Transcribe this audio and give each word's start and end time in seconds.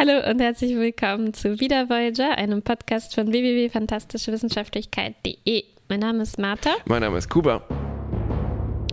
Hallo 0.00 0.16
und 0.30 0.40
herzlich 0.40 0.74
willkommen 0.76 1.34
zu 1.34 1.60
Wieder 1.60 1.90
Voyager, 1.90 2.38
einem 2.38 2.62
Podcast 2.62 3.14
von 3.14 3.32
www.fantastischewissenschaftlichkeit.de. 3.32 5.64
Mein 5.90 6.00
Name 6.00 6.22
ist 6.22 6.38
Martha. 6.38 6.70
Mein 6.86 7.02
Name 7.02 7.18
ist 7.18 7.28
Kuba. 7.28 7.56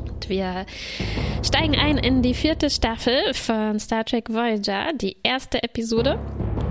Und 0.05 0.27
wir 0.27 0.65
steigen 1.45 1.75
ein 1.75 1.97
in 1.97 2.23
die 2.23 2.33
vierte 2.33 2.69
Staffel 2.69 3.33
von 3.33 3.79
Star 3.79 4.03
Trek 4.03 4.33
Voyager. 4.33 4.91
Die 4.95 5.15
erste 5.23 5.63
Episode 5.63 6.19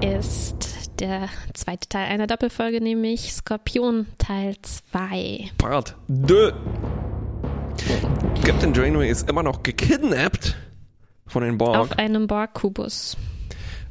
ist 0.03 0.91
der 1.01 1.31
zweite 1.55 1.89
Teil 1.89 2.09
einer 2.09 2.27
Doppelfolge, 2.27 2.83
nämlich 2.83 3.33
Skorpion 3.33 4.07
Teil 4.19 4.57
2. 4.61 5.53
Part 5.57 5.97
2. 6.09 6.53
Captain 8.45 8.75
Janeway 8.75 9.09
ist 9.09 9.31
immer 9.31 9.43
noch 9.43 9.63
gekidnappt 9.63 10.57
von 11.27 11.43
den 11.43 11.57
Borg. 11.57 11.79
Auf 11.79 11.99
einem 11.99 12.27
Borg-Kubus. 12.27 13.17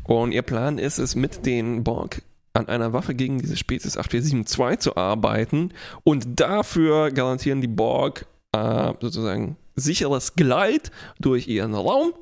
Und 0.06 0.32
ihr 0.32 0.44
Plan 0.44 0.78
ist 0.78 1.00
es, 1.00 1.16
mit 1.16 1.46
den 1.46 1.84
Borg 1.84 2.22
an 2.54 2.68
einer 2.70 2.94
Waffe 2.94 3.16
gegen 3.16 3.40
diese 3.40 3.58
Spezies 3.58 3.98
8472 3.98 4.80
zu 4.80 4.98
arbeiten. 4.98 5.74
Und 6.04 6.40
dafür 6.40 7.12
garantieren 7.12 7.62
die 7.62 7.68
Borg 7.68 8.26
äh, 8.54 8.94
sozusagen 9.02 9.58
sicheres 9.76 10.36
Gleit 10.36 10.92
durch 11.20 11.48
ihren 11.48 11.74
Raum, 11.74 12.14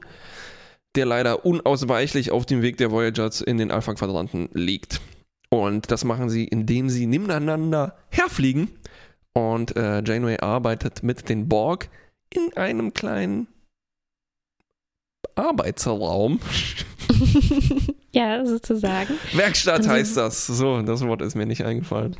der 0.95 1.05
leider 1.05 1.45
unausweichlich 1.45 2.31
auf 2.31 2.45
dem 2.45 2.61
Weg 2.61 2.77
der 2.77 2.91
Voyagers 2.91 3.41
in 3.41 3.57
den 3.57 3.71
Alpha-Quadranten 3.71 4.49
liegt. 4.53 5.01
Und 5.49 5.91
das 5.91 6.03
machen 6.03 6.29
sie, 6.29 6.45
indem 6.45 6.89
sie 6.89 7.05
nebeneinander 7.05 7.95
herfliegen. 8.09 8.69
Und 9.33 9.75
äh, 9.75 10.01
Janeway 10.03 10.39
arbeitet 10.39 11.03
mit 11.03 11.29
den 11.29 11.47
Borg 11.47 11.89
in 12.31 12.55
einem 12.57 12.93
kleinen 12.93 13.47
Arbeitsraum. 15.35 16.39
ja, 18.11 18.45
sozusagen. 18.45 19.15
Werkstatt 19.33 19.79
also, 19.79 19.89
heißt 19.89 20.17
das. 20.17 20.47
So, 20.47 20.81
das 20.81 21.05
Wort 21.05 21.21
ist 21.21 21.35
mir 21.35 21.45
nicht 21.45 21.63
eingefallen. 21.63 22.15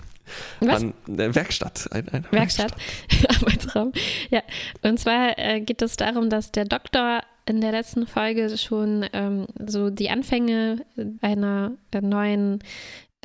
Was? 0.60 0.82
An, 0.82 0.94
äh, 1.08 1.34
Werkstatt. 1.36 1.90
Ein, 1.92 2.08
ein 2.10 2.26
Werkstatt. 2.32 2.74
Arbeitsraum. 3.30 3.92
Ja. 4.30 4.42
Und 4.82 5.00
zwar 5.00 5.38
äh, 5.38 5.62
geht 5.62 5.82
es 5.82 5.98
darum, 5.98 6.30
dass 6.30 6.52
der 6.52 6.66
Doktor 6.66 7.22
in 7.46 7.62
der 7.62 7.72
letzten 7.72 8.08
Folge 8.08 8.58
schon 8.58 9.06
ähm, 9.14 9.48
so 9.66 9.90
die 9.90 10.10
Anfänge 10.10 10.86
einer 11.22 11.74
neuen 11.94 12.60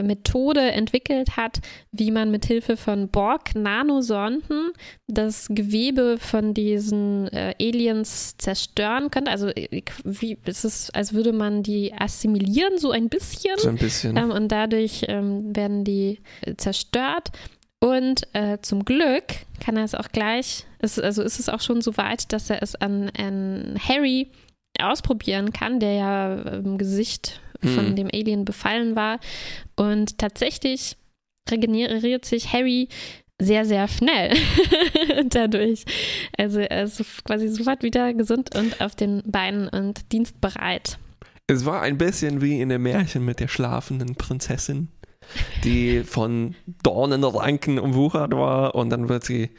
Methode 0.02 0.60
entwickelt 0.60 1.36
hat, 1.36 1.60
wie 1.92 2.10
man 2.10 2.30
mit 2.30 2.46
Hilfe 2.46 2.76
von 2.76 3.08
Borg-Nanosonden 3.08 4.72
das 5.06 5.48
Gewebe 5.50 6.16
von 6.18 6.54
diesen 6.54 7.28
äh, 7.28 7.54
Aliens 7.60 8.36
zerstören 8.38 9.10
könnte. 9.10 9.30
Also 9.30 9.48
äh, 9.48 9.82
wie 10.04 10.38
ist 10.44 10.64
es, 10.64 10.90
als 10.90 11.12
würde 11.12 11.32
man 11.32 11.62
die 11.62 11.92
assimilieren, 11.92 12.78
so 12.78 12.90
ein 12.90 13.08
bisschen. 13.08 13.58
So 13.58 13.68
ein 13.68 13.76
bisschen. 13.76 14.16
Ähm, 14.16 14.30
und 14.30 14.48
dadurch 14.48 15.04
ähm, 15.08 15.54
werden 15.54 15.84
die 15.84 16.20
äh, 16.42 16.54
zerstört. 16.56 17.30
Und 17.80 18.22
äh, 18.32 18.58
zum 18.60 18.84
Glück 18.84 19.24
kann 19.60 19.76
er 19.76 19.84
es 19.84 19.94
auch 19.94 20.08
gleich, 20.08 20.66
ist, 20.80 21.00
also 21.00 21.22
ist 21.22 21.38
es 21.38 21.48
auch 21.48 21.60
schon 21.60 21.80
so 21.80 21.96
weit, 21.96 22.32
dass 22.32 22.50
er 22.50 22.62
es 22.62 22.74
an, 22.74 23.10
an 23.16 23.78
Harry 23.80 24.32
ausprobieren 24.80 25.52
kann, 25.52 25.80
der 25.80 25.92
ja 25.92 26.34
im 26.34 26.78
Gesicht 26.78 27.40
von 27.62 27.90
mhm. 27.90 27.96
dem 27.96 28.08
Alien 28.12 28.44
befallen 28.44 28.96
war. 28.96 29.20
Und 29.76 30.18
tatsächlich 30.18 30.96
regeneriert 31.50 32.24
sich 32.24 32.52
Harry 32.52 32.88
sehr, 33.40 33.64
sehr 33.64 33.88
schnell 33.88 34.34
dadurch. 35.30 35.84
Also 36.36 36.60
er 36.60 36.84
ist 36.84 37.02
quasi 37.24 37.48
sofort 37.48 37.82
wieder 37.82 38.12
gesund 38.14 38.54
und 38.56 38.80
auf 38.80 38.94
den 38.94 39.22
Beinen 39.26 39.68
und 39.68 40.12
dienstbereit. 40.12 40.98
Es 41.46 41.64
war 41.64 41.80
ein 41.82 41.98
bisschen 41.98 42.42
wie 42.42 42.60
in 42.60 42.68
dem 42.68 42.82
Märchen 42.82 43.24
mit 43.24 43.40
der 43.40 43.48
schlafenden 43.48 44.16
Prinzessin, 44.16 44.88
die 45.64 46.02
von 46.04 46.56
Dornenranken 46.82 47.78
umwuchert 47.78 48.32
war 48.32 48.74
und 48.74 48.90
dann 48.90 49.08
wird 49.08 49.24
sie 49.24 49.50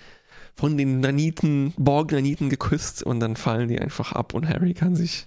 von 0.55 0.77
den 0.77 0.99
Naniten, 0.99 1.73
Borg-Naniten 1.77 2.49
geküsst 2.49 3.01
und 3.01 3.21
dann 3.21 3.37
fallen 3.37 3.69
die 3.69 3.79
einfach 3.79 4.11
ab 4.11 4.33
und 4.33 4.47
Harry 4.47 4.73
kann 4.73 4.95
sich 4.95 5.25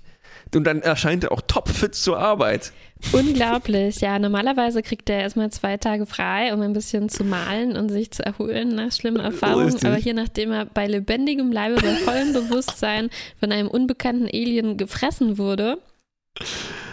und 0.54 0.64
dann 0.64 0.82
erscheint 0.82 1.24
er 1.24 1.32
auch 1.32 1.40
topfit 1.46 1.94
zur 1.94 2.18
Arbeit. 2.18 2.72
Unglaublich, 3.12 4.00
ja. 4.00 4.18
Normalerweise 4.18 4.82
kriegt 4.82 5.10
er 5.10 5.20
erstmal 5.20 5.50
zwei 5.50 5.76
Tage 5.76 6.06
frei, 6.06 6.54
um 6.54 6.60
ein 6.60 6.72
bisschen 6.72 7.08
zu 7.08 7.24
malen 7.24 7.76
und 7.76 7.88
sich 7.88 8.10
zu 8.12 8.24
erholen 8.24 8.74
nach 8.74 8.92
schlimmen 8.92 9.20
Erfahrungen. 9.20 9.66
Richtig. 9.72 9.84
Aber 9.84 9.96
hier, 9.96 10.14
nachdem 10.14 10.52
er 10.52 10.66
bei 10.66 10.86
lebendigem 10.86 11.50
Leibe, 11.50 11.76
bei 11.76 11.94
vollem 11.96 12.32
Bewusstsein 12.32 13.10
von 13.40 13.50
einem 13.50 13.68
unbekannten 13.68 14.26
Alien 14.26 14.76
gefressen 14.76 15.36
wurde, 15.36 15.78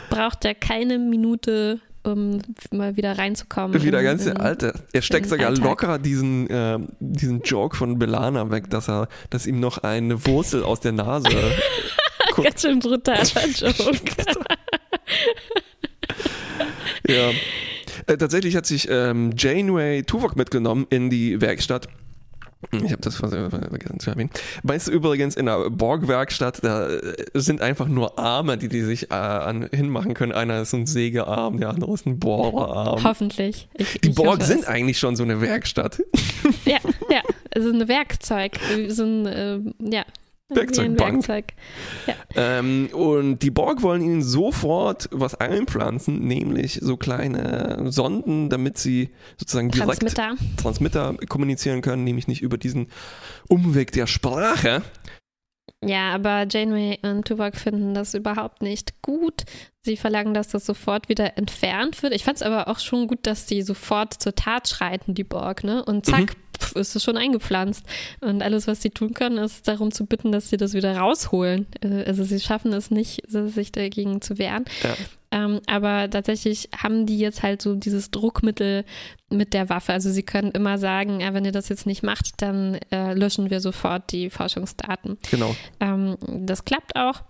braucht 0.10 0.46
er 0.46 0.56
keine 0.56 0.98
Minute 0.98 1.80
um 2.04 2.42
mal 2.72 2.96
wieder 2.96 3.18
reinzukommen. 3.18 3.84
Wieder 3.84 4.02
ganz 4.02 4.24
der 4.24 4.40
Alte. 4.40 4.74
Er 4.94 5.02
steckt 5.02 5.28
sogar 5.28 5.48
Alltag. 5.48 5.66
locker 5.66 6.00
diesen, 6.00 6.50
äh, 6.50 6.80
diesen 7.00 7.42
Joke 7.42 7.76
von 7.76 8.00
Belana 8.00 8.50
weg, 8.52 8.70
dass 8.70 8.90
er, 8.90 9.10
dass 9.30 9.46
ihm 9.46 9.60
noch 9.60 9.80
eine 9.80 10.26
Wurzel 10.26 10.64
aus 10.64 10.80
der 10.80 10.94
Nase 10.94 11.30
Ganz 12.44 12.62
schön 12.62 12.80
brutaler 12.80 13.24
Joke. 13.56 14.00
ja. 17.08 17.32
Äh, 18.08 18.18
tatsächlich 18.18 18.56
hat 18.56 18.66
sich 18.66 18.88
ähm, 18.90 19.32
Janeway 19.38 20.04
Tuvok 20.04 20.36
mitgenommen 20.36 20.88
in 20.90 21.10
die 21.10 21.42
Werkstatt. 21.42 21.88
Ich 22.72 22.92
habe 22.92 23.02
das 23.02 23.16
vergessen 23.16 24.00
zu 24.00 24.10
erwähnen. 24.10 24.30
Weißt 24.64 24.90
du 24.90 24.92
übrigens, 24.92 25.38
in 25.38 25.46
der 25.46 25.70
Borg-Werkstatt, 25.70 26.62
da 26.62 26.90
äh, 26.90 27.16
sind 27.34 27.62
einfach 27.62 27.88
nur 27.88 28.20
Arme, 28.20 28.58
die 28.58 28.68
die 28.68 28.82
sich 28.82 29.12
äh, 29.12 29.14
an, 29.14 29.70
hinmachen 29.72 30.14
können. 30.14 30.34
Einer 30.34 30.62
ist 30.62 30.74
ein 30.74 30.86
Sägearm, 30.86 31.60
der 31.60 31.70
andere 31.70 31.94
ist 31.94 32.06
ein 32.06 32.20
Bohrerarm. 32.20 33.02
Hoffentlich. 33.04 33.70
Ich, 33.76 34.02
die 34.02 34.10
ich 34.10 34.16
Borg 34.16 34.44
sind 34.44 34.68
eigentlich 34.68 35.00
schon 35.00 35.16
so 35.16 35.24
eine 35.24 35.40
Werkstatt. 35.40 36.02
Ja, 36.66 36.80
ja, 37.10 37.22
also 37.56 37.70
ein 37.70 37.88
Werkzeug, 37.88 38.60
so 38.90 39.04
ein, 39.04 39.26
äh, 39.26 39.60
ja, 39.80 40.04
Werkzeugbank. 40.50 41.28
Werkzeug. 41.28 41.54
Ja. 42.08 42.14
Ähm, 42.36 42.90
und 42.94 43.40
die 43.40 43.52
Borg 43.52 43.82
wollen 43.82 44.02
ihnen 44.02 44.24
sofort 44.24 45.10
was 45.12 45.36
einpflanzen, 45.36 46.20
nämlich 46.20 46.80
so 46.82 46.98
kleine 46.98 47.92
Sonden, 47.92 48.50
damit 48.50 48.78
sie 48.78 49.10
sozusagen 49.38 49.70
direkt 49.70 50.02
Transmitter, 50.02 50.36
Transmitter 50.58 51.16
kommunizieren 51.28 51.82
können, 51.82 52.04
nämlich 52.04 52.28
nicht 52.28 52.42
über 52.42 52.58
diesen 52.58 52.88
Umweg 53.48 53.92
der 53.92 54.08
Sprache. 54.08 54.82
Ja, 55.86 56.14
aber 56.14 56.46
Janeway 56.50 57.00
und 57.04 57.26
Tuvok 57.26 57.56
finden 57.56 57.94
das 57.94 58.14
überhaupt 58.14 58.62
nicht 58.62 59.02
gut. 59.02 59.44
Sie 59.86 59.96
verlangen, 59.96 60.34
dass 60.34 60.50
das 60.50 60.66
sofort 60.66 61.08
wieder 61.08 61.38
entfernt 61.38 62.04
wird. 62.04 62.14
Ich 62.14 62.26
fand 62.26 62.38
es 62.38 62.42
aber 62.42 62.68
auch 62.68 62.80
schon 62.80 63.08
gut, 63.08 63.20
dass 63.22 63.46
die 63.46 63.62
sofort 63.62 64.14
zur 64.14 64.36
Tat 64.36 64.68
schreiten, 64.68 65.14
die 65.14 65.24
Borg, 65.24 65.64
ne? 65.64 65.86
Und 65.86 66.06
zack, 66.06 66.36
mhm 66.36 66.49
ist 66.76 66.96
es 66.96 67.04
schon 67.04 67.18
eingepflanzt. 67.18 67.84
Und 68.22 68.42
alles, 68.42 68.68
was 68.68 68.82
sie 68.82 68.90
tun 68.90 69.14
können, 69.14 69.38
ist 69.38 69.68
darum 69.68 69.92
zu 69.92 70.06
bitten, 70.06 70.32
dass 70.32 70.50
sie 70.50 70.58
das 70.58 70.74
wieder 70.74 70.98
rausholen. 70.98 71.68
Äh, 71.82 72.06
also 72.06 72.24
sie 72.24 72.40
schaffen 72.40 72.74
es 72.74 72.92
nicht, 72.92 73.24
sich 73.28 73.72
dagegen 73.72 74.22
zu 74.22 74.38
wehren. 74.38 74.66
Ja. 74.84 74.96
Ähm, 75.32 75.62
aber 75.68 76.10
tatsächlich 76.10 76.70
haben 76.76 77.06
die 77.06 77.20
jetzt 77.20 77.44
halt 77.44 77.62
so 77.62 77.76
dieses 77.76 78.10
Druckmittel 78.10 78.84
mit 79.30 79.54
der 79.54 79.70
Waffe. 79.70 79.94
Also 79.94 80.10
sie 80.10 80.24
können 80.24 80.52
immer 80.52 80.78
sagen, 80.78 81.20
ja, 81.20 81.34
wenn 81.34 81.46
ihr 81.46 81.52
das 81.52 81.70
jetzt 81.70 81.86
nicht 81.86 82.02
macht, 82.02 82.42
dann 82.42 82.80
äh, 82.92 83.14
löschen 83.14 83.50
wir 83.50 83.60
sofort 83.60 84.12
die 84.12 84.30
Forschungsdaten. 84.30 85.18
Genau. 85.30 85.56
Ähm, 85.80 86.18
das 86.46 86.66
klappt 86.66 86.96
auch. 86.96 87.24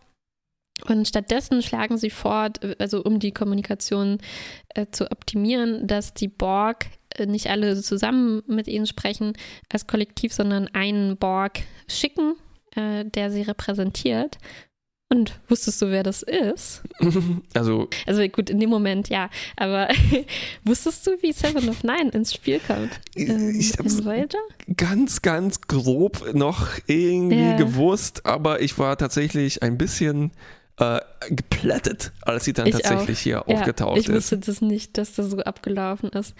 Und 0.88 1.08
stattdessen 1.08 1.62
schlagen 1.62 1.98
sie 1.98 2.10
vor, 2.10 2.50
also 2.78 3.04
um 3.04 3.20
die 3.20 3.34
Kommunikation 3.34 4.20
äh, 4.70 4.86
zu 4.92 5.12
optimieren, 5.12 5.88
dass 5.88 6.14
die 6.14 6.30
Borg 6.30 6.86
äh, 6.86 6.90
nicht 7.26 7.48
alle 7.48 7.82
zusammen 7.82 8.44
mit 8.48 8.68
ihnen 8.68 8.88
sprechen 8.88 9.34
als 9.72 9.88
Kollektiv, 9.88 10.34
sondern 10.34 10.68
einen 10.68 11.18
Borg 11.18 11.62
schicken, 11.88 12.36
äh, 12.76 13.06
der 13.06 13.32
sie 13.32 13.42
repräsentiert. 13.42 14.38
Und 15.12 15.40
wusstest 15.48 15.82
du, 15.82 15.90
wer 15.90 16.04
das 16.04 16.22
ist? 16.22 16.84
Also. 17.56 17.90
Also 18.06 18.28
gut, 18.28 18.52
in 18.52 18.60
dem 18.60 18.70
Moment 18.70 19.10
ja. 19.10 19.30
Aber 19.58 19.88
wusstest 20.64 21.06
du, 21.08 21.12
wie 21.22 21.34
Seven 21.34 21.68
of 21.68 21.84
Nine 21.84 22.12
ins 22.12 22.34
Spiel 22.34 22.60
kommt? 22.60 22.92
Ähm, 23.16 23.56
ich 23.60 23.74
hab's 23.78 24.04
ganz, 24.78 25.22
ganz 25.24 25.62
grob 25.62 26.34
noch 26.36 26.68
irgendwie 26.86 27.42
ja. 27.42 27.58
gewusst, 27.58 28.26
aber 28.28 28.62
ich 28.62 28.78
war 28.78 28.98
tatsächlich 28.98 29.64
ein 29.64 29.80
bisschen 29.80 30.32
äh, 30.78 31.00
geplättet, 31.30 32.12
als 32.22 32.46
sie 32.46 32.54
dann 32.54 32.68
ich 32.68 32.76
tatsächlich 32.76 33.18
auch. 33.18 33.24
hier 33.24 33.44
ja, 33.48 33.60
aufgetaucht 33.60 33.98
ist. 33.98 34.10
Ich 34.10 34.16
wusste 34.16 34.38
das 34.38 34.62
nicht, 34.62 34.98
dass 34.98 35.14
das 35.14 35.32
so 35.32 35.40
abgelaufen 35.40 36.10
ist. 36.10 36.36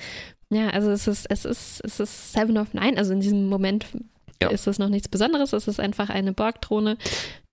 Ja, 0.52 0.70
also 0.70 0.90
es 0.90 1.08
ist, 1.08 1.28
es 1.30 1.46
ist, 1.46 1.82
es 1.84 2.00
ist 2.00 2.34
Seven 2.34 2.58
of 2.58 2.74
Nine, 2.74 2.98
also 2.98 3.14
in 3.14 3.20
diesem 3.20 3.48
Moment 3.48 3.86
ja. 4.42 4.50
ist 4.50 4.68
es 4.68 4.80
noch 4.80 4.90
nichts 4.90 5.08
Besonderes, 5.08 5.54
es 5.54 5.68
ist 5.68 5.80
einfach 5.80 6.10
eine 6.10 6.34
Borgdrohne, 6.34 6.98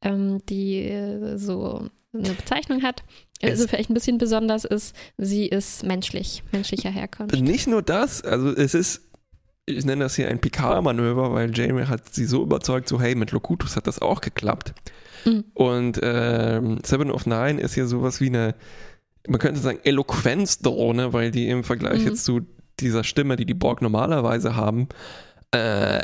ähm, 0.02 0.40
die 0.48 0.82
äh, 0.82 1.36
so 1.36 1.88
eine 2.14 2.32
Bezeichnung 2.32 2.82
hat. 2.82 3.02
Also 3.42 3.68
vielleicht 3.68 3.90
ein 3.90 3.94
bisschen 3.94 4.16
besonders 4.16 4.64
ist, 4.64 4.96
sie 5.18 5.46
ist 5.46 5.84
menschlich, 5.84 6.42
menschlicher 6.52 6.88
Herkunft. 6.88 7.38
Nicht 7.38 7.66
nur 7.66 7.82
das, 7.82 8.22
also 8.22 8.48
es 8.50 8.74
ist 8.74 9.02
ich 9.68 9.84
nenne 9.84 10.04
das 10.04 10.14
hier 10.14 10.28
ein 10.28 10.40
Picard-Manöver, 10.40 11.34
weil 11.34 11.50
Jamie 11.52 11.86
hat 11.86 12.14
sie 12.14 12.24
so 12.24 12.44
überzeugt, 12.44 12.88
so 12.88 13.00
hey, 13.00 13.16
mit 13.16 13.32
Locutus 13.32 13.74
hat 13.74 13.88
das 13.88 14.00
auch 14.00 14.20
geklappt. 14.20 14.74
Mhm. 15.24 15.44
Und 15.54 15.98
ähm, 16.02 16.78
Seven 16.84 17.10
of 17.10 17.26
Nine 17.26 17.60
ist 17.60 17.74
ja 17.74 17.86
sowas 17.86 18.20
wie 18.20 18.28
eine 18.28 18.54
man 19.28 19.40
könnte 19.40 19.60
sagen, 19.60 19.80
Eloquenzdrohne, 19.82 21.12
weil 21.12 21.30
die 21.30 21.48
im 21.48 21.64
Vergleich 21.64 22.00
Mhm. 22.00 22.06
jetzt 22.06 22.24
zu 22.24 22.42
dieser 22.80 23.04
Stimme, 23.04 23.36
die 23.36 23.46
die 23.46 23.54
Borg 23.54 23.82
normalerweise 23.82 24.56
haben, 24.56 24.88
äh, 25.52 26.00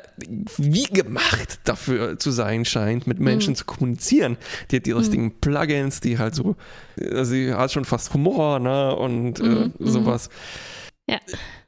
wie 0.56 0.84
gemacht 0.84 1.60
dafür 1.64 2.18
zu 2.18 2.30
sein 2.30 2.64
scheint, 2.64 3.06
mit 3.06 3.18
Menschen 3.20 3.50
Mhm. 3.52 3.56
zu 3.56 3.64
kommunizieren. 3.64 4.36
Die 4.70 4.76
hat 4.76 4.86
die 4.86 4.92
richtigen 4.92 5.40
Plugins, 5.40 6.00
die 6.00 6.18
halt 6.18 6.34
so, 6.34 6.56
also 7.00 7.24
sie 7.24 7.52
hat 7.52 7.72
schon 7.72 7.84
fast 7.84 8.14
Humor, 8.14 8.60
ne, 8.60 8.94
und 8.94 9.40
Mhm, 9.40 9.44
äh, 9.46 9.82
mhm. 9.82 9.88
sowas. 9.88 10.28
Ja. 11.08 11.18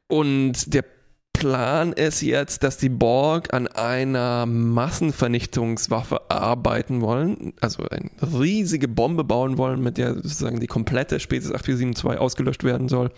Und 0.08 0.72
der 0.72 0.84
Plan 1.32 1.92
ist 1.92 2.22
jetzt, 2.22 2.62
dass 2.62 2.78
die 2.78 2.88
Borg 2.88 3.52
an 3.52 3.66
einer 3.66 4.46
Massenvernichtungswaffe 4.46 6.30
arbeiten 6.30 7.00
wollen, 7.00 7.54
also 7.60 7.82
eine 7.88 8.10
riesige 8.40 8.86
Bombe 8.88 9.24
bauen 9.24 9.58
wollen, 9.58 9.82
mit 9.82 9.98
der 9.98 10.14
sozusagen 10.14 10.60
die 10.60 10.68
komplette 10.68 11.18
Spezies 11.20 11.50
8472 11.52 12.20
ausgelöscht 12.20 12.62
werden 12.64 12.88
soll. 12.88 13.10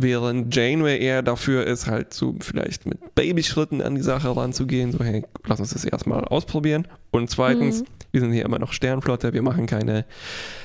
Während 0.00 0.54
Janeway 0.54 0.98
eher 1.00 1.22
dafür 1.22 1.66
ist, 1.66 1.86
halt 1.88 2.14
so 2.14 2.36
vielleicht 2.40 2.86
mit 2.86 3.16
Babyschritten 3.16 3.82
an 3.82 3.96
die 3.96 4.02
Sache 4.02 4.34
ranzugehen, 4.36 4.92
so 4.92 5.00
hey, 5.02 5.24
lass 5.44 5.58
uns 5.58 5.72
das 5.72 5.84
erstmal 5.84 6.24
ausprobieren. 6.24 6.86
Und 7.10 7.30
zweitens, 7.30 7.80
Mhm. 7.82 7.86
wir 8.12 8.20
sind 8.20 8.32
hier 8.32 8.44
immer 8.44 8.60
noch 8.60 8.72
Sternflotte, 8.72 9.32
wir 9.32 9.42
machen 9.42 9.66
keine 9.66 10.04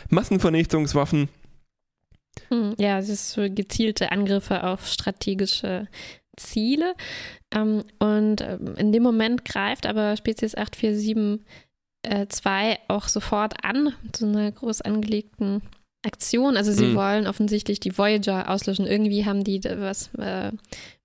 Massenvernichtungswaffen. 0.10 1.30
Hm, 2.50 2.76
Ja, 2.78 3.00
es 3.00 3.10
ist 3.10 3.32
so 3.32 3.42
gezielte 3.50 4.12
Angriffe 4.12 4.64
auf 4.64 4.88
strategische 4.88 5.88
Ziele. 6.38 6.94
Ähm, 7.52 7.84
und 8.00 8.42
ähm, 8.42 8.76
in 8.78 8.92
dem 8.92 9.04
Moment 9.04 9.46
greift 9.46 9.86
aber 9.86 10.16
Spezies 10.18 10.56
847 10.56 11.40
äh, 12.04 12.28
2 12.28 12.80
auch 12.88 13.08
sofort 13.08 13.64
an 13.64 13.94
mit 14.04 14.16
so 14.18 14.26
einer 14.28 14.52
groß 14.52 14.82
angelegten 14.82 15.62
Aktion. 16.06 16.58
Also 16.58 16.72
sie 16.72 16.86
Mhm. 16.88 16.96
wollen 16.96 17.28
offensichtlich 17.28 17.80
die 17.80 17.98
Voyager 17.98 18.50
auslöschen. 18.50 18.86
Irgendwie 18.86 19.26
haben 19.26 19.44
die 19.44 19.64
was 19.64 20.10
äh, 20.20 20.52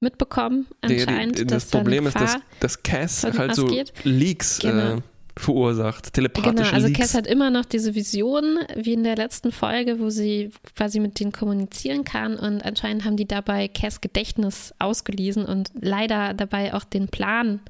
mitbekommen 0.01 0.67
Die- 0.89 1.01
anscheinend. 1.01 1.39
die, 1.39 1.47
das 1.47 1.65
dass 1.65 1.71
da 1.71 1.79
eine 1.79 1.85
Problem 1.85 2.07
ist, 2.07 2.21
dass, 2.21 2.37
dass 2.61 2.83
Cass 2.83 3.25
halt 3.25 3.55
so 3.55 3.65
ausgeht. 3.67 3.93
Leaks 4.05 4.59
Genau. 4.61 4.97
äh, 4.97 5.01
verursacht, 5.37 6.13
telepathische 6.15 6.53
Genau, 6.57 6.75
also 6.75 6.87
Leaks. 6.89 6.99
Cass 6.99 7.15
hat 7.15 7.27
immer 7.29 7.51
noch 7.51 7.65
diese 7.65 7.95
Vision, 7.95 8.59
wie 8.75 8.93
in 8.95 9.05
der 9.05 9.15
letzten 9.15 9.53
Folge, 9.53 10.01
wo 10.01 10.11
sie 10.11 10.51
quasi 10.77 10.99
mit 10.99 11.21
denen 11.21 11.31
kommunizieren 11.31 12.03
kann 12.03 12.37
und 12.37 12.65
anscheinend 12.65 13.05
haben 13.05 13.17
die 13.17 13.29
dabei 13.29 13.69
Cass 13.69 14.01
Gedächtnis 14.01 14.75
ausgelesen 14.81 15.45
und 15.45 15.71
leider 15.81 16.35
dabei 16.35 16.75
auch 16.75 16.83
den 16.83 17.07
Plan, 17.07 17.61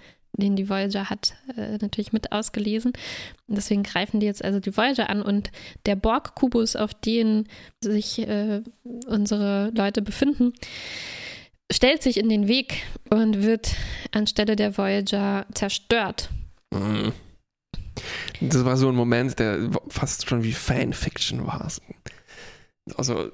den 0.42 0.56
die 0.56 0.68
Voyager 0.68 1.10
hat, 1.10 1.34
äh, 1.56 1.78
natürlich 1.80 2.12
mit 2.12 2.32
ausgelesen. 2.32 2.92
Deswegen 3.46 3.82
greifen 3.82 4.20
die 4.20 4.26
jetzt 4.26 4.44
also 4.44 4.60
die 4.60 4.76
Voyager 4.76 5.10
an 5.10 5.22
und 5.22 5.50
der 5.86 5.96
Borg-Kubus, 5.96 6.76
auf 6.76 6.94
den 6.94 7.48
sich 7.82 8.20
äh, 8.20 8.62
unsere 9.06 9.70
Leute 9.74 10.02
befinden, 10.02 10.52
stellt 11.70 12.02
sich 12.02 12.16
in 12.16 12.28
den 12.28 12.48
Weg 12.48 12.82
und 13.10 13.42
wird 13.42 13.74
anstelle 14.12 14.56
der 14.56 14.78
Voyager 14.78 15.46
zerstört. 15.54 16.30
Mhm. 16.72 17.12
Das 18.40 18.64
war 18.64 18.76
so 18.76 18.88
ein 18.88 18.94
Moment, 18.94 19.38
der 19.38 19.70
fast 19.88 20.28
schon 20.28 20.44
wie 20.44 20.52
Fanfiction 20.52 21.46
war. 21.46 21.68
Also, 22.96 23.30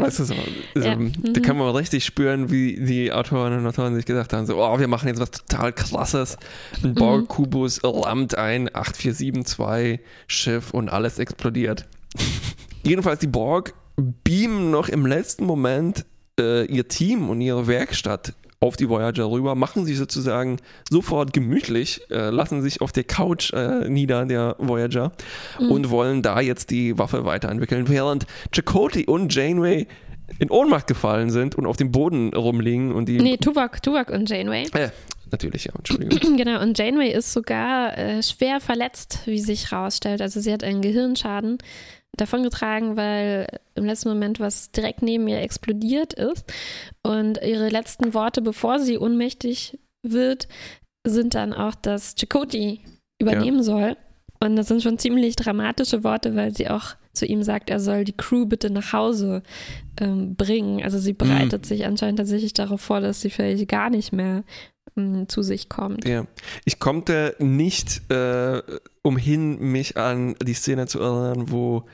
weißt 0.00 0.18
du 0.20 0.24
so, 0.24 0.34
so 0.74 0.80
Ja. 0.80 0.94
da 0.94 0.96
Mhm. 1.00 1.42
kann 1.42 1.56
man 1.56 1.74
richtig 1.74 2.04
spüren, 2.04 2.50
wie 2.50 2.76
die 2.84 3.12
Autorinnen 3.12 3.60
und 3.60 3.66
Autoren 3.66 3.94
sich 3.94 4.04
gedacht 4.06 4.32
haben, 4.32 4.46
so, 4.46 4.56
oh, 4.62 4.78
wir 4.78 4.88
machen 4.88 5.08
jetzt 5.08 5.20
was 5.20 5.30
total 5.30 5.72
krasses. 5.72 6.36
Ein 6.82 6.90
Mhm. 6.90 6.94
Borg-Kubus 6.94 7.80
rammt 7.84 8.36
ein 8.36 8.68
8472 8.74 10.00
Schiff 10.26 10.70
und 10.72 10.88
alles 10.88 11.18
explodiert. 11.18 11.86
Jedenfalls 12.82 13.20
die 13.20 13.26
Borg 13.26 13.74
beamen 14.24 14.70
noch 14.70 14.88
im 14.88 15.06
letzten 15.06 15.44
Moment 15.44 16.04
äh, 16.38 16.64
ihr 16.66 16.88
Team 16.88 17.28
und 17.28 17.40
ihre 17.42 17.66
Werkstatt 17.66 18.32
auf 18.62 18.76
die 18.76 18.90
Voyager 18.90 19.30
rüber, 19.30 19.54
machen 19.54 19.86
sich 19.86 19.96
sozusagen 19.96 20.58
sofort 20.90 21.32
gemütlich, 21.32 22.02
äh, 22.10 22.28
lassen 22.28 22.60
sich 22.60 22.82
auf 22.82 22.92
der 22.92 23.04
Couch 23.04 23.54
äh, 23.54 23.88
nieder, 23.88 24.26
der 24.26 24.54
Voyager, 24.58 25.12
Mhm. 25.58 25.70
und 25.70 25.90
wollen 25.90 26.20
da 26.22 26.40
jetzt 26.40 26.70
die 26.70 26.98
Waffe 26.98 27.24
weiterentwickeln, 27.24 27.88
während 27.88 28.26
Chakotay 28.52 29.06
und 29.06 29.34
Janeway 29.34 29.86
in 30.38 30.50
Ohnmacht 30.50 30.86
gefallen 30.86 31.30
sind 31.30 31.54
und 31.54 31.64
auf 31.64 31.78
dem 31.78 31.90
Boden 31.90 32.34
rumliegen 32.34 32.92
und 32.92 33.08
die. 33.08 33.18
Nee, 33.18 33.38
Tuvok, 33.38 33.82
Tuvok 33.82 34.10
und 34.10 34.28
Janeway. 34.28 34.64
Äh, 34.74 34.90
natürlich, 35.30 35.64
ja, 35.64 35.72
Entschuldigung. 35.76 36.36
Genau, 36.36 36.60
und 36.62 36.78
Janeway 36.78 37.10
ist 37.12 37.32
sogar 37.32 37.96
äh, 37.96 38.22
schwer 38.22 38.60
verletzt, 38.60 39.20
wie 39.24 39.38
sich 39.40 39.70
herausstellt. 39.72 40.20
Also 40.20 40.38
sie 40.40 40.52
hat 40.52 40.62
einen 40.64 40.82
Gehirnschaden 40.82 41.56
davongetragen, 42.16 42.96
weil 42.96 43.46
im 43.74 43.84
letzten 43.84 44.08
Moment 44.08 44.40
was 44.40 44.70
direkt 44.72 45.02
neben 45.02 45.28
ihr 45.28 45.40
explodiert 45.40 46.12
ist. 46.12 46.44
Und 47.02 47.38
ihre 47.42 47.68
letzten 47.68 48.14
Worte, 48.14 48.42
bevor 48.42 48.78
sie 48.78 48.98
ohnmächtig 48.98 49.78
wird, 50.02 50.48
sind 51.06 51.34
dann 51.34 51.52
auch, 51.52 51.74
dass 51.74 52.14
Chakotay 52.14 52.80
übernehmen 53.20 53.62
soll. 53.62 53.96
Und 54.42 54.56
das 54.56 54.68
sind 54.68 54.82
schon 54.82 54.98
ziemlich 54.98 55.36
dramatische 55.36 56.02
Worte, 56.02 56.34
weil 56.34 56.54
sie 56.54 56.68
auch 56.68 56.94
zu 57.12 57.26
ihm 57.26 57.42
sagt, 57.42 57.70
er 57.70 57.80
soll 57.80 58.04
die 58.04 58.16
Crew 58.16 58.46
bitte 58.46 58.70
nach 58.70 58.92
Hause 58.92 59.42
ähm, 60.00 60.36
bringen. 60.36 60.82
Also 60.82 60.98
sie 60.98 61.12
bereitet 61.12 61.66
sich 61.66 61.84
anscheinend 61.84 62.18
tatsächlich 62.18 62.54
darauf 62.54 62.80
vor, 62.80 63.00
dass 63.00 63.20
sie 63.20 63.30
vielleicht 63.30 63.68
gar 63.68 63.90
nicht 63.90 64.12
mehr 64.12 64.44
ähm, 64.96 65.28
zu 65.28 65.42
sich 65.42 65.68
kommt. 65.68 66.06
Ja. 66.06 66.26
Ich 66.64 66.78
konnte 66.78 67.34
nicht 67.38 68.10
äh, 68.10 68.62
umhin, 69.02 69.58
mich 69.58 69.96
an 69.96 70.34
die 70.42 70.54
Szene 70.54 70.86
zu 70.86 71.00
erinnern, 71.00 71.50
wo 71.50 71.84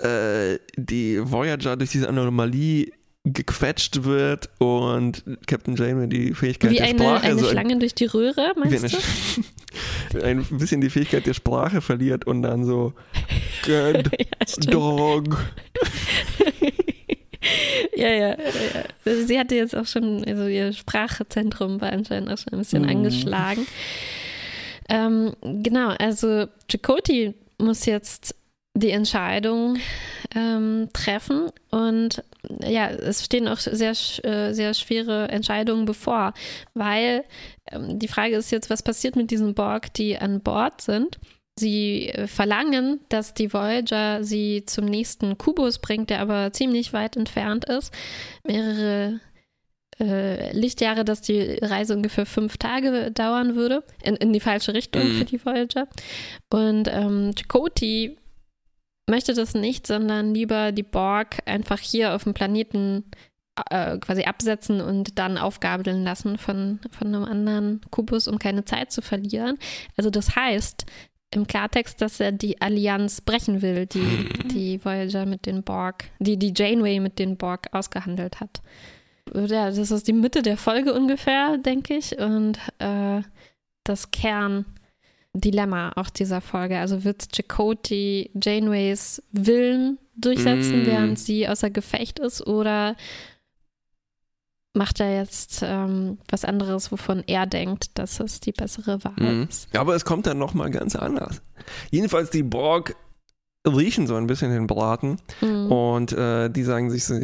äh, 0.00 0.58
die 0.76 1.18
Voyager 1.22 1.76
durch 1.76 1.90
diese 1.90 2.08
Anomalie 2.08 2.92
gequetscht 3.24 4.04
wird 4.04 4.48
und 4.60 5.24
Captain 5.48 5.74
Janeway 5.74 6.06
die 6.08 6.32
Fähigkeit 6.32 6.70
Wie 6.70 6.76
der 6.76 6.86
eine, 6.86 6.98
Sprache 6.98 7.24
eine 7.26 7.38
so 7.40 7.46
ein- 7.46 7.50
Schlange 7.52 7.78
durch 7.78 7.94
die 7.94 8.04
Röhre, 8.04 8.52
meinst 8.56 8.84
eine 8.84 8.92
du? 10.12 10.16
Ein 10.22 10.44
bisschen 10.44 10.80
die 10.80 10.90
Fähigkeit 10.90 11.26
der 11.26 11.34
Sprache 11.34 11.80
verliert 11.80 12.26
und 12.26 12.42
dann 12.42 12.64
so 12.64 12.92
Good 13.64 14.10
ja. 14.18 14.70
Dog. 14.70 15.36
ja, 17.96 18.08
ja, 18.08 18.28
ja, 18.28 18.36
ja. 18.36 18.84
Also 19.04 19.26
Sie 19.26 19.38
hatte 19.38 19.54
jetzt 19.54 19.74
auch 19.76 19.86
schon, 19.86 20.24
also 20.24 20.46
ihr 20.46 20.72
Sprachzentrum 20.72 21.80
war 21.80 21.92
anscheinend 21.92 22.30
auch 22.30 22.38
schon 22.38 22.52
ein 22.52 22.58
bisschen 22.58 22.82
Mhm. 22.82 22.88
angeschlagen. 22.90 23.66
Ähm, 24.88 25.32
genau, 25.42 25.88
also 25.98 26.46
Chakoti 26.70 27.34
muss 27.58 27.86
jetzt 27.86 28.34
die 28.76 28.90
Entscheidung 28.90 29.78
ähm, 30.34 30.88
treffen 30.92 31.50
und 31.70 32.22
ja, 32.62 32.88
es 32.88 33.24
stehen 33.24 33.48
auch 33.48 33.58
sehr, 33.58 33.90
äh, 33.90 34.52
sehr 34.52 34.74
schwere 34.74 35.28
Entscheidungen 35.28 35.84
bevor, 35.86 36.34
weil 36.74 37.24
ähm, 37.70 37.98
die 37.98 38.08
Frage 38.08 38.36
ist 38.36 38.50
jetzt, 38.50 38.70
was 38.70 38.82
passiert 38.82 39.16
mit 39.16 39.30
diesen 39.30 39.54
Borg, 39.54 39.92
die 39.94 40.18
an 40.18 40.40
Bord 40.40 40.80
sind? 40.80 41.18
Sie 41.58 42.10
äh, 42.10 42.26
verlangen, 42.26 43.00
dass 43.08 43.32
die 43.32 43.52
Voyager 43.52 44.22
sie 44.22 44.64
zum 44.66 44.84
nächsten 44.84 45.38
Kubus 45.38 45.78
bringt, 45.78 46.10
der 46.10 46.20
aber 46.20 46.52
ziemlich 46.52 46.92
weit 46.92 47.16
entfernt 47.16 47.64
ist. 47.64 47.92
Mehrere 48.44 49.20
äh, 49.98 50.52
Lichtjahre, 50.52 51.06
dass 51.06 51.22
die 51.22 51.58
Reise 51.62 51.96
ungefähr 51.96 52.26
fünf 52.26 52.58
Tage 52.58 53.10
dauern 53.10 53.56
würde, 53.56 53.82
in, 54.02 54.16
in 54.16 54.34
die 54.34 54.40
falsche 54.40 54.74
Richtung 54.74 55.02
Mhm. 55.02 55.18
für 55.18 55.24
die 55.24 55.44
Voyager. 55.44 55.88
Und 56.50 56.88
ähm, 56.92 57.32
Chakotay 57.34 58.18
möchte 59.06 59.34
das 59.34 59.54
nicht, 59.54 59.86
sondern 59.86 60.34
lieber 60.34 60.72
die 60.72 60.82
Borg 60.82 61.38
einfach 61.46 61.78
hier 61.78 62.14
auf 62.14 62.24
dem 62.24 62.34
Planeten 62.34 63.04
äh, 63.70 63.98
quasi 63.98 64.24
absetzen 64.24 64.80
und 64.80 65.18
dann 65.18 65.38
aufgabeln 65.38 66.04
lassen 66.04 66.38
von, 66.38 66.80
von 66.90 67.08
einem 67.08 67.24
anderen 67.24 67.80
Kubus, 67.90 68.28
um 68.28 68.38
keine 68.38 68.64
Zeit 68.64 68.92
zu 68.92 69.02
verlieren. 69.02 69.58
Also 69.96 70.10
das 70.10 70.36
heißt 70.36 70.86
im 71.34 71.46
Klartext, 71.46 72.00
dass 72.00 72.20
er 72.20 72.32
die 72.32 72.60
Allianz 72.60 73.20
brechen 73.20 73.62
will, 73.62 73.86
die 73.86 74.28
die 74.48 74.84
Voyager 74.84 75.26
mit 75.26 75.46
den 75.46 75.62
Borg, 75.62 76.04
die 76.18 76.38
die 76.38 76.52
Janeway 76.54 77.00
mit 77.00 77.18
den 77.18 77.36
Borg 77.36 77.68
ausgehandelt 77.72 78.40
hat. 78.40 78.60
Ja, 79.34 79.70
das 79.70 79.90
ist 79.90 80.06
die 80.06 80.12
Mitte 80.12 80.42
der 80.42 80.56
Folge 80.56 80.94
ungefähr, 80.94 81.58
denke 81.58 81.96
ich, 81.96 82.16
und 82.18 82.58
äh, 82.78 83.22
das 83.82 84.10
Kerndilemma 85.40 85.92
auch 85.96 86.10
dieser 86.10 86.40
Folge. 86.40 86.78
Also 86.78 87.04
wird 87.04 87.28
Chakotay 87.34 88.30
Janeways 88.42 89.22
Willen 89.32 89.98
durchsetzen, 90.16 90.82
Mm. 90.82 90.86
während 90.86 91.18
sie 91.18 91.46
außer 91.48 91.70
Gefecht 91.70 92.18
ist, 92.18 92.46
oder 92.46 92.96
macht 94.74 95.00
er 95.00 95.14
jetzt 95.16 95.60
ähm, 95.62 96.18
was 96.30 96.44
anderes, 96.44 96.90
wovon 96.92 97.22
er 97.26 97.46
denkt, 97.46 97.98
dass 97.98 98.20
es 98.20 98.40
die 98.40 98.52
bessere 98.52 99.02
Wahl 99.04 99.14
Mhm. 99.16 99.46
ist? 99.48 99.68
Ja, 99.72 99.80
aber 99.80 99.94
es 99.94 100.04
kommt 100.04 100.26
dann 100.26 100.38
nochmal 100.38 100.70
ganz 100.70 100.96
anders. 100.96 101.42
Jedenfalls 101.90 102.30
die 102.30 102.42
Borg 102.42 102.94
riechen 103.66 104.06
so 104.06 104.14
ein 104.16 104.26
bisschen 104.26 104.50
den 104.52 104.66
Braten 104.66 105.16
Mhm. 105.40 105.72
und 105.72 106.12
äh, 106.12 106.48
die 106.50 106.62
sagen 106.62 106.90
sich 106.90 107.04
so, 107.04 107.14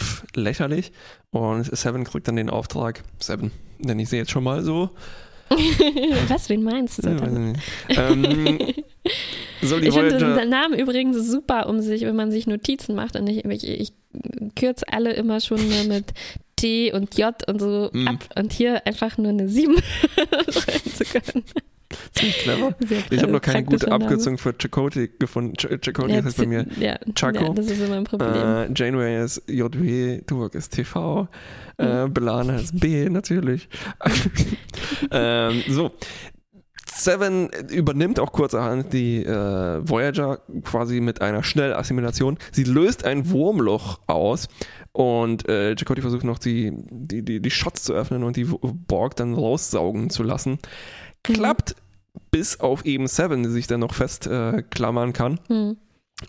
pff, 0.00 0.24
lächerlich 0.34 0.92
und 1.30 1.64
Seven 1.76 2.04
kriegt 2.04 2.28
dann 2.28 2.36
den 2.36 2.50
Auftrag, 2.50 3.02
Seven, 3.20 3.50
nenne 3.78 4.02
ich 4.02 4.08
sie 4.08 4.16
jetzt 4.16 4.30
schon 4.32 4.44
mal 4.44 4.62
so, 4.62 4.90
was, 6.28 6.48
wen 6.48 6.62
meinst 6.62 7.04
du? 7.04 7.10
Ja, 7.10 8.10
ähm, 8.10 8.58
die 9.62 9.88
Ich 9.88 9.94
finde 9.94 10.18
den 10.18 10.48
Namen 10.48 10.78
übrigens 10.78 11.28
super 11.30 11.68
um 11.68 11.80
sich, 11.80 12.02
wenn 12.02 12.16
man 12.16 12.30
sich 12.30 12.46
Notizen 12.46 12.94
macht. 12.94 13.16
Und 13.16 13.26
ich, 13.28 13.44
ich, 13.44 13.64
ich 13.68 13.92
kürze 14.54 14.84
alle 14.90 15.12
immer 15.12 15.40
schon 15.40 15.60
mit 15.88 16.12
T 16.56 16.92
und 16.92 17.16
J 17.18 17.34
und 17.48 17.60
so 17.60 17.90
Mm. 17.92 18.08
ab. 18.08 18.28
Und 18.36 18.52
hier 18.52 18.86
einfach 18.86 19.18
nur 19.18 19.28
eine 19.28 19.48
7 19.48 19.76
schreiben 20.50 20.94
zu 20.94 21.04
können. 21.04 21.44
Ziemlich 22.14 22.38
clever. 22.38 22.74
Sehr 22.86 23.02
Ich 23.10 23.22
habe 23.22 23.32
noch 23.32 23.40
keine 23.40 23.64
gute 23.64 23.78
praktischer 23.78 23.90
Name. 23.90 24.04
Abkürzung 24.04 24.38
für 24.38 24.54
Chakotay 24.58 25.08
gefunden. 25.18 25.54
Ch 25.56 25.66
Chakotay 25.80 26.16
Ja, 26.16 26.24
heißt 26.24 26.36
bei 26.38 26.46
mir 26.46 26.66
ja, 26.80 26.98
Chaco. 27.14 27.44
Ja, 27.44 27.50
das 27.54 27.66
ist 27.70 27.80
immer 27.80 27.96
ein 27.96 28.04
Problem. 28.04 28.32
Äh, 28.34 28.68
Janeway 28.74 29.24
ist 29.24 29.42
JW, 29.48 30.22
Tuvok 30.26 30.54
ist 30.54 30.70
TV, 30.70 31.28
Mhm. 31.78 31.84
äh, 31.86 32.08
Belana 32.08 32.56
ist 32.56 32.78
B 32.80 33.08
natürlich. 33.10 33.68
ähm, 35.10 35.62
so. 35.68 35.90
Seven 36.98 37.50
übernimmt 37.70 38.18
auch 38.18 38.32
kurzerhand 38.32 38.92
die 38.94 39.22
äh, 39.22 39.30
Voyager 39.86 40.38
quasi 40.64 41.00
mit 41.00 41.20
einer 41.20 41.42
Schnellassimilation. 41.42 42.38
Sie 42.52 42.64
löst 42.64 43.04
ein 43.04 43.28
Wurmloch 43.30 44.00
aus 44.06 44.48
und 44.92 45.46
äh, 45.46 45.74
Chakotay 45.76 46.00
versucht 46.00 46.24
noch 46.24 46.38
die, 46.38 46.72
die, 46.90 47.22
die, 47.22 47.40
die 47.40 47.50
Shots 47.50 47.82
zu 47.82 47.92
öffnen 47.92 48.22
und 48.22 48.36
die 48.36 48.44
Borg 48.44 49.14
dann 49.16 49.34
raussaugen 49.34 50.08
zu 50.08 50.22
lassen. 50.22 50.58
Klappt 51.34 51.76
bis 52.30 52.60
auf 52.60 52.84
eben 52.84 53.06
Seven, 53.06 53.42
die 53.42 53.50
sich 53.50 53.66
dann 53.66 53.80
noch 53.80 53.94
festklammern 53.94 54.58
äh, 54.58 54.62
klammern 54.62 55.12
kann. 55.12 55.40
Hm. 55.48 55.76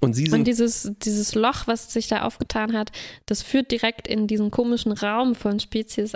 Und 0.02 0.14
sie 0.14 0.26
sind 0.26 0.40
Und 0.40 0.48
dieses, 0.48 0.92
dieses 1.02 1.34
Loch, 1.34 1.66
was 1.66 1.94
sich 1.94 2.08
da 2.08 2.24
aufgetan 2.24 2.74
hat, 2.74 2.92
das 3.26 3.42
führt 3.42 3.72
direkt 3.72 4.08
in 4.08 4.28
diesen 4.28 4.52
komischen 4.52 4.92
Raum 4.92 5.34
von 5.34 5.62
Spezies 5.62 6.14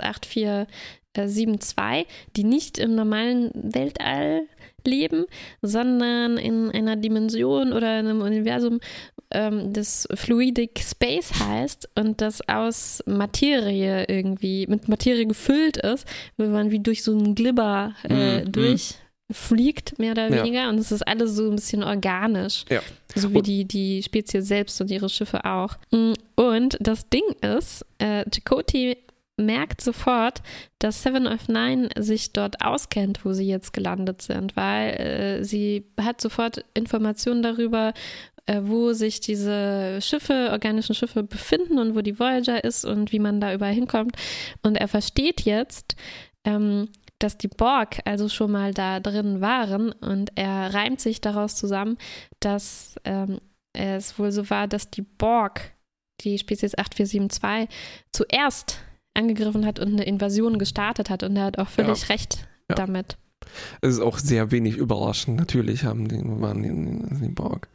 8472, 1.16 2.06
die 2.36 2.44
nicht 2.44 2.78
im 2.78 2.94
normalen 2.94 3.50
Weltall 3.54 4.42
leben, 4.84 5.26
sondern 5.60 6.38
in 6.38 6.70
einer 6.70 6.96
Dimension 6.96 7.72
oder 7.72 8.00
in 8.00 8.06
einem 8.06 8.20
Universum, 8.22 8.80
ähm, 9.30 9.72
das 9.72 10.08
Fluidic 10.14 10.80
Space 10.80 11.32
heißt 11.38 11.88
und 11.98 12.20
das 12.20 12.46
aus 12.48 13.02
Materie 13.06 14.04
irgendwie, 14.08 14.66
mit 14.66 14.88
Materie 14.88 15.26
gefüllt 15.26 15.76
ist, 15.76 16.06
wo 16.36 16.44
man 16.46 16.70
wie 16.70 16.80
durch 16.80 17.02
so 17.02 17.12
einen 17.12 17.34
Glibber 17.34 17.94
äh, 18.08 18.44
Mm, 18.44 18.52
durchfliegt, 18.52 19.98
mehr 19.98 20.12
oder 20.12 20.28
Ja. 20.28 20.42
weniger. 20.44 20.68
Und 20.68 20.78
es 20.78 20.90
ist 20.92 21.06
alles 21.06 21.36
so 21.36 21.48
ein 21.48 21.56
bisschen 21.56 21.82
organisch. 21.84 22.64
Ja. 22.68 22.80
So 23.14 23.32
wie 23.32 23.36
Und- 23.38 23.46
die, 23.46 23.64
die 23.64 24.02
Spezies 24.02 24.48
selbst 24.48 24.80
und 24.80 24.90
ihre 24.90 25.08
Schiffe 25.08 25.44
auch. 25.44 25.76
Mm, 25.92 26.12
Und 26.34 26.76
das 26.80 27.08
Ding 27.08 27.22
ist, 27.40 27.86
äh, 27.98 28.24
Chakotay 28.30 28.96
merkt 29.36 29.80
sofort, 29.80 30.42
dass 30.78 31.02
Seven 31.02 31.26
of 31.26 31.48
Nine 31.48 31.88
sich 31.98 32.32
dort 32.32 32.64
auskennt, 32.64 33.24
wo 33.24 33.32
sie 33.32 33.46
jetzt 33.46 33.72
gelandet 33.72 34.22
sind, 34.22 34.56
weil 34.56 34.90
äh, 35.00 35.44
sie 35.44 35.86
hat 36.00 36.20
sofort 36.20 36.64
Informationen 36.74 37.42
darüber, 37.42 37.94
äh, 38.46 38.60
wo 38.62 38.92
sich 38.92 39.20
diese 39.20 40.00
Schiffe, 40.00 40.48
organischen 40.50 40.94
Schiffe 40.94 41.22
befinden 41.22 41.78
und 41.78 41.94
wo 41.94 42.00
die 42.00 42.18
Voyager 42.18 42.62
ist 42.62 42.84
und 42.84 43.12
wie 43.12 43.20
man 43.20 43.40
da 43.40 43.54
überall 43.54 43.72
hinkommt. 43.72 44.16
Und 44.62 44.76
er 44.76 44.88
versteht 44.88 45.42
jetzt, 45.42 45.96
ähm, 46.44 46.88
dass 47.18 47.38
die 47.38 47.48
Borg 47.48 48.00
also 48.04 48.28
schon 48.28 48.50
mal 48.50 48.74
da 48.74 48.98
drin 48.98 49.40
waren 49.40 49.92
und 49.92 50.32
er 50.34 50.74
reimt 50.74 51.00
sich 51.00 51.20
daraus 51.20 51.54
zusammen, 51.54 51.96
dass 52.40 52.96
ähm, 53.04 53.38
es 53.72 54.18
wohl 54.18 54.32
so 54.32 54.50
war, 54.50 54.66
dass 54.66 54.90
die 54.90 55.02
Borg, 55.02 55.72
die 56.20 56.36
Spezies 56.38 56.76
8472, 56.76 57.68
zuerst 58.12 58.80
angegriffen 59.14 59.66
hat 59.66 59.78
und 59.78 59.92
eine 59.92 60.04
Invasion 60.04 60.58
gestartet 60.58 61.10
hat 61.10 61.22
und 61.22 61.36
er 61.36 61.44
hat 61.44 61.58
auch 61.58 61.68
völlig 61.68 62.08
recht 62.08 62.46
Ja. 62.70 62.76
damit. 62.76 63.16
Es 63.80 63.94
ist 63.94 64.00
auch 64.00 64.18
sehr 64.18 64.50
wenig 64.50 64.76
überraschend. 64.76 65.36
Natürlich 65.36 65.84
haben 65.84 66.08
die, 66.08 66.20
waren 66.40 66.62
die, 66.62 67.24
die 67.26 67.32
Borg. 67.32 67.68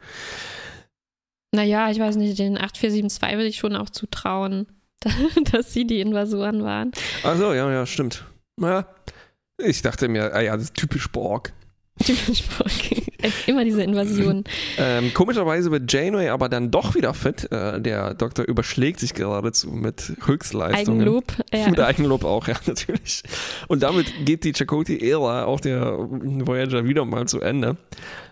Naja, 1.54 1.90
ich 1.90 1.98
weiß 1.98 2.16
nicht, 2.16 2.38
den 2.38 2.56
8472 2.58 3.32
würde 3.36 3.46
ich 3.48 3.56
schon 3.58 3.76
auch 3.76 3.90
zutrauen, 3.90 4.66
dass 5.52 5.72
sie 5.72 5.86
die 5.86 6.00
Invasoren 6.00 6.62
waren. 6.64 6.92
Also 7.22 7.52
ja, 7.52 7.70
ja, 7.70 7.86
stimmt. 7.86 8.24
Ja, 8.60 8.86
ich 9.58 9.82
dachte 9.82 10.08
mir, 10.08 10.34
ah 10.34 10.40
ja, 10.40 10.54
das 10.56 10.64
ist 10.64 10.74
typisch 10.74 11.10
Borg. 11.10 11.52
Typisch. 12.04 12.44
Immer 13.46 13.64
diese 13.64 13.82
Invasion. 13.82 14.44
Ähm, 14.78 15.12
komischerweise 15.12 15.70
wird 15.70 15.92
Janeway 15.92 16.28
aber 16.28 16.48
dann 16.48 16.70
doch 16.70 16.94
wieder 16.94 17.14
fit. 17.14 17.50
Äh, 17.50 17.80
der 17.80 18.14
Doktor 18.14 18.44
überschlägt 18.44 19.00
sich 19.00 19.14
geradezu 19.14 19.70
mit 19.70 20.12
Höchstleistungen. 20.24 21.00
Eigenlob. 21.00 21.24
Ja. 21.52 21.68
Mit 21.68 21.80
Eigenlob 21.80 22.24
auch, 22.24 22.46
ja, 22.46 22.54
natürlich. 22.66 23.22
Und 23.66 23.82
damit 23.82 24.06
geht 24.24 24.44
die 24.44 24.52
Chakotay-Ära 24.52 25.44
auch 25.44 25.60
der 25.60 25.98
Voyager 25.98 26.84
wieder 26.84 27.04
mal 27.04 27.26
zu 27.26 27.40
Ende. 27.40 27.76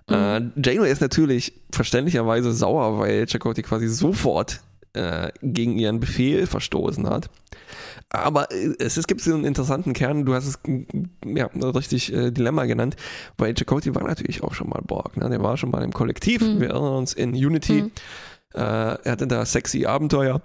Äh, 0.08 0.40
Janeway 0.56 0.90
ist 0.90 1.00
natürlich 1.00 1.52
verständlicherweise 1.72 2.52
sauer, 2.52 2.98
weil 3.00 3.26
Chakotay 3.26 3.62
quasi 3.62 3.88
sofort 3.88 4.60
äh, 4.92 5.30
gegen 5.42 5.76
ihren 5.78 6.00
Befehl 6.00 6.46
verstoßen 6.46 7.08
hat. 7.08 7.28
Aber 8.18 8.50
äh, 8.52 8.74
es, 8.78 8.96
es 8.96 9.06
gibt 9.06 9.20
so 9.20 9.34
einen 9.34 9.44
interessanten 9.44 9.92
Kern, 9.92 10.24
du 10.24 10.34
hast 10.34 10.46
es 10.46 10.58
mm, 10.66 11.36
ja, 11.36 11.46
richtig 11.46 12.12
äh, 12.12 12.30
Dilemma 12.30 12.64
genannt, 12.66 12.96
weil 13.38 13.54
Chakotay 13.54 13.94
war 13.94 14.04
natürlich 14.04 14.42
auch 14.42 14.54
schon 14.54 14.68
mal 14.68 14.82
Borg, 14.86 15.16
ne? 15.16 15.28
der 15.28 15.42
war 15.42 15.56
schon 15.56 15.70
mal 15.70 15.82
im 15.84 15.92
Kollektiv, 15.92 16.42
Mhm. 16.42 16.60
wir 16.60 16.70
erinnern 16.70 16.94
uns 16.96 17.12
in 17.12 17.30
Unity, 17.30 17.82
Mhm. 17.82 17.90
äh, 18.54 18.60
er 18.60 19.00
hatte 19.12 19.26
da 19.26 19.44
sexy 19.44 19.86
Abenteuer. 19.86 20.40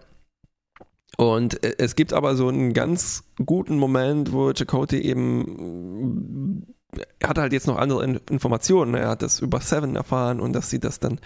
Und 1.17 1.63
äh, 1.63 1.75
es 1.77 1.95
gibt 1.95 2.13
aber 2.13 2.35
so 2.35 2.47
einen 2.47 2.73
ganz 2.73 3.23
guten 3.45 3.77
Moment, 3.77 4.31
wo 4.31 4.53
Chakotay 4.53 4.99
eben, 5.01 6.65
er 7.19 7.29
hat 7.29 7.37
halt 7.37 7.53
jetzt 7.53 7.67
noch 7.67 7.77
andere 7.77 8.03
In 8.03 8.19
Informationen. 8.29 8.95
Er 8.95 9.09
hat 9.09 9.21
das 9.21 9.39
über 9.39 9.59
Seven 9.61 9.95
erfahren 9.95 10.39
und 10.39 10.53
dass 10.53 10.69
sie 10.69 10.79
das 10.79 10.99
dann, 10.99 11.19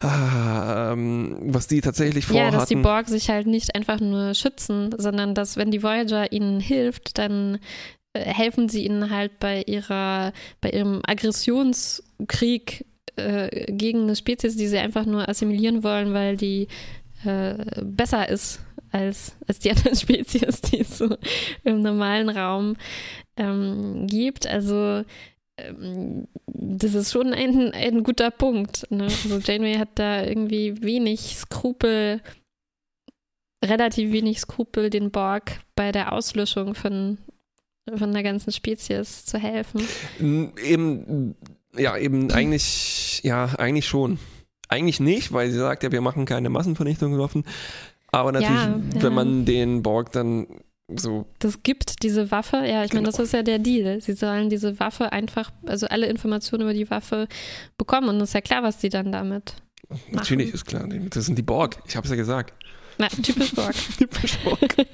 ah, 0.00 0.92
ähm, 0.92 1.36
was 1.42 1.66
die 1.66 1.80
tatsächlich 1.80 2.24
Ja, 2.26 2.32
vorhatten. 2.32 2.54
dass 2.58 2.68
die 2.68 2.76
Borg 2.76 3.08
sich 3.08 3.28
halt 3.30 3.46
nicht 3.46 3.74
einfach 3.74 4.00
nur 4.00 4.34
schützen, 4.34 4.94
sondern 4.96 5.34
dass, 5.34 5.56
wenn 5.56 5.70
die 5.70 5.82
Voyager 5.82 6.32
ihnen 6.32 6.60
hilft, 6.60 7.18
dann 7.18 7.58
äh, 8.12 8.20
helfen 8.20 8.68
sie 8.68 8.84
ihnen 8.84 9.10
halt 9.10 9.38
bei 9.38 9.62
ihrer, 9.66 10.32
bei 10.60 10.70
ihrem 10.70 11.00
Aggressionskrieg 11.06 12.84
äh, 13.16 13.72
gegen 13.72 14.02
eine 14.02 14.16
Spezies, 14.16 14.56
die 14.56 14.68
sie 14.68 14.78
einfach 14.78 15.06
nur 15.06 15.28
assimilieren 15.28 15.82
wollen, 15.84 16.14
weil 16.14 16.36
die 16.36 16.68
äh, 17.24 17.54
besser 17.82 18.28
ist 18.28 18.60
als, 18.92 19.36
als 19.46 19.58
die 19.58 19.70
anderen 19.76 19.96
Spezies, 19.96 20.60
die 20.62 20.80
es 20.80 20.98
so 20.98 21.16
im 21.64 21.80
normalen 21.80 22.28
Raum 22.28 22.76
ähm, 23.36 24.06
gibt. 24.06 24.46
Also 24.46 25.04
das 26.46 26.94
ist 26.94 27.12
schon 27.12 27.32
ein, 27.32 27.72
ein 27.72 28.02
guter 28.02 28.30
Punkt. 28.30 28.86
Ne? 28.90 29.04
Also 29.04 29.38
Janeway 29.38 29.74
hat 29.74 29.90
da 29.94 30.24
irgendwie 30.24 30.82
wenig 30.82 31.36
Skrupel, 31.36 32.20
relativ 33.64 34.12
wenig 34.12 34.40
Skrupel, 34.40 34.90
den 34.90 35.10
Borg 35.10 35.60
bei 35.74 35.92
der 35.92 36.12
Auslöschung 36.12 36.74
von, 36.74 37.18
von 37.94 38.12
der 38.12 38.22
ganzen 38.22 38.52
Spezies 38.52 39.24
zu 39.24 39.38
helfen. 39.38 39.82
Eben, 40.20 41.36
ja, 41.76 41.96
eben 41.96 42.30
eigentlich, 42.30 43.20
ja, 43.22 43.46
eigentlich 43.58 43.86
schon. 43.86 44.18
Eigentlich 44.68 45.00
nicht, 45.00 45.32
weil 45.32 45.50
sie 45.50 45.58
sagt 45.58 45.82
ja, 45.82 45.90
wir 45.90 46.00
machen 46.00 46.26
keine 46.26 46.48
Massenvernichtungswaffen. 46.48 47.44
Aber 48.12 48.32
natürlich, 48.32 48.54
Ja, 48.54 48.80
ja. 48.94 49.02
wenn 49.02 49.14
man 49.14 49.44
den 49.44 49.82
Borg 49.82 50.12
dann 50.12 50.46
so, 50.96 51.26
Das 51.38 51.62
gibt 51.62 52.02
diese 52.02 52.30
Waffe, 52.30 52.56
ja, 52.56 52.84
ich 52.84 52.92
meine, 52.92 53.06
Genau. 53.06 53.10
das 53.10 53.18
ist 53.18 53.32
ja 53.32 53.42
der 53.42 53.58
Deal. 53.58 54.00
Sie 54.00 54.12
sollen 54.12 54.48
diese 54.50 54.78
Waffe 54.80 55.12
einfach, 55.12 55.50
also 55.66 55.86
alle 55.86 56.06
Informationen 56.06 56.62
über 56.62 56.74
die 56.74 56.90
Waffe 56.90 57.28
bekommen 57.78 58.08
und 58.08 58.16
es 58.20 58.30
ist 58.30 58.34
ja 58.34 58.40
klar, 58.40 58.62
was 58.62 58.80
sie 58.80 58.88
dann 58.88 59.12
damit. 59.12 59.54
natürlich 60.10 60.52
ist 60.54 60.64
klar, 60.66 60.86
das 60.88 61.26
sind 61.26 61.36
die 61.36 61.42
Borg. 61.42 61.78
Ich 61.86 61.96
habe 61.96 62.04
es 62.06 62.10
ja 62.10 62.16
gesagt. 62.16 62.54
Na, 62.98 63.08
typisch 63.08 63.54
Borg. 63.54 63.74
Typisch 63.98 64.36
Borg. 64.44 64.76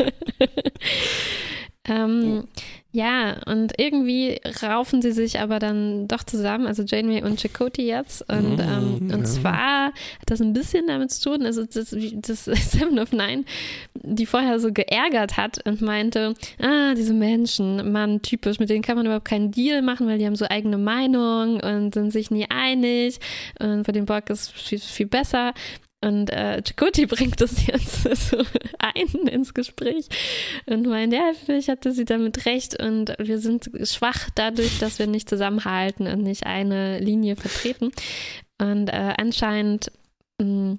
ähm, 1.89 2.45
ja, 2.97 3.37
und 3.45 3.75
irgendwie 3.79 4.41
raufen 4.63 5.03
sie 5.03 5.13
sich 5.13 5.39
aber 5.39 5.59
dann 5.59 6.09
doch 6.09 6.23
zusammen, 6.23 6.67
also 6.67 6.83
Janeway 6.83 7.23
und 7.23 7.39
Chakotay 7.39 7.87
jetzt. 7.87 8.23
Und, 8.31 8.57
Mm, 8.57 8.61
ähm, 8.61 9.09
ja. 9.11 9.17
und 9.17 9.27
zwar 9.27 9.87
hat 9.89 9.95
das 10.27 10.41
ein 10.41 10.55
bisschen 10.55 10.87
damit 10.87 11.11
zu 11.11 11.31
tun, 11.31 11.45
also 11.45 11.65
das, 11.67 11.95
das 11.95 12.45
Seven 12.71 12.99
of 12.99 13.13
Nine, 13.13 13.45
die 13.95 14.25
vorher 14.25 14.59
so 14.61 14.73
geärgert 14.73 15.37
hat 15.37 15.59
und 15.67 15.83
meinte, 15.83 16.33
ah, 16.59 16.95
diese 16.95 17.13
Menschen, 17.13 17.93
Mann, 17.93 18.23
typisch, 18.23 18.59
mit 18.59 18.71
denen 18.71 18.83
kann 18.83 18.97
man 18.97 19.05
überhaupt 19.05 19.27
keinen 19.29 19.51
Deal 19.51 19.83
machen, 19.83 20.07
weil 20.07 20.17
die 20.17 20.25
haben 20.25 20.37
so 20.37 20.47
eigene 20.49 20.79
Meinung 20.79 21.61
und 21.61 21.93
sind 21.93 22.13
sich 22.13 22.31
nie 22.31 22.47
einig. 22.49 23.19
Und 23.59 23.83
bei 23.83 23.93
dem 23.93 24.07
Borg 24.07 24.31
ist 24.31 24.53
viel, 24.53 24.79
viel 24.79 25.07
besser. 25.07 25.53
Und 26.05 26.31
äh, 26.31 26.63
Chakotay 26.63 27.07
bringt 27.07 27.41
das 27.41 27.67
jetzt 27.67 28.03
so 28.31 28.39
ein 28.79 29.27
ins 29.29 29.55
Gespräch 29.55 30.07
und 30.67 30.87
meint, 30.87 31.13
ja, 31.13 31.33
vielleicht 31.45 31.69
hatte 31.69 31.93
sie 31.93 32.05
damit 32.05 32.45
recht 32.47 32.81
und 32.81 33.15
wir 33.19 33.39
sind 33.39 33.71
schwach 33.85 34.29
dadurch, 34.35 34.79
dass 34.79 34.99
wir 34.99 35.07
nicht 35.07 35.29
zusammenhalten 35.29 36.07
und 36.07 36.23
nicht 36.23 36.47
eine 36.47 36.99
Linie 37.01 37.37
vertreten. 37.37 37.93
Und 38.61 38.89
äh, 38.89 39.15
anscheinend 39.19 39.91
mh, 40.41 40.77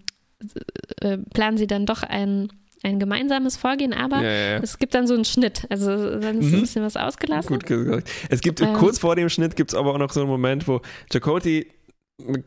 äh, 1.01 1.17
planen 1.33 1.57
sie 1.57 1.67
dann 1.67 1.85
doch 1.85 2.03
ein, 2.03 2.49
ein 2.83 2.99
gemeinsames 2.99 3.57
Vorgehen, 3.57 3.93
aber 3.93 4.17
Ja, 4.17 4.23
ja, 4.31 4.49
ja. 4.51 4.57
es 4.61 4.77
gibt 4.77 4.93
dann 4.93 5.07
so 5.07 5.15
einen 5.15 5.25
Schnitt. 5.25 5.65
Also 5.69 6.19
dann 6.19 6.39
ist 6.39 6.45
Mhm. 6.51 6.55
ein 6.55 6.61
bisschen 6.61 6.83
was 6.83 6.95
ausgelassen. 6.95 7.49
Gut 7.57 7.65
gesagt. 7.65 8.09
Es 8.29 8.41
gibt 8.41 8.61
Ähm. 8.61 8.73
kurz 8.73 8.99
vor 8.99 9.15
dem 9.15 9.29
Schnitt 9.29 9.55
gibt 9.55 9.71
es 9.71 9.75
aber 9.75 9.93
auch 9.93 9.97
noch 9.97 10.11
so 10.13 10.21
einen 10.21 10.29
Moment, 10.29 10.67
wo 10.67 10.81
Chakotay 11.11 11.67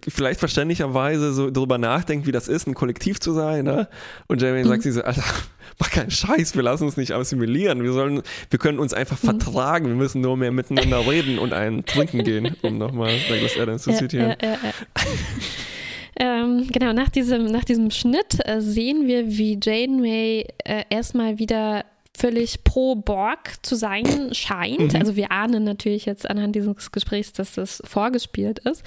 vielleicht 0.09 0.41
verständlicherweise 0.41 1.33
so 1.33 1.51
drüber 1.51 1.79
nachdenkt, 1.79 2.27
wie 2.27 2.33
das 2.33 2.49
ist, 2.49 2.67
ein 2.67 2.75
Kollektiv 2.75 3.21
zu 3.21 3.33
sein, 3.33 3.65
ne? 3.65 3.89
Und 4.27 4.43
Janeway 4.43 4.65
mhm. 4.65 4.69
sagt 4.69 4.83
sie 4.83 4.91
so, 4.91 5.03
Alter, 5.03 5.23
mach 5.79 5.91
keinen 5.91 6.11
Scheiß, 6.11 6.57
wir 6.57 6.63
lassen 6.63 6.85
uns 6.85 6.97
nicht 6.97 7.13
assimilieren. 7.13 7.83
Wir 7.83 7.93
sollen, 7.93 8.23
wir 8.51 8.59
können 8.59 8.81
uns 8.81 8.93
einfach 8.93 9.23
mhm. 9.23 9.41
vertragen, 9.41 9.87
wir 9.87 9.95
müssen 9.95 10.21
nur 10.21 10.37
mehr 10.37 10.51
miteinander 10.51 11.07
reden 11.07 11.39
und 11.39 11.53
einen 11.53 11.85
trinken 11.85 12.25
gehen, 12.25 12.57
um 12.63 12.79
nochmal 12.79 13.13
Douglas 13.29 13.57
Adams 13.57 13.83
zu 13.83 13.93
zitieren. 13.93 14.35
Ja, 14.43 14.49
ja, 14.49 14.59
ja, 14.63 14.73
ähm, 16.45 16.67
genau, 16.73 16.93
nach 16.93 17.09
diesem, 17.09 17.45
nach 17.47 17.65
diesem 17.65 17.93
Schnitt 17.93 18.39
äh, 18.45 18.61
sehen 18.61 19.07
wir, 19.07 19.29
wie 19.29 19.59
Janeway 19.63 20.47
äh, 20.65 20.85
erstmal 20.91 21.39
wieder 21.39 21.85
völlig 22.21 22.65
pro 22.65 22.97
Borg 22.97 23.65
zu 23.65 23.77
sein 23.77 24.35
scheint. 24.35 24.93
Mhm. 24.93 25.01
Also 25.01 25.17
wir 25.17 25.33
ahnen 25.33 25.65
natürlich 25.65 26.05
jetzt 26.05 26.29
anhand 26.29 26.55
dieses 26.55 26.93
Gesprächs, 26.93 27.33
dass 27.33 27.55
das 27.55 27.83
vorgespielt 27.87 28.59
ist. 28.61 28.85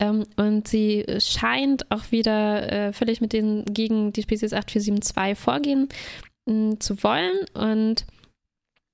Ähm, 0.00 0.24
und 0.36 0.66
sie 0.66 1.06
scheint 1.18 1.90
auch 1.92 2.10
wieder 2.10 2.72
äh, 2.72 2.92
völlig 2.92 3.20
mit 3.20 3.32
den 3.32 3.64
gegen 3.66 4.12
die 4.12 4.22
Spezies 4.22 4.52
8472 4.52 5.38
vorgehen 5.38 5.88
mh, 6.46 6.80
zu 6.80 7.02
wollen. 7.04 7.46
Und 7.54 8.04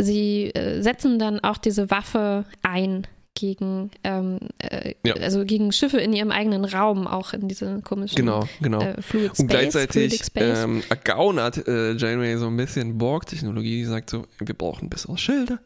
sie 0.01 0.51
äh, 0.55 0.83
setzen 0.83 1.19
dann 1.19 1.41
auch 1.41 1.57
diese 1.57 1.91
Waffe 1.91 2.45
ein 2.63 3.07
gegen, 3.39 3.93
ähm, 4.03 4.41
äh, 4.59 4.95
ja. 5.07 5.15
also 5.15 5.45
gegen 5.45 5.71
Schiffe 5.71 5.99
in 5.99 6.13
ihrem 6.13 6.33
eigenen 6.33 6.65
Raum, 6.65 7.07
auch 7.07 7.33
in 7.33 7.47
diese 7.47 7.81
komischen 7.83 8.17
genau, 8.17 8.49
genau. 8.61 8.81
Äh, 8.81 9.01
Fluid 9.01 9.27
Space, 9.27 9.39
Und 9.39 9.47
gleichzeitig 9.47 10.21
ähm, 10.35 10.83
ergaunert 10.89 11.69
äh, 11.69 11.93
Janeway 11.93 12.37
so 12.37 12.49
ein 12.49 12.57
bisschen 12.57 12.99
Borg-Technologie, 12.99 13.77
die 13.77 13.85
sagt 13.85 14.11
so, 14.11 14.27
wir 14.41 14.55
brauchen 14.55 14.91
bessere 14.91 15.17
Schilde. 15.17 15.61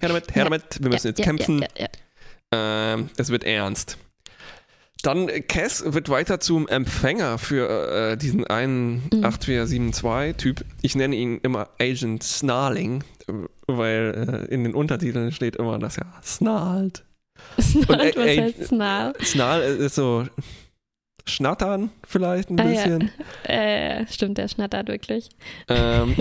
Her 0.00 0.08
damit, 0.08 0.34
her 0.34 0.44
ja. 0.44 0.44
damit, 0.44 0.78
wir 0.80 0.88
müssen 0.88 1.08
ja, 1.08 1.10
jetzt 1.10 1.22
kämpfen. 1.22 1.64
Ähm, 2.50 3.10
es 3.18 3.28
wird 3.28 3.44
ernst. 3.44 3.98
Dann 5.02 5.28
äh, 5.28 5.40
Cass 5.40 5.84
wird 5.86 6.08
weiter 6.08 6.40
zum 6.40 6.66
Empfänger 6.66 7.36
für 7.36 8.12
äh, 8.12 8.16
diesen 8.16 8.46
einen 8.46 9.02
mhm. 9.12 9.24
8472-Typ. 9.24 10.64
Ich 10.80 10.94
nenne 10.94 11.14
ihn 11.14 11.40
immer 11.42 11.68
Agent 11.78 12.22
Snarling, 12.22 13.04
weil 13.66 14.46
äh, 14.48 14.54
in 14.54 14.64
den 14.64 14.74
Untertiteln 14.74 15.30
steht 15.30 15.56
immer, 15.56 15.78
dass 15.78 15.98
er 15.98 16.06
snarlt. 16.24 17.04
Snarl, 17.60 18.12
was 18.16 18.38
heißt 18.38 18.64
Snarl? 18.66 19.14
Snarl 19.22 19.62
ist 19.62 19.94
so 19.94 20.26
schnattern 21.26 21.90
vielleicht 22.06 22.50
ein 22.50 22.60
ah, 22.60 22.64
bisschen. 22.64 23.10
Ja. 23.46 23.54
Äh, 23.54 24.06
stimmt, 24.08 24.38
der 24.38 24.48
schnattert 24.48 24.88
wirklich. 24.88 25.28
Ähm, 25.68 26.16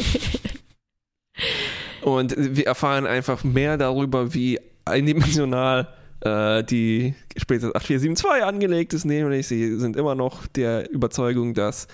und 2.01 2.35
wir 2.37 2.67
erfahren 2.67 3.07
einfach 3.07 3.43
mehr 3.43 3.77
darüber, 3.77 4.33
wie 4.33 4.59
eindimensional 4.85 5.87
äh, 6.21 6.63
die 6.63 7.13
später 7.35 7.75
8472 7.75 8.43
angelegt 8.43 8.93
ist, 8.93 9.05
nämlich 9.05 9.47
sie 9.47 9.77
sind 9.77 9.95
immer 9.95 10.15
noch 10.15 10.47
der 10.47 10.89
Überzeugung, 10.91 11.53
dass 11.53 11.87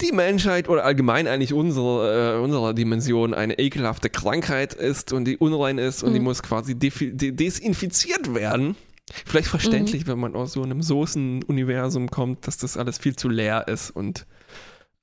die 0.00 0.12
Menschheit 0.12 0.68
oder 0.68 0.84
allgemein 0.84 1.26
eigentlich 1.26 1.52
unsere, 1.52 2.36
äh, 2.36 2.38
unsere 2.40 2.74
Dimension 2.74 3.34
eine 3.34 3.58
ekelhafte 3.58 4.10
Krankheit 4.10 4.74
ist 4.74 5.12
und 5.12 5.24
die 5.24 5.36
unrein 5.36 5.78
ist 5.78 6.02
und 6.02 6.10
mhm. 6.10 6.14
die 6.14 6.20
muss 6.20 6.42
quasi 6.42 6.74
desinfiziert 6.78 8.34
werden. 8.34 8.76
Vielleicht 9.24 9.48
verständlich, 9.48 10.04
mhm. 10.04 10.10
wenn 10.10 10.18
man 10.18 10.34
aus 10.34 10.52
so 10.52 10.62
einem 10.62 10.82
Soßen-Universum 10.82 12.10
kommt, 12.10 12.46
dass 12.46 12.56
das 12.58 12.76
alles 12.76 12.98
viel 12.98 13.16
zu 13.16 13.28
leer 13.28 13.68
ist 13.68 13.90
und 13.90 14.26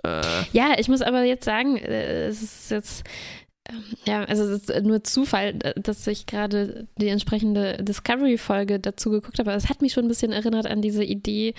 äh 0.03 0.21
ja, 0.51 0.73
ich 0.77 0.89
muss 0.89 1.01
aber 1.01 1.23
jetzt 1.23 1.45
sagen, 1.45 1.77
äh, 1.77 2.27
es 2.27 2.41
ist 2.41 2.71
jetzt 2.71 3.03
ja, 4.05 4.25
also 4.25 4.43
es 4.43 4.69
ist 4.69 4.83
nur 4.83 5.03
Zufall, 5.05 5.53
dass 5.53 6.05
ich 6.07 6.25
gerade 6.25 6.87
die 6.97 7.07
entsprechende 7.07 7.77
Discovery-Folge 7.81 8.79
dazu 8.79 9.09
geguckt 9.09 9.39
habe. 9.39 9.51
Es 9.51 9.69
hat 9.69 9.81
mich 9.81 9.93
schon 9.93 10.05
ein 10.05 10.09
bisschen 10.09 10.33
erinnert 10.33 10.67
an 10.67 10.81
diese 10.81 11.03
Idee 11.03 11.53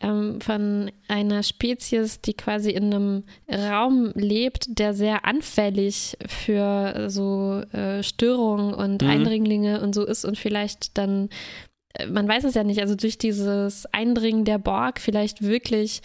ähm, 0.00 0.40
von 0.40 0.90
einer 1.08 1.42
Spezies, 1.42 2.22
die 2.22 2.32
quasi 2.32 2.70
in 2.70 2.84
einem 2.84 3.24
Raum 3.50 4.12
lebt, 4.14 4.78
der 4.78 4.94
sehr 4.94 5.26
anfällig 5.26 6.16
für 6.26 7.10
so 7.10 7.60
äh, 7.72 8.02
Störungen 8.02 8.72
und 8.72 9.02
mhm. 9.02 9.08
Eindringlinge 9.08 9.82
und 9.82 9.94
so 9.94 10.06
ist 10.06 10.24
und 10.24 10.38
vielleicht 10.38 10.96
dann 10.96 11.28
äh, 11.92 12.06
man 12.06 12.26
weiß 12.26 12.44
es 12.44 12.54
ja 12.54 12.64
nicht, 12.64 12.80
also 12.80 12.94
durch 12.94 13.18
dieses 13.18 13.84
Eindringen 13.92 14.46
der 14.46 14.58
Borg 14.58 14.98
vielleicht 14.98 15.42
wirklich 15.42 16.00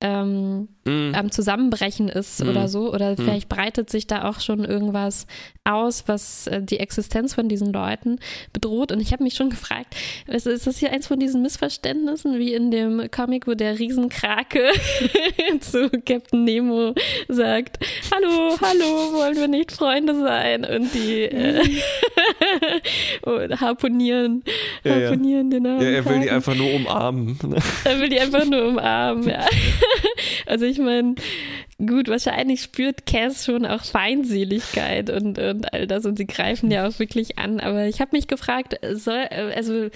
ähm, 0.00 0.68
mm. 0.86 1.14
am 1.14 1.30
Zusammenbrechen 1.30 2.08
ist 2.08 2.42
mm. 2.42 2.48
oder 2.48 2.68
so. 2.68 2.92
Oder 2.92 3.12
mm. 3.12 3.16
vielleicht 3.16 3.48
breitet 3.48 3.90
sich 3.90 4.06
da 4.06 4.28
auch 4.28 4.40
schon 4.40 4.64
irgendwas 4.64 5.26
aus, 5.72 6.04
was 6.06 6.46
äh, 6.46 6.62
die 6.62 6.80
Existenz 6.80 7.34
von 7.34 7.48
diesen 7.48 7.72
Leuten 7.72 8.18
bedroht. 8.52 8.92
Und 8.92 9.00
ich 9.00 9.12
habe 9.12 9.22
mich 9.22 9.34
schon 9.34 9.50
gefragt, 9.50 9.94
ist, 10.26 10.46
ist 10.46 10.66
das 10.66 10.78
hier 10.78 10.92
eins 10.92 11.06
von 11.06 11.18
diesen 11.18 11.42
Missverständnissen, 11.42 12.38
wie 12.38 12.54
in 12.54 12.70
dem 12.70 13.10
Comic, 13.10 13.46
wo 13.46 13.54
der 13.54 13.78
Riesenkrake 13.78 14.70
zu 15.60 15.90
Captain 15.90 16.44
Nemo 16.44 16.94
sagt, 17.28 17.78
hallo, 18.12 18.56
hallo, 18.60 19.12
wollen 19.12 19.36
wir 19.36 19.48
nicht 19.48 19.72
Freunde 19.72 20.14
sein? 20.14 20.64
Und 20.64 20.92
die 20.94 21.22
äh, 21.22 21.62
und 23.22 23.60
harponieren, 23.60 24.42
ja, 24.84 24.94
harponieren 24.94 25.50
ja. 25.50 25.58
den 25.58 25.66
Armen. 25.66 25.82
Ja, 25.82 25.90
er 25.90 26.04
will 26.04 26.20
die 26.20 26.30
einfach 26.30 26.54
nur 26.54 26.72
umarmen. 26.74 27.38
Er 27.84 28.00
will 28.00 28.08
die 28.08 28.20
einfach 28.20 28.44
nur 28.44 28.68
umarmen, 28.68 29.28
ja. 29.28 29.46
also 30.46 30.64
ich 30.64 30.78
meine, 30.78 31.14
gut, 31.86 32.08
wahrscheinlich 32.08 32.62
spürt 32.62 33.06
Cass 33.06 33.44
schon 33.44 33.66
auch 33.66 33.84
Feindseligkeit 33.84 35.10
und, 35.10 35.38
und 35.38 35.72
all 35.72 35.86
das 35.86 36.04
und 36.04 36.16
sie 36.16 36.26
greifen 36.26 36.70
ja 36.70 36.86
auch 36.86 36.98
wirklich 36.98 37.38
an. 37.38 37.60
Aber 37.60 37.86
ich 37.86 38.00
habe 38.00 38.16
mich 38.16 38.28
gefragt, 38.28 38.78
soll, 38.94 39.26
also 39.30 39.88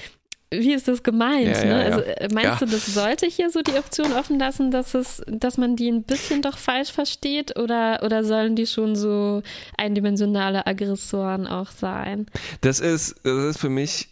wie 0.51 0.73
ist 0.73 0.89
das 0.89 1.03
gemeint? 1.03 1.57
Ja, 1.57 1.65
ne? 1.65 1.71
ja, 1.71 1.79
also 1.79 2.01
äh, 2.01 2.29
meinst 2.33 2.63
du, 2.63 2.67
das 2.67 2.87
sollte 2.87 3.27
hier 3.27 3.51
so 3.51 3.63
die 3.63 3.73
Option 3.73 4.13
offen 4.13 4.39
lassen, 4.39 4.71
dass 4.71 4.95
es, 4.95 5.23
dass 5.27 5.59
man 5.59 5.77
die 5.77 5.89
ein 5.89 6.05
bisschen 6.05 6.43
doch 6.43 6.59
falsch 6.59 6.93
versteht 6.93 7.59
oder, 7.59 8.03
oder 8.05 8.25
sollen 8.25 8.57
die 8.57 8.67
schon 8.67 8.97
so 8.97 9.43
eindimensionale 9.77 10.67
Aggressoren 10.67 11.47
auch 11.47 11.71
sein? 11.71 12.27
Das 12.61 12.81
ist, 12.81 13.17
das 13.25 13.45
ist 13.45 13.59
für 13.59 13.71
mich 13.71 14.09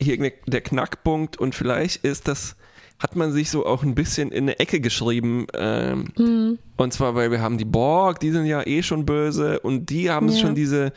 hier 0.00 0.32
der 0.46 0.60
Knackpunkt 0.60 1.38
und 1.38 1.54
vielleicht 1.54 2.04
ist 2.04 2.28
das 2.28 2.56
hat 3.04 3.16
man 3.16 3.32
sich 3.32 3.50
so 3.50 3.66
auch 3.66 3.82
ein 3.82 3.94
bisschen 3.94 4.32
in 4.32 4.44
eine 4.44 4.58
Ecke 4.58 4.80
geschrieben. 4.80 5.46
Ähm, 5.52 6.08
mhm. 6.16 6.58
Und 6.78 6.94
zwar, 6.94 7.14
weil 7.14 7.30
wir 7.30 7.42
haben 7.42 7.58
die 7.58 7.66
Borg, 7.66 8.18
die 8.18 8.30
sind 8.30 8.46
ja 8.46 8.66
eh 8.66 8.82
schon 8.82 9.04
böse 9.04 9.60
und 9.60 9.90
die 9.90 10.10
haben 10.10 10.30
ja. 10.30 10.38
schon 10.38 10.54
diese 10.54 10.90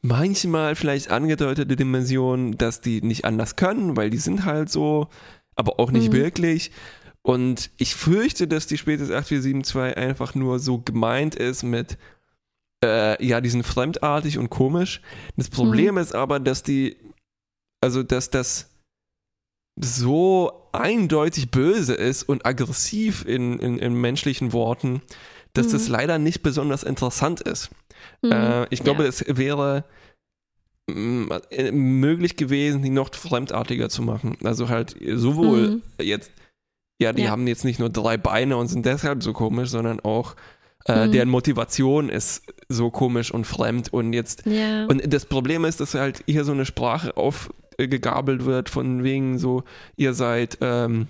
manchmal 0.00 0.74
vielleicht 0.74 1.10
angedeutete 1.10 1.76
Dimension, 1.76 2.56
dass 2.56 2.80
die 2.80 3.02
nicht 3.02 3.26
anders 3.26 3.56
können, 3.56 3.94
weil 3.94 4.08
die 4.08 4.16
sind 4.16 4.46
halt 4.46 4.70
so, 4.70 5.08
aber 5.54 5.78
auch 5.78 5.90
nicht 5.90 6.08
mhm. 6.08 6.16
wirklich. 6.16 6.70
Und 7.20 7.70
ich 7.76 7.94
fürchte, 7.94 8.48
dass 8.48 8.66
die 8.66 8.78
Spezies 8.78 9.10
8472 9.10 9.98
einfach 9.98 10.34
nur 10.34 10.60
so 10.60 10.78
gemeint 10.78 11.34
ist 11.34 11.62
mit, 11.62 11.98
äh, 12.82 13.22
ja, 13.22 13.42
die 13.42 13.50
sind 13.50 13.64
fremdartig 13.64 14.38
und 14.38 14.48
komisch. 14.48 15.02
Das 15.36 15.50
Problem 15.50 15.96
mhm. 15.96 16.00
ist 16.00 16.14
aber, 16.14 16.40
dass 16.40 16.62
die, 16.62 16.96
also 17.82 18.02
dass 18.02 18.30
das 18.30 18.69
so 19.82 20.52
eindeutig 20.72 21.50
böse 21.50 21.94
ist 21.94 22.22
und 22.22 22.46
aggressiv 22.46 23.24
in, 23.26 23.58
in, 23.58 23.78
in 23.78 23.94
menschlichen 23.94 24.52
Worten, 24.52 25.02
dass 25.52 25.68
mhm. 25.68 25.72
das 25.72 25.88
leider 25.88 26.18
nicht 26.18 26.42
besonders 26.42 26.82
interessant 26.82 27.40
ist. 27.40 27.70
Mhm. 28.22 28.32
Äh, 28.32 28.66
ich 28.70 28.82
glaube, 28.82 29.02
ja. 29.02 29.08
es 29.08 29.24
wäre 29.26 29.84
mm, 30.86 31.28
äh, 31.50 31.72
möglich 31.72 32.36
gewesen, 32.36 32.82
die 32.82 32.90
noch 32.90 33.14
fremdartiger 33.14 33.88
zu 33.88 34.02
machen. 34.02 34.36
Also 34.44 34.68
halt 34.68 34.96
sowohl 35.14 35.68
mhm. 35.68 35.82
jetzt, 36.00 36.30
ja, 37.00 37.12
die 37.12 37.22
ja. 37.22 37.30
haben 37.30 37.46
jetzt 37.46 37.64
nicht 37.64 37.80
nur 37.80 37.90
drei 37.90 38.16
Beine 38.16 38.56
und 38.56 38.68
sind 38.68 38.86
deshalb 38.86 39.22
so 39.22 39.32
komisch, 39.32 39.70
sondern 39.70 40.00
auch 40.00 40.36
äh, 40.86 41.06
mhm. 41.06 41.12
deren 41.12 41.28
Motivation 41.28 42.08
ist 42.08 42.42
so 42.68 42.90
komisch 42.90 43.32
und 43.32 43.46
fremd 43.46 43.92
und 43.92 44.12
jetzt 44.12 44.44
ja. 44.46 44.86
und 44.86 45.12
das 45.12 45.26
Problem 45.26 45.64
ist, 45.64 45.80
dass 45.80 45.94
halt 45.94 46.22
hier 46.26 46.44
so 46.44 46.52
eine 46.52 46.64
Sprache 46.64 47.16
auf 47.16 47.50
gegabelt 47.88 48.44
wird, 48.44 48.68
von 48.68 49.02
wegen 49.02 49.38
so, 49.38 49.64
ihr 49.96 50.14
seid 50.14 50.58
ähm, 50.60 51.08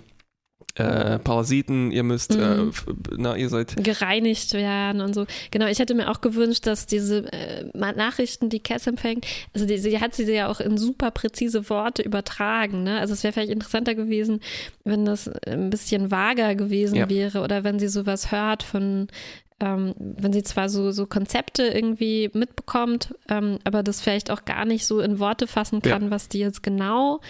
äh, 0.75 1.19
Parasiten, 1.19 1.91
ihr 1.91 2.03
müsst, 2.03 2.35
äh, 2.35 2.55
mhm. 2.55 2.69
äh, 2.69 2.93
na, 3.17 3.35
ihr 3.35 3.49
seid 3.49 3.75
gereinigt 3.83 4.53
werden 4.53 5.01
und 5.01 5.13
so. 5.13 5.25
Genau, 5.51 5.67
ich 5.67 5.79
hätte 5.79 5.95
mir 5.95 6.09
auch 6.09 6.21
gewünscht, 6.21 6.65
dass 6.65 6.85
diese 6.85 7.31
äh, 7.33 7.65
Nachrichten, 7.73 8.49
die 8.49 8.61
Cass 8.61 8.87
empfängt, 8.87 9.25
also 9.53 9.65
die, 9.65 9.77
sie 9.77 9.99
hat 9.99 10.15
sie 10.15 10.31
ja 10.31 10.47
auch 10.47 10.61
in 10.61 10.77
super 10.77 11.11
präzise 11.11 11.69
Worte 11.69 12.03
übertragen. 12.03 12.83
Ne? 12.83 12.99
Also 12.99 13.13
es 13.13 13.23
wäre 13.23 13.33
vielleicht 13.33 13.51
interessanter 13.51 13.95
gewesen, 13.95 14.39
wenn 14.85 15.03
das 15.03 15.27
ein 15.45 15.69
bisschen 15.69 16.09
vager 16.09 16.55
gewesen 16.55 16.95
ja. 16.95 17.09
wäre 17.09 17.41
oder 17.41 17.63
wenn 17.63 17.79
sie 17.79 17.89
sowas 17.89 18.31
hört 18.31 18.63
von 18.63 19.07
ähm, 19.61 19.93
wenn 19.97 20.33
sie 20.33 20.43
zwar 20.43 20.67
so, 20.67 20.91
so 20.91 21.05
Konzepte 21.05 21.63
irgendwie 21.63 22.31
mitbekommt, 22.33 23.13
ähm, 23.29 23.59
aber 23.63 23.83
das 23.83 24.01
vielleicht 24.01 24.31
auch 24.31 24.43
gar 24.43 24.65
nicht 24.65 24.85
so 24.87 24.99
in 24.99 25.19
Worte 25.19 25.47
fassen 25.47 25.81
kann, 25.81 26.05
ja. 26.05 26.11
was 26.11 26.27
die 26.27 26.39
jetzt 26.39 26.63
genau 26.63 27.21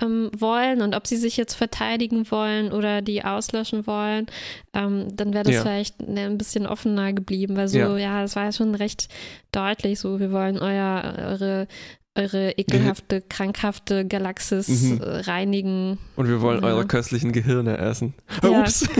ähm, 0.00 0.30
wollen 0.36 0.82
und 0.82 0.94
ob 0.94 1.06
sie 1.06 1.16
sich 1.16 1.36
jetzt 1.36 1.54
verteidigen 1.54 2.30
wollen 2.30 2.72
oder 2.72 3.02
die 3.02 3.24
auslöschen 3.24 3.86
wollen, 3.88 4.26
ähm, 4.72 5.08
dann 5.14 5.34
wäre 5.34 5.44
das 5.44 5.56
ja. 5.56 5.62
vielleicht 5.62 6.00
ne, 6.00 6.26
ein 6.26 6.38
bisschen 6.38 6.66
offener 6.66 7.12
geblieben, 7.12 7.56
weil 7.56 7.68
so, 7.68 7.78
ja, 7.78 8.22
es 8.22 8.34
ja, 8.34 8.36
war 8.36 8.44
ja 8.44 8.52
schon 8.52 8.74
recht 8.76 9.08
deutlich 9.50 9.98
so, 9.98 10.20
wir 10.20 10.30
wollen 10.30 10.58
euer, 10.58 11.14
eure 11.18 11.66
eure 12.20 12.52
ekelhafte, 12.58 13.20
krankhafte 13.22 14.06
Galaxis 14.06 14.68
Mhm. 14.68 15.00
äh, 15.00 15.04
reinigen. 15.20 15.98
Und 16.16 16.28
wir 16.28 16.40
wollen 16.40 16.60
Ja. 16.62 16.68
eure 16.68 16.86
köstlichen 16.86 17.32
Gehirne 17.32 17.78
essen. 17.78 18.14
Ja, 18.42 18.60
Ups. 18.60 18.86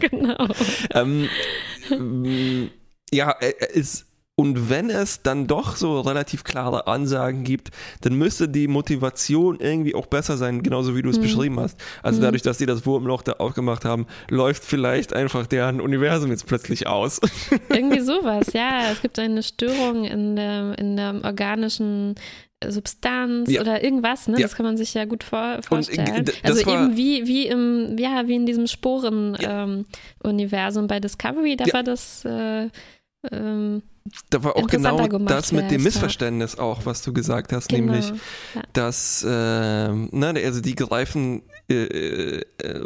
Genau. 0.00 0.48
ähm, 0.94 2.70
ja, 3.12 3.30
äh, 3.40 3.52
es, 3.74 4.06
und 4.38 4.70
wenn 4.70 4.88
es 4.88 5.22
dann 5.22 5.48
doch 5.48 5.74
so 5.74 6.00
relativ 6.00 6.44
klare 6.44 6.86
Ansagen 6.86 7.42
gibt, 7.42 7.70
dann 8.02 8.14
müsste 8.14 8.48
die 8.48 8.68
Motivation 8.68 9.58
irgendwie 9.58 9.96
auch 9.96 10.06
besser 10.06 10.36
sein, 10.36 10.62
genauso 10.62 10.94
wie 10.94 11.02
du 11.02 11.10
es 11.10 11.16
Hm. 11.16 11.22
beschrieben 11.24 11.58
hast. 11.58 11.76
Also 12.04 12.18
Hm. 12.18 12.22
dadurch, 12.24 12.42
dass 12.42 12.58
die 12.58 12.66
das 12.66 12.86
Wurmloch 12.86 13.22
da 13.22 13.32
aufgemacht 13.32 13.84
haben, 13.84 14.06
läuft 14.30 14.62
vielleicht 14.64 15.12
einfach 15.12 15.44
deren 15.46 15.80
Universum 15.80 16.30
jetzt 16.30 16.46
plötzlich 16.46 16.86
aus. 16.86 17.20
Irgendwie 17.68 17.98
sowas, 18.00 18.52
ja. 18.52 18.92
Es 18.92 19.02
gibt 19.02 19.18
eine 19.18 19.42
Störung 19.42 20.04
in 20.04 20.36
der, 20.36 20.78
in 20.78 20.96
der 20.96 21.16
organischen 21.24 22.14
Substanz 22.64 23.50
Ja. 23.50 23.60
oder 23.60 23.82
irgendwas, 23.82 24.28
ne? 24.28 24.36
Ja. 24.36 24.42
Das 24.42 24.54
kann 24.54 24.66
man 24.66 24.76
sich 24.76 24.94
ja 24.94 25.04
gut 25.04 25.24
vor, 25.24 25.56
Und, 25.56 25.66
vorstellen. 25.66 26.14
äh, 26.14 26.22
d- 26.22 26.32
das 26.44 26.58
also 26.58 26.70
eben 26.72 26.96
wie, 26.96 27.26
wie 27.26 27.48
im, 27.48 27.96
ja, 27.98 28.28
wie 28.28 28.36
in 28.36 28.46
diesem 28.46 28.68
Sporen-Universum 28.68 30.86
bei 30.86 31.00
Discovery, 31.00 31.56
da 31.56 31.64
Ja. 31.66 31.72
war 31.74 31.82
das 31.82 32.24
äh, 32.24 32.68
ähm, 33.32 33.82
Da 34.30 34.42
war 34.44 34.56
auch 34.56 34.66
genau 34.66 35.06
gemacht 35.08 35.30
das 35.30 35.52
mit 35.52 35.62
dem 35.62 35.68
vielleicht, 35.68 35.80
ja. 35.80 35.84
Missverständnis 35.84 36.58
auch, 36.58 36.86
was 36.86 37.02
du 37.02 37.12
gesagt 37.12 37.52
hast, 37.52 37.68
genau. 37.68 37.92
nämlich, 37.92 38.12
dass, 38.72 39.24
ähm, 39.28 40.08
ne, 40.12 40.34
also 40.44 40.60
die 40.60 40.74
greifen 40.74 41.42
äh, 41.70 41.74
äh, 41.84 42.42
äh, 42.62 42.80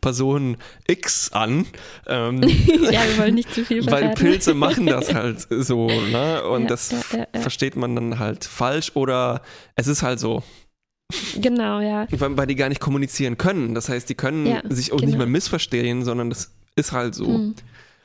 Person 0.00 0.56
X 0.86 1.32
an, 1.32 1.66
ähm, 2.06 2.42
ja, 2.42 3.02
wir 3.06 3.18
wollen 3.18 3.34
nicht 3.34 3.52
zu 3.52 3.64
viel 3.64 3.84
weil 3.90 3.98
verraten. 4.00 4.14
Pilze 4.20 4.54
machen 4.54 4.86
das 4.86 5.12
halt 5.12 5.46
so, 5.50 5.86
ne, 5.88 6.42
und 6.44 6.62
Ja, 6.62 6.68
das 6.68 6.90
ja, 6.90 6.98
ja, 7.18 7.26
ja. 7.34 7.40
versteht 7.40 7.76
man 7.76 7.94
dann 7.94 8.18
halt 8.18 8.44
falsch 8.44 8.92
oder 8.94 9.42
es 9.74 9.86
ist 9.86 10.02
halt 10.02 10.20
so, 10.20 10.42
Genau, 11.36 11.80
ja. 11.80 12.06
weil, 12.10 12.36
weil 12.36 12.46
die 12.46 12.56
gar 12.56 12.68
nicht 12.68 12.80
kommunizieren 12.80 13.38
können. 13.38 13.74
Das 13.74 13.88
heißt, 13.88 14.08
die 14.08 14.16
können 14.16 14.46
Ja, 14.46 14.62
sich 14.68 14.92
auch 14.92 14.96
genau. 14.96 15.06
nicht 15.10 15.18
mehr 15.18 15.26
missverstehen, 15.28 16.04
sondern 16.04 16.30
das 16.30 16.50
ist 16.74 16.92
halt 16.92 17.14
so. 17.14 17.26
Hm. 17.26 17.54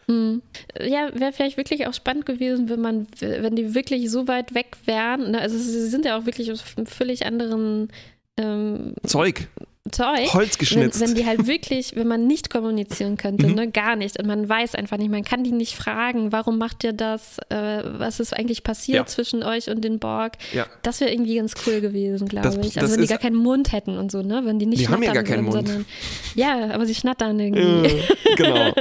Hm. 0.08 0.42
Ja, 0.80 1.10
wäre 1.14 1.32
vielleicht 1.32 1.58
wirklich 1.58 1.88
auch 1.88 1.94
spannend 1.94 2.26
gewesen, 2.26 2.70
wenn 2.70 2.82
man, 2.82 3.08
wenn 3.20 3.56
die 3.56 3.76
wirklich 3.76 4.10
so 4.10 4.28
weit 4.28 4.54
weg 4.54 4.78
wären. 4.86 5.32
Ne? 5.32 5.40
Also 5.40 5.58
sie 5.58 5.88
sind 5.88 6.06
ja 6.06 6.18
auch 6.18 6.26
wirklich 6.26 6.52
aus 6.52 6.64
einem 6.76 6.86
völlig 6.88 7.26
anderen 7.26 7.90
ähm, 8.38 8.96
Zeug, 9.06 9.48
Zeug. 9.89 10.32
Holz 10.36 10.54
Wenn, 10.54 10.60
geschnitzt. 10.60 11.00
wenn 11.02 11.15
die 11.15 11.26
halt 11.26 11.48
wirklich, 11.48 11.96
wenn 11.96 12.08
man 12.08 12.28
nicht 12.28 12.52
kommunizieren 12.52 13.17
könnte, 13.17 13.48
Mhm. 13.48 13.56
ne, 13.56 13.72
gar 13.72 13.96
nicht, 13.96 14.20
und 14.20 14.28
man 14.28 14.48
weiß 14.48 14.76
einfach 14.76 14.98
nicht, 14.98 15.10
man 15.10 15.24
kann 15.24 15.44
die 15.44 15.52
nicht 15.52 15.76
fragen, 15.76 16.32
warum 16.32 16.60
macht 16.60 16.84
ihr 16.84 16.94
das, 16.94 17.39
äh, 17.50 17.82
was 17.98 18.20
ist 18.20 18.32
eigentlich 18.32 18.63
passiert 18.63 18.98
Ja. 18.98 19.06
zwischen 19.08 19.41
euch 19.44 19.70
und 19.72 19.82
den 19.84 19.98
Borg, 19.98 20.34
ja. 20.54 20.67
das 20.84 21.02
wäre 21.02 21.12
irgendwie 21.12 21.36
ganz 21.38 21.56
cool 21.65 21.82
gewesen, 21.82 22.28
glaube 22.28 22.60
ich. 22.63 22.80
Also 22.80 22.94
wenn 22.94 23.02
die 23.02 23.08
gar 23.08 23.17
keinen 23.17 23.36
Mund 23.38 23.72
hätten 23.72 23.98
und 23.98 24.12
so, 24.12 24.22
ne, 24.22 24.41
wenn 24.46 24.60
die 24.60 24.67
nicht 24.67 24.82
Die 24.84 24.88
haben 24.88 25.02
ja 25.02 25.12
schnattern 25.13 25.26
gar 25.26 25.36
keinen 25.36 25.46
würden, 25.48 25.56
Mund. 25.56 25.67
sondern, 25.67 25.86
ja, 26.36 26.76
aber 26.76 26.86
sie 26.86 26.94
schnattern 26.96 27.39
irgendwie. 27.39 27.88
Äh, 27.88 28.02
genau. 28.38 28.74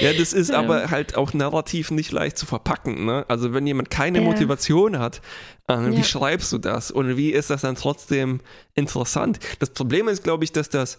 Ja, 0.00 0.12
das 0.18 0.32
ist 0.32 0.50
Ja. 0.50 0.58
aber 0.58 0.90
halt 0.90 1.16
auch 1.16 1.32
narrativ 1.34 1.90
nicht 1.92 2.10
leicht 2.12 2.36
zu 2.36 2.46
verpacken. 2.46 3.04
Ne? 3.04 3.24
Also 3.28 3.54
wenn 3.54 3.66
jemand 3.66 3.90
keine 3.90 4.18
Ja. 4.18 4.24
Motivation 4.24 4.98
hat, 4.98 5.20
äh, 5.68 5.76
wie 5.90 5.96
Ja. 5.96 6.02
schreibst 6.02 6.52
du 6.52 6.58
das? 6.58 6.90
Und 6.90 7.16
wie 7.16 7.30
ist 7.30 7.50
das 7.50 7.62
dann 7.62 7.74
trotzdem 7.76 8.40
interessant? 8.74 9.38
Das 9.58 9.70
Problem 9.70 10.08
ist, 10.08 10.22
glaube 10.24 10.44
ich, 10.44 10.52
dass 10.52 10.68
das 10.68 10.98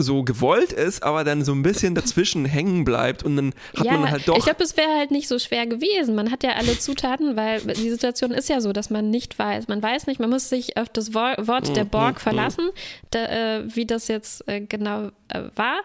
so 0.00 0.22
gewollt 0.22 0.72
ist, 0.72 1.02
aber 1.02 1.24
dann 1.24 1.44
so 1.44 1.52
ein 1.52 1.62
bisschen 1.64 1.96
dazwischen 1.96 2.44
hängen 2.44 2.84
bleibt 2.84 3.24
und 3.24 3.34
dann 3.34 3.52
hat 3.76 3.84
ja, 3.86 3.92
man 3.94 4.08
halt 4.08 4.28
doch. 4.28 4.36
ich 4.36 4.44
glaube, 4.44 4.62
es 4.62 4.76
wäre 4.76 4.96
halt 4.96 5.10
nicht 5.10 5.26
so 5.26 5.40
schwer 5.40 5.66
gewesen. 5.66 6.14
Man 6.14 6.30
hat 6.30 6.44
ja 6.44 6.50
alle 6.52 6.78
Zutaten, 6.78 7.34
weil 7.34 7.62
die 7.62 7.90
Situation 7.90 8.30
ist 8.30 8.48
ja 8.48 8.60
so, 8.60 8.72
dass 8.72 8.90
man 8.90 9.10
nicht 9.10 9.36
weiß. 9.40 9.66
Man 9.66 9.82
weiß 9.82 10.06
nicht, 10.06 10.20
man 10.20 10.30
muss 10.30 10.48
sich 10.50 10.76
auf 10.76 10.88
das 10.88 11.14
Wor 11.14 11.34
Wort 11.38 11.74
der 11.74 11.84
Mhm, 11.84 11.88
Borg 11.88 12.14
mhm. 12.14 12.20
verlassen, 12.20 12.70
da, 13.10 13.24
äh, 13.58 13.74
wie 13.74 13.86
das 13.86 14.06
jetzt 14.06 14.46
äh, 14.46 14.60
genau 14.60 15.10
war. 15.54 15.80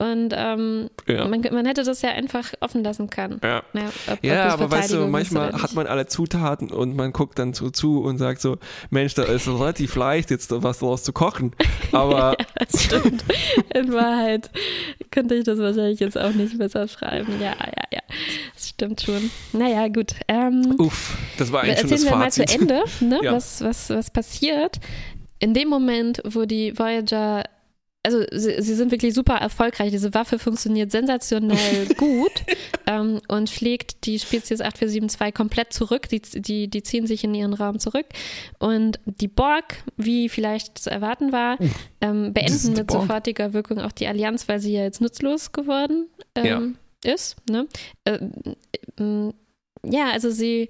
Und 0.00 0.32
ähm, 0.36 0.90
ja. 1.08 1.26
man, 1.26 1.40
man 1.40 1.66
hätte 1.66 1.82
das 1.82 2.02
ja 2.02 2.10
einfach 2.10 2.52
offen 2.60 2.84
lassen 2.84 3.10
können. 3.10 3.40
ja. 3.42 3.62
Ja, 3.72 3.90
ob 4.12 4.24
Ja, 4.24 4.48
aber 4.52 4.70
weißt 4.70 4.92
du, 4.92 5.06
manchmal 5.08 5.52
hat 5.52 5.74
man 5.74 5.88
alle 5.88 6.06
Zutaten 6.06 6.70
und 6.70 6.94
man 6.94 7.12
guckt 7.12 7.38
dann 7.38 7.52
so 7.52 7.70
zu 7.70 8.00
und 8.02 8.18
sagt 8.18 8.40
so, 8.40 8.58
Mensch, 8.90 9.14
da 9.14 9.24
ist 9.24 9.48
relativ 9.48 9.96
leicht, 9.96 10.30
jetzt 10.30 10.52
was 10.52 10.78
daraus 10.78 11.02
zu 11.02 11.12
kochen. 11.12 11.54
Aber 11.92 12.36
Das 12.70 12.84
stimmt. 12.84 13.24
In 13.74 13.92
Wahrheit 13.92 14.50
könnte 15.10 15.34
ich 15.34 15.44
das 15.44 15.58
wahrscheinlich 15.58 16.00
jetzt 16.00 16.18
auch 16.18 16.32
nicht 16.32 16.58
besser 16.58 16.86
schreiben. 16.88 17.34
Ja, 17.40 17.54
ja, 17.58 17.84
ja. 17.92 18.00
Das 18.54 18.68
stimmt 18.68 19.00
schon. 19.00 19.30
Naja, 19.52 19.88
gut. 19.88 20.12
Ähm, 20.28 20.76
uff, 20.78 21.16
das 21.38 21.52
war 21.52 21.62
eigentlich 21.62 21.80
schon 21.80 21.90
Erzählen 21.90 22.02
das 22.02 22.10
wir 22.12 22.16
mal 22.18 22.32
zu 22.32 22.40
Fazit. 22.42 22.60
Ende, 22.60 22.84
ne, 23.00 23.20
Ja. 23.24 23.32
was, 23.32 23.62
was, 23.62 23.90
was 23.90 24.10
passiert. 24.10 24.78
In 25.40 25.54
dem 25.54 25.68
Moment, 25.68 26.20
wo 26.24 26.44
die 26.44 26.76
Voyager, 26.76 27.44
also 28.06 28.24
sie, 28.32 28.62
sie 28.62 28.74
sind 28.74 28.90
wirklich 28.90 29.12
super 29.12 29.34
erfolgreich, 29.34 29.90
diese 29.90 30.14
Waffe 30.14 30.38
funktioniert 30.38 30.90
sensationell 30.90 31.86
gut 31.98 32.30
ähm, 32.86 33.20
und 33.28 33.50
schlägt 33.50 34.06
die 34.06 34.18
Spezies 34.18 34.60
8472 34.60 35.34
komplett 35.34 35.72
zurück. 35.72 36.08
Die, 36.08 36.20
die, 36.20 36.68
die 36.68 36.82
ziehen 36.82 37.06
sich 37.06 37.24
in 37.24 37.34
ihren 37.34 37.52
Raum 37.54 37.78
zurück. 37.78 38.06
Und 38.60 38.98
die 39.04 39.28
Borg, 39.28 39.82
wie 39.96 40.28
vielleicht 40.28 40.78
zu 40.78 40.90
erwarten 40.90 41.32
war, 41.32 41.58
ähm, 42.00 42.32
Das 42.32 42.62
sind 42.62 42.74
beenden 42.74 42.78
mit 42.78 42.86
Borg. 42.86 43.02
sofortiger 43.02 43.52
Wirkung 43.52 43.78
auch 43.80 43.92
die 43.92 44.06
Allianz, 44.06 44.48
weil 44.48 44.60
sie 44.60 44.72
ja 44.72 44.82
jetzt 44.84 45.00
nutzlos 45.00 45.52
geworden 45.52 46.06
ähm, 46.34 46.76
ist. 47.04 47.36
Ne? 47.50 47.66
Äh, 48.04 48.18
ähm, 48.98 49.34
ja, 49.84 50.10
also 50.12 50.30
sie, 50.30 50.68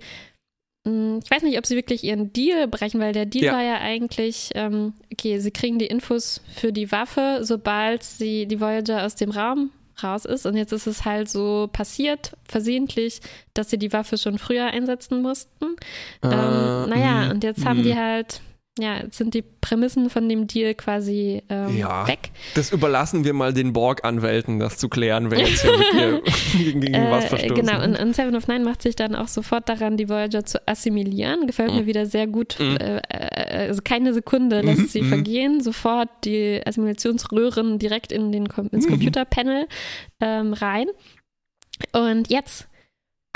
mh, 0.84 1.20
ich 1.24 1.30
weiß 1.30 1.42
nicht, 1.42 1.58
ob 1.58 1.66
sie 1.66 1.76
wirklich 1.76 2.04
ihren 2.04 2.32
Deal 2.32 2.68
brechen, 2.68 3.00
weil 3.00 3.12
der 3.12 3.26
Deal 3.26 3.44
Ja. 3.46 3.52
war 3.52 3.62
ja 3.62 3.78
eigentlich, 3.78 4.50
ähm, 4.54 4.94
okay, 5.18 5.38
sie 5.38 5.50
kriegen 5.50 5.78
die 5.78 5.86
Infos 5.86 6.40
für 6.54 6.72
die 6.72 6.92
Waffe, 6.92 7.40
sobald 7.42 8.02
sie 8.02 8.46
die 8.46 8.60
Voyager 8.60 9.04
aus 9.04 9.16
dem 9.16 9.30
Raum 9.30 9.70
raus 10.02 10.24
ist. 10.24 10.46
Und 10.46 10.56
jetzt 10.56 10.72
ist 10.72 10.86
es 10.86 11.04
halt 11.04 11.28
so 11.28 11.68
passiert, 11.72 12.36
versehentlich, 12.44 13.20
dass 13.52 13.70
sie 13.70 13.78
die 13.78 13.92
Waffe 13.92 14.16
schon 14.16 14.38
früher 14.38 14.66
einsetzen 14.66 15.20
mussten. 15.22 15.76
Äh, 16.22 16.28
ähm, 16.28 16.88
naja, 16.88 17.26
mm, 17.26 17.30
und 17.32 17.44
jetzt 17.44 17.64
haben 17.64 17.80
mm. 17.80 17.82
die 17.82 17.96
halt, 17.96 18.40
ja, 18.80 18.98
jetzt 19.02 19.18
sind 19.18 19.34
die 19.34 19.42
Prämissen 19.42 20.08
von 20.10 20.28
dem 20.28 20.46
Deal 20.46 20.74
quasi 20.74 21.42
ähm, 21.48 21.76
Ja. 21.76 22.06
weg. 22.08 22.30
Das 22.54 22.72
überlassen 22.72 23.24
wir 23.24 23.32
mal 23.34 23.52
den 23.52 23.72
Borg-Anwälten, 23.72 24.58
das 24.58 24.78
zu 24.78 24.88
klären, 24.88 25.30
wer 25.30 25.40
jetzt 25.40 25.62
hier 25.62 26.22
gegen, 26.56 26.80
gegen 26.80 27.10
was 27.10 27.24
Äh, 27.24 27.28
verstoßen 27.28 27.54
genau, 27.66 27.82
und, 27.84 27.98
und 27.98 28.14
Seven 28.14 28.36
of 28.36 28.46
Nine 28.48 28.64
macht 28.64 28.82
sich 28.82 28.96
dann 28.96 29.14
auch 29.14 29.28
sofort 29.28 29.68
daran, 29.68 29.96
die 29.96 30.08
Voyager 30.08 30.44
zu 30.44 30.66
assimilieren. 30.66 31.46
Gefällt 31.46 31.72
mir 31.74 31.86
wieder 31.86 32.06
sehr 32.06 32.26
gut. 32.26 32.56
Mhm. 32.60 32.76
Äh, 32.76 32.96
äh, 33.08 33.66
also 33.68 33.80
keine 33.82 34.14
Sekunde 34.14 34.60
lässt 34.60 34.78
Mhm, 34.80 34.86
sie 34.88 35.02
mhm. 35.02 35.08
vergehen. 35.08 35.60
Sofort 35.62 36.08
die 36.24 36.60
Assimilationsröhren 36.64 37.78
direkt 37.78 38.12
in 38.12 38.32
den, 38.32 38.46
ins 38.72 38.86
Mhm. 38.86 38.90
Computerpanel 38.90 39.66
ähm, 40.20 40.52
rein. 40.52 40.86
Und 41.92 42.30
jetzt 42.30 42.68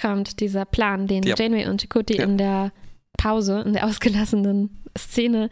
kommt 0.01 0.41
dieser 0.41 0.65
Plan, 0.65 1.07
den 1.07 1.23
Ja. 1.23 1.35
Janeway 1.39 1.67
und 1.69 1.81
Chakotay 1.83 2.17
Ja. 2.17 2.25
in 2.25 2.39
der 2.39 2.73
Pause, 3.19 3.63
in 3.65 3.75
der 3.75 3.87
ausgelassenen 3.87 4.82
Szene 4.99 5.49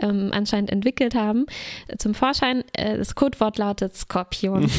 ähm, 0.00 0.30
anscheinend 0.32 0.70
entwickelt 0.70 1.14
haben, 1.14 1.46
zum 1.98 2.14
Vorschein. 2.14 2.64
Äh, 2.74 2.98
das 2.98 3.14
Codewort 3.14 3.58
lautet 3.58 3.96
Skorpion. 3.96 4.64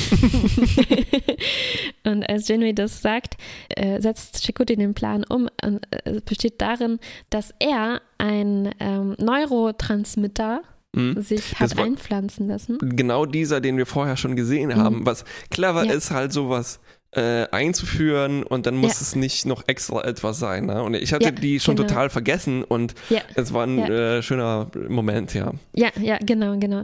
und 2.04 2.23
als 2.30 2.47
Janeway 2.47 2.73
das 2.73 3.02
sagt, 3.02 3.36
äh, 3.69 4.02
setzt 4.02 4.43
Chakotay 4.45 4.76
den 4.76 4.93
Plan 4.93 5.23
um 5.28 5.47
und 5.63 5.86
äh, 6.06 6.21
besteht 6.26 6.62
darin, 6.62 6.99
dass 7.30 7.54
er 7.60 8.02
ein 8.17 8.71
ähm, 8.80 9.15
Neurotransmitter 9.19 10.62
Mhm. 10.95 11.19
sich 11.23 11.60
hat 11.60 11.76
einpflanzen 11.80 12.47
lassen. 12.47 12.78
Genau 12.80 13.26
dieser, 13.26 13.62
den 13.62 13.78
wir 13.78 13.88
vorher 13.88 14.15
schon 14.15 14.36
gesehen 14.36 14.69
Mhm. 14.69 14.76
haben. 14.76 15.06
Was 15.08 15.26
clever 15.49 15.86
Ja. 15.86 15.91
ist, 15.93 16.12
halt 16.12 16.32
sowas 16.32 16.80
äh, 17.15 17.47
einzuführen 17.52 18.43
und 18.43 18.65
dann 18.65 18.76
muss 18.76 18.93
Ja. 18.95 19.02
es 19.02 19.15
nicht 19.15 19.45
noch 19.45 19.63
extra 19.67 20.04
etwas 20.04 20.39
sein. 20.39 20.65
Ne? 20.65 20.82
Und 20.84 20.95
ich 20.95 21.13
hatte 21.13 21.26
Ja, 21.26 21.32
die 21.32 21.60
schon 21.60 21.76
genau. 21.76 21.88
total 21.88 22.10
vergessen 22.10 22.63
und 22.63 22.95
Ja. 23.10 23.21
es 23.36 23.54
war 23.54 23.65
ein 23.65 23.80
äh, 23.80 24.21
schöner 24.23 24.69
Moment, 24.89 25.34
ja. 25.34 25.52
Ja, 25.76 25.89
ja, 26.02 26.17
genau, 26.17 26.58
genau. 26.58 26.84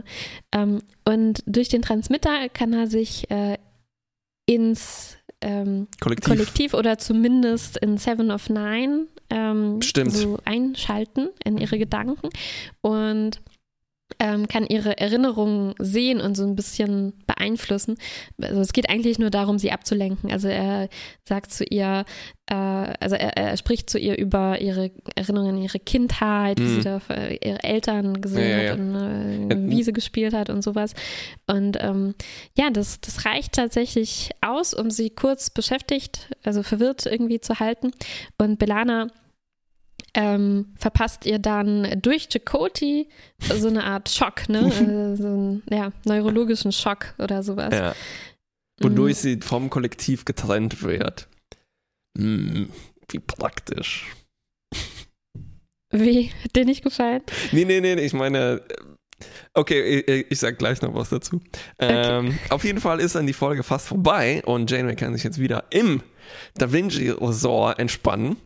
Ähm, 0.52 0.80
und 1.04 1.42
durch 1.46 1.68
den 1.68 1.82
Transmitter 1.82 2.48
kann 2.48 2.72
er 2.72 2.86
sich 2.86 3.30
äh, 3.30 3.56
ins 4.46 5.16
ähm, 5.42 5.86
Kollektiv. 6.00 6.28
Kollektiv 6.28 6.74
oder 6.74 6.98
zumindest 6.98 7.76
in 7.78 7.96
Seven 7.98 8.30
of 8.30 8.50
Nine 8.50 9.06
ähm, 9.30 9.80
so 10.08 10.38
einschalten 10.44 11.28
in 11.44 11.56
ihre 11.58 11.78
Gedanken 11.78 12.28
und 12.82 13.40
ähm, 14.18 14.48
kann 14.48 14.66
ihre 14.66 14.98
Erinnerungen 14.98 15.74
sehen 15.78 16.20
und 16.20 16.34
so 16.36 16.42
ein 16.44 16.56
bisschen 16.56 17.14
beeinflussen. 17.40 17.96
Also 18.40 18.60
es 18.60 18.72
geht 18.72 18.88
eigentlich 18.90 19.18
nur 19.18 19.30
darum, 19.30 19.58
sie 19.58 19.72
abzulenken. 19.72 20.30
Also 20.30 20.48
er 20.48 20.88
sagt 21.24 21.52
zu 21.52 21.64
ihr, 21.64 22.04
äh, 22.46 22.54
also 22.54 23.16
er, 23.16 23.36
er 23.36 23.56
spricht 23.56 23.88
zu 23.90 23.98
ihr 23.98 24.18
über 24.18 24.60
ihre 24.60 24.90
Erinnerungen 25.16 25.56
an 25.56 25.62
ihre 25.62 25.78
Kindheit, 25.78 26.58
wie 26.58 26.64
Mhm. 26.64 26.74
sie 26.76 26.82
da 26.82 26.96
auf, 26.96 27.08
äh, 27.10 27.36
ihre 27.36 27.62
Eltern 27.62 28.20
gesehen 28.20 28.50
Ja, 28.50 28.56
hat 28.58 28.64
ja. 28.66 28.72
und 28.74 29.50
Äh, 29.50 29.70
Wiese 29.70 29.92
gespielt 29.92 30.34
hat 30.34 30.50
und 30.50 30.62
sowas. 30.62 30.92
Und 31.46 31.78
ähm, 31.80 32.14
ja, 32.56 32.70
das, 32.70 33.00
das 33.00 33.24
reicht 33.24 33.54
tatsächlich 33.54 34.30
aus, 34.40 34.74
um 34.74 34.90
sie 34.90 35.10
kurz 35.10 35.50
beschäftigt, 35.50 36.28
also 36.42 36.62
verwirrt 36.62 37.06
irgendwie 37.06 37.40
zu 37.40 37.58
halten. 37.60 37.92
Und 38.38 38.58
Belana 38.58 39.08
ähm, 40.14 40.72
verpasst 40.76 41.26
ihr 41.26 41.38
dann 41.38 42.00
durch 42.00 42.28
Chakoti 42.28 43.08
so 43.40 43.68
eine 43.68 43.84
Art 43.84 44.08
Schock, 44.08 44.48
ne? 44.48 44.60
äh, 44.60 45.16
so 45.20 45.26
einen 45.26 45.62
ja, 45.70 45.92
neurologischen 46.04 46.72
Schock 46.72 47.14
oder 47.18 47.42
sowas. 47.42 47.72
Ja. 47.72 47.94
Wodurch 48.80 49.16
mhm. 49.16 49.20
sie 49.20 49.40
vom 49.40 49.70
Kollektiv 49.70 50.24
getrennt 50.24 50.82
wird. 50.82 51.28
Hm, 52.16 52.70
wie 53.10 53.18
praktisch. 53.18 54.06
Wie? 55.92 56.30
Hat 56.44 56.54
dir 56.54 56.64
nicht 56.64 56.82
gefallen? 56.82 57.22
Nee, 57.52 57.64
nee, 57.64 57.80
nee, 57.80 57.94
ich 57.94 58.12
meine, 58.12 58.62
Okay, 59.52 60.00
ich, 60.00 60.30
ich 60.30 60.38
sag 60.38 60.58
gleich 60.58 60.80
noch 60.82 60.94
was 60.94 61.10
dazu. 61.10 61.40
Ähm, 61.78 62.28
okay. 62.28 62.36
Auf 62.50 62.64
jeden 62.64 62.80
Fall 62.80 63.00
ist 63.00 63.14
dann 63.16 63.26
die 63.26 63.32
Folge 63.32 63.62
fast 63.62 63.88
vorbei 63.88 64.42
und 64.44 64.70
Janeway 64.70 64.94
kann 64.94 65.12
sich 65.14 65.24
jetzt 65.24 65.40
wieder 65.40 65.64
im 65.70 66.02
Da 66.54 66.72
Vinci 66.72 67.10
Resort 67.10 67.78
entspannen. 67.78 68.36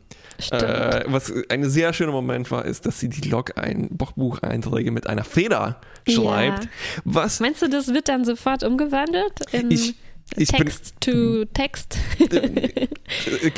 Äh, 0.50 1.04
was 1.06 1.32
ein 1.48 1.68
sehr 1.68 1.92
schöner 1.92 2.12
Moment 2.12 2.50
war, 2.50 2.64
ist, 2.64 2.86
dass 2.86 3.00
sie 3.00 3.08
die 3.08 3.28
Log-Bucheinträge 3.28 4.90
mit 4.90 5.06
einer 5.06 5.24
Feder 5.24 5.80
schreibt. 6.08 6.64
Ja. 6.64 6.70
Was 7.04 7.40
Meinst 7.40 7.62
du, 7.62 7.68
das 7.68 7.88
wird 7.94 8.08
dann 8.08 8.24
sofort 8.24 8.62
umgewandelt? 8.62 9.32
In 9.52 9.70
ich, 9.70 9.94
ich 10.36 10.48
Text 10.48 10.98
bin, 11.00 11.14
to 11.14 11.44
Text. 11.52 11.98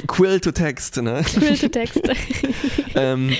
Quill 0.06 0.40
to 0.40 0.52
Text, 0.52 0.96
ne? 1.00 1.22
Quill 1.24 1.58
to 1.58 1.68
Text. 1.68 2.02
ähm, 2.94 3.32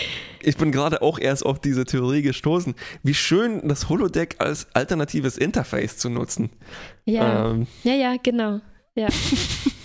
ich 0.43 0.57
bin 0.57 0.73
gerade 0.73 1.03
auch 1.03 1.19
erst 1.19 1.45
auf 1.45 1.61
diese 1.61 1.85
Theorie 1.85 2.23
gestoßen, 2.23 2.75
wie 3.03 3.15
schön 3.15 3.67
das 3.69 3.89
Holodeck 3.89 4.37
als 4.39 4.69
alternatives 4.75 5.37
Interface 5.37 5.97
zu 5.99 6.09
nutzen. 6.09 6.51
Ja, 7.05 7.51
ähm. 7.51 7.67
ja, 7.83 7.95
ja, 7.95 8.17
genau. 8.23 8.61
Ja. 8.95 9.09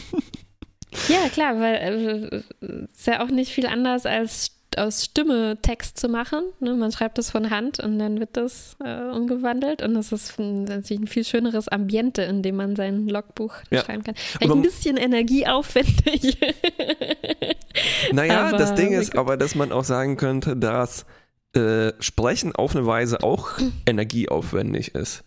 ja, 1.08 1.30
klar, 1.30 1.60
weil 1.60 1.75
es 1.75 2.43
äh, 2.62 2.86
ist 2.91 3.08
ja 3.08 3.23
auch 3.23 3.30
nicht 3.30 3.51
viel 3.51 3.67
anders 3.67 4.06
als 4.06 4.51
aus 4.77 5.06
Stimme 5.06 5.58
Text 5.62 5.99
zu 5.99 6.08
machen. 6.08 6.43
Ne? 6.60 6.73
Man 6.75 6.91
schreibt 6.91 7.17
das 7.17 7.30
von 7.30 7.49
Hand 7.49 7.80
und 7.80 7.99
dann 7.99 8.19
wird 8.19 8.38
das 8.38 8.77
äh, 8.84 9.10
umgewandelt 9.10 9.82
und 9.82 9.93
das 9.93 10.12
ist 10.12 10.39
ein, 10.39 10.69
ein, 10.69 11.08
viel 11.08 11.25
schöneres 11.25 11.67
Ambiente, 11.67 12.21
in 12.21 12.41
dem 12.41 12.56
man 12.56 12.75
sein 12.75 13.08
Logbuch 13.08 13.54
ja. 13.69 13.84
schreiben 13.84 14.04
kann. 14.04 14.15
Vielleicht 14.15 14.51
ein 14.51 14.62
bisschen 14.62 14.97
energieaufwendig. 14.97 16.38
naja, 18.13 18.47
aber, 18.47 18.58
das 18.58 18.75
Ding 18.75 18.93
ist 18.93 19.17
aber, 19.17 19.38
dass 19.38 19.56
man 19.56 19.71
auch 19.71 19.84
sagen 19.84 20.17
könnte, 20.17 20.56
dass 20.56 21.06
äh, 21.54 21.91
Sprechen 21.99 22.56
auf 22.56 22.75
eine 22.75 22.86
Weise 22.86 23.23
auch 23.23 23.49
energieaufwendig 23.86 24.95
ist. 24.95 25.23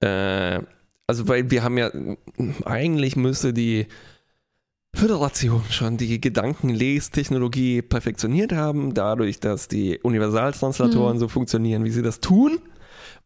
Äh, 0.00 0.60
also, 1.06 1.28
weil 1.28 1.50
wir 1.52 1.62
haben 1.62 1.78
ja, 1.78 1.90
eigentlich 2.64 3.14
müsste 3.14 3.52
die 3.52 3.86
Föderation 4.96 5.62
schon 5.68 5.98
die 5.98 6.20
Gedankenlestechnologie 6.20 7.82
perfektioniert 7.82 8.52
haben, 8.52 8.94
dadurch, 8.94 9.40
dass 9.40 9.68
die 9.68 9.98
Universaltranslatoren 9.98 11.16
mhm. 11.16 11.20
so 11.20 11.28
funktionieren, 11.28 11.84
wie 11.84 11.90
sie 11.90 12.02
das 12.02 12.20
tun. 12.20 12.58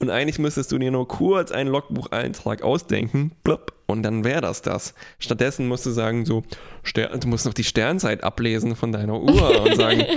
Und 0.00 0.11
eigentlich 0.11 0.40
müsstest 0.40 0.72
du 0.72 0.78
dir 0.78 0.90
nur 0.90 1.06
kurz 1.06 1.52
einen 1.52 1.70
Logbucheintrag 1.70 2.62
ausdenken, 2.62 3.33
blub, 3.44 3.72
und 3.87 4.02
dann 4.02 4.24
wäre 4.24 4.40
das 4.40 4.62
das. 4.62 4.94
Stattdessen 5.18 5.68
musst 5.68 5.87
du 5.87 5.90
sagen, 5.90 6.24
so, 6.24 6.42
du 6.94 7.28
musst 7.28 7.46
noch 7.46 7.54
die 7.54 7.64
Sternzeit 7.64 8.24
ablesen 8.24 8.74
von 8.74 8.90
deiner 8.90 9.20
Uhr 9.20 9.62
und 9.62 9.76
sagen. 9.76 10.04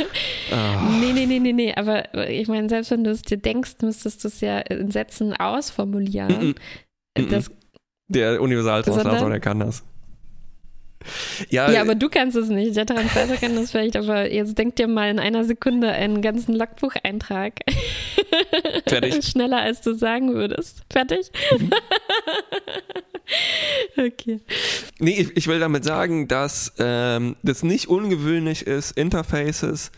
Nee, 1.00 1.14
nee, 1.14 1.26
nee, 1.26 1.40
nee, 1.40 1.54
nee, 1.54 1.74
aber 1.74 2.30
ich 2.30 2.48
meine, 2.48 2.70
selbst 2.70 2.92
wenn 2.92 3.04
du 3.04 3.10
es 3.10 3.24
dir 3.24 3.38
denkst, 3.38 3.78
müsstest 3.82 4.24
du 4.24 4.28
es 4.28 4.40
ja 4.42 4.60
in 4.60 4.92
Sätzen 4.92 5.34
ausformulieren. 5.34 6.50
Mm 6.50 6.56
-mm. 7.18 7.30
Das, 7.30 7.50
der 8.08 8.40
Universaltranslator, 8.40 9.30
der 9.30 9.40
kann 9.40 9.62
das. 9.62 9.84
Ja, 11.50 11.72
ja, 11.72 11.82
aber 11.82 11.96
du 11.96 12.10
kannst 12.10 12.36
es 12.36 12.50
nicht. 12.50 12.76
Der 12.76 12.86
Translator 12.86 13.38
kann 13.38 13.56
das 13.56 13.72
vielleicht, 13.72 13.96
aber 13.96 14.32
jetzt 14.32 14.58
denk 14.58 14.76
dir 14.76 14.88
mal 14.88 15.10
in 15.10 15.20
einer 15.20 15.44
Sekunde 15.46 15.90
einen 15.90 16.22
ganzen 16.22 16.54
Logbucheintrag. 16.54 17.60
Fertig. 18.88 19.26
Schneller 19.26 19.62
als 19.62 19.82
du 19.82 19.94
sagen 19.94 20.34
würdest. 20.34 20.84
Fertig? 20.92 21.32
Mhm. 21.58 21.72
okay. 24.06 24.40
Nee, 25.00 25.20
ich, 25.20 25.38
ich, 25.38 25.48
will 25.48 25.60
damit 25.60 25.84
sagen, 25.84 26.28
dass 26.28 26.74
ähm, 26.80 27.36
das 27.44 27.64
nicht 27.64 27.88
ungewöhnlich 27.88 28.68
ist, 28.68 28.92
Interfaces 28.98 29.92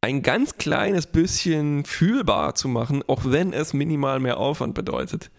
ein 0.00 0.22
ganz 0.22 0.56
kleines 0.56 1.06
bisschen 1.06 1.84
fühlbar 1.84 2.54
zu 2.54 2.68
machen, 2.68 3.02
auch 3.06 3.22
wenn 3.24 3.52
es 3.52 3.72
minimal 3.72 4.20
mehr 4.20 4.38
Aufwand 4.38 4.74
bedeutet. 4.74 5.30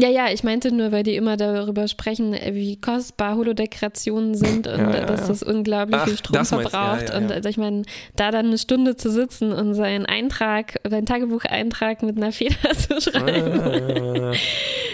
Ja, 0.00 0.08
ja, 0.08 0.30
ich 0.30 0.42
meinte 0.44 0.72
nur, 0.72 0.92
weil 0.92 1.02
die 1.02 1.14
immer 1.14 1.36
darüber 1.36 1.86
sprechen, 1.88 2.32
wie 2.32 2.80
kostbar 2.80 3.36
Holodekorationen 3.36 4.34
sind 4.34 4.66
und 4.66 4.78
ja, 4.78 4.96
ja, 4.98 5.04
dass 5.04 5.26
das 5.26 5.42
unglaublich 5.42 6.00
Ach, 6.00 6.06
viel 6.06 6.16
Strom 6.16 6.44
verbraucht. 6.44 7.12
Und 7.14 7.46
ich 7.46 7.56
meine, 7.56 7.82
da 8.16 8.30
dann 8.30 8.46
eine 8.46 8.58
Stunde 8.58 8.96
zu 8.96 9.10
sitzen 9.10 9.52
und 9.52 9.74
seinen 9.74 10.06
Eintrag, 10.06 10.76
seinen 10.88 11.06
Tagebucheintrag 11.06 12.02
mit 12.02 12.16
einer 12.16 12.32
Feder 12.32 12.56
zu 12.76 13.00
schreiben. 13.00 14.34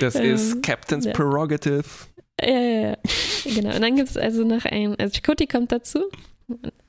das 0.00 0.16
ähm, 0.16 0.34
ist 0.34 0.62
Captain's 0.62 1.06
Prerogative. 1.12 1.84
Ja, 2.40 2.48
ja, 2.50 2.88
ja. 2.88 2.96
genau. 3.44 3.74
Und 3.74 3.82
dann 3.82 3.96
gibt 3.96 4.08
es 4.08 4.16
also 4.16 4.44
noch 4.44 4.64
ein, 4.64 4.96
also 4.98 5.14
Chakoti 5.14 5.46
kommt 5.46 5.72
dazu, 5.72 6.00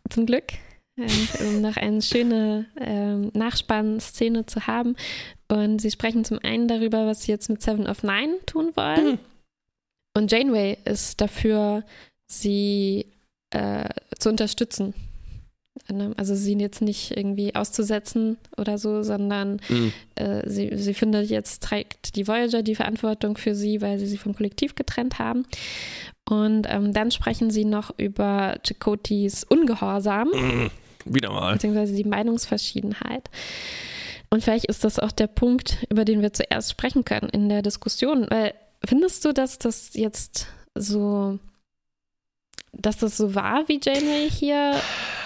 zum 0.10 0.26
Glück 0.26 0.46
um 1.40 1.62
noch 1.62 1.78
eine 1.78 2.02
schöne 2.02 2.66
ähm, 2.80 3.32
Nachspannszene 3.34 4.46
zu 4.46 4.66
haben. 4.66 4.96
Und 5.50 5.80
sie 5.80 5.92
sprechen 5.92 6.26
zum 6.26 6.40
einen 6.44 6.68
darüber, 6.68 7.06
was 7.06 7.24
sie 7.24 7.32
jetzt 7.32 7.50
mit 7.50 7.62
Seven 7.62 7.88
of 7.88 8.04
Nine 8.04 8.38
tun 8.46 8.72
wollen. 8.76 9.12
Mhm. 9.12 9.20
Und 10.14 10.32
Janeway 10.32 10.78
ist 10.86 11.22
dafür, 11.22 11.84
sie 12.26 13.06
äh, 13.52 13.88
zu 14.20 14.30
unterstützen. 14.30 14.94
Also 16.18 16.36
sie 16.36 16.56
jetzt 16.56 16.82
nicht 16.82 17.16
irgendwie 17.16 17.56
auszusetzen 17.56 18.38
oder 18.58 18.78
so, 18.78 19.04
sondern 19.04 19.62
mhm. 19.70 19.94
äh, 20.16 20.50
sie, 20.50 20.76
sie 20.76 20.94
findet, 20.94 21.30
jetzt 21.30 21.64
trägt 21.64 22.16
die 22.16 22.28
Voyager 22.28 22.62
die 22.62 22.76
Verantwortung 22.76 23.38
für 23.38 23.56
sie, 23.56 23.80
weil 23.80 24.00
sie 24.00 24.08
sie 24.08 24.18
vom 24.18 24.36
Kollektiv 24.36 24.76
getrennt 24.76 25.20
haben. 25.20 25.46
Und 26.28 26.68
ähm, 26.70 26.92
dann 26.92 27.12
sprechen 27.12 27.52
sie 27.52 27.64
noch 27.64 27.98
über 27.98 28.58
Chakotis 28.64 29.46
Ungehorsam. 29.46 30.30
Mhm 30.34 30.72
wieder 31.14 31.32
mal. 31.32 31.54
Beziehungsweise 31.54 31.96
die 31.96 32.04
Meinungsverschiedenheit. 32.04 33.30
Und 34.30 34.44
vielleicht 34.44 34.66
ist 34.66 34.84
das 34.84 35.00
auch 35.00 35.12
der 35.12 35.28
Punkt, 35.28 35.86
über 35.90 36.06
den 36.06 36.22
wir 36.22 36.34
zuerst 36.34 36.72
sprechen 36.72 37.06
können 37.06 37.30
in 37.30 37.50
der 37.50 37.62
Diskussion. 37.62 38.28
Weil 38.30 38.54
findest 38.84 39.24
du, 39.26 39.34
dass 39.34 39.58
das 39.58 39.94
jetzt 39.94 40.48
so, 40.76 41.40
dass 42.74 42.98
das 42.98 43.18
so 43.18 43.36
war, 43.36 43.68
wie 43.68 43.80
Janeway 43.82 44.30
hier 44.30 44.80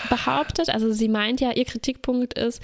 behauptet? 0.09 0.69
Also 0.69 0.91
sie 0.91 1.09
meint 1.09 1.41
ja, 1.41 1.51
ihr 1.51 1.65
Kritikpunkt 1.65 2.35
ist, 2.35 2.61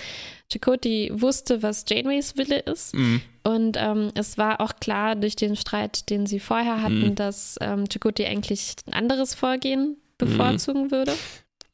Chakoti 0.51 1.11
wusste, 1.13 1.63
was 1.63 1.85
Janeways 1.87 2.37
Wille 2.37 2.59
ist. 2.59 2.93
Mhm. 2.93 3.21
Und 3.43 3.77
ähm, 3.79 4.11
es 4.13 4.37
war 4.37 4.61
auch 4.61 4.75
klar 4.79 5.15
durch 5.15 5.35
den 5.35 5.55
Streit, 5.55 6.09
den 6.09 6.25
sie 6.25 6.39
vorher 6.39 6.81
hatten, 6.81 7.09
mhm. 7.09 7.15
dass 7.15 7.57
ähm, 7.61 7.85
Chakoti 7.89 8.25
eigentlich 8.25 8.75
ein 8.85 8.93
anderes 8.93 9.33
Vorgehen 9.33 9.97
bevorzugen 10.17 10.85
mhm. 10.85 10.91
würde. 10.91 11.13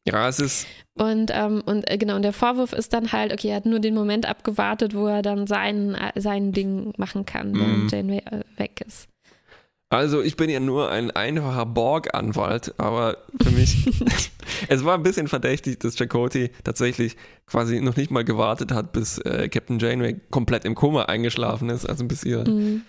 Ja, 0.06 0.28
es 0.28 0.40
ist. 0.40 0.68
Und, 0.96 1.32
ähm, 1.34 1.64
und 1.66 1.90
äh, 1.90 1.98
genau, 1.98 2.16
und 2.16 2.24
der 2.24 2.34
Vorwurf 2.34 2.74
ist 2.74 2.94
dann 2.94 3.12
halt, 3.12 3.34
okay, 3.34 3.50
er 3.50 3.58
hat 3.58 3.66
nur 3.66 3.80
den 3.80 3.96
Moment 3.96 4.28
abgewartet, 4.28 4.94
wo 4.94 5.08
er 5.08 5.22
dann 5.22 5.48
sein, 5.48 5.96
äh, 5.96 6.20
sein 6.20 6.52
Ding 6.52 6.94
machen 6.98 7.26
kann, 7.26 7.54
während 7.56 7.86
mm. 7.86 7.96
Janeway 7.96 8.22
äh, 8.26 8.42
weg 8.58 8.84
ist. 8.86 9.08
Also 9.90 10.22
ich 10.22 10.36
bin 10.36 10.50
ja 10.50 10.60
nur 10.60 10.90
ein 10.90 11.12
einfacher 11.12 11.66
Borg-Anwalt, 11.66 12.74
aber 12.80 13.18
für 13.42 13.52
mich, 13.52 13.88
es 14.68 14.84
war 14.84 14.96
ein 14.96 15.04
bisschen 15.04 15.28
verdächtig, 15.28 15.80
dass 15.80 15.96
Chakoti 15.96 16.50
tatsächlich 16.64 17.16
quasi 17.48 17.80
noch 17.80 17.96
nicht 17.96 18.12
mal 18.12 18.26
gewartet 18.26 18.72
hat, 18.72 18.92
bis 18.92 19.20
äh, 19.20 19.48
Captain 19.50 19.80
Janeway 19.80 20.20
komplett 20.32 20.66
im 20.66 20.76
Koma 20.76 21.04
eingeschlafen 21.04 21.70
ist, 21.70 21.86
also 21.86 22.06
bis 22.06 22.24
ihr, 22.24 22.44
mm. 22.48 22.82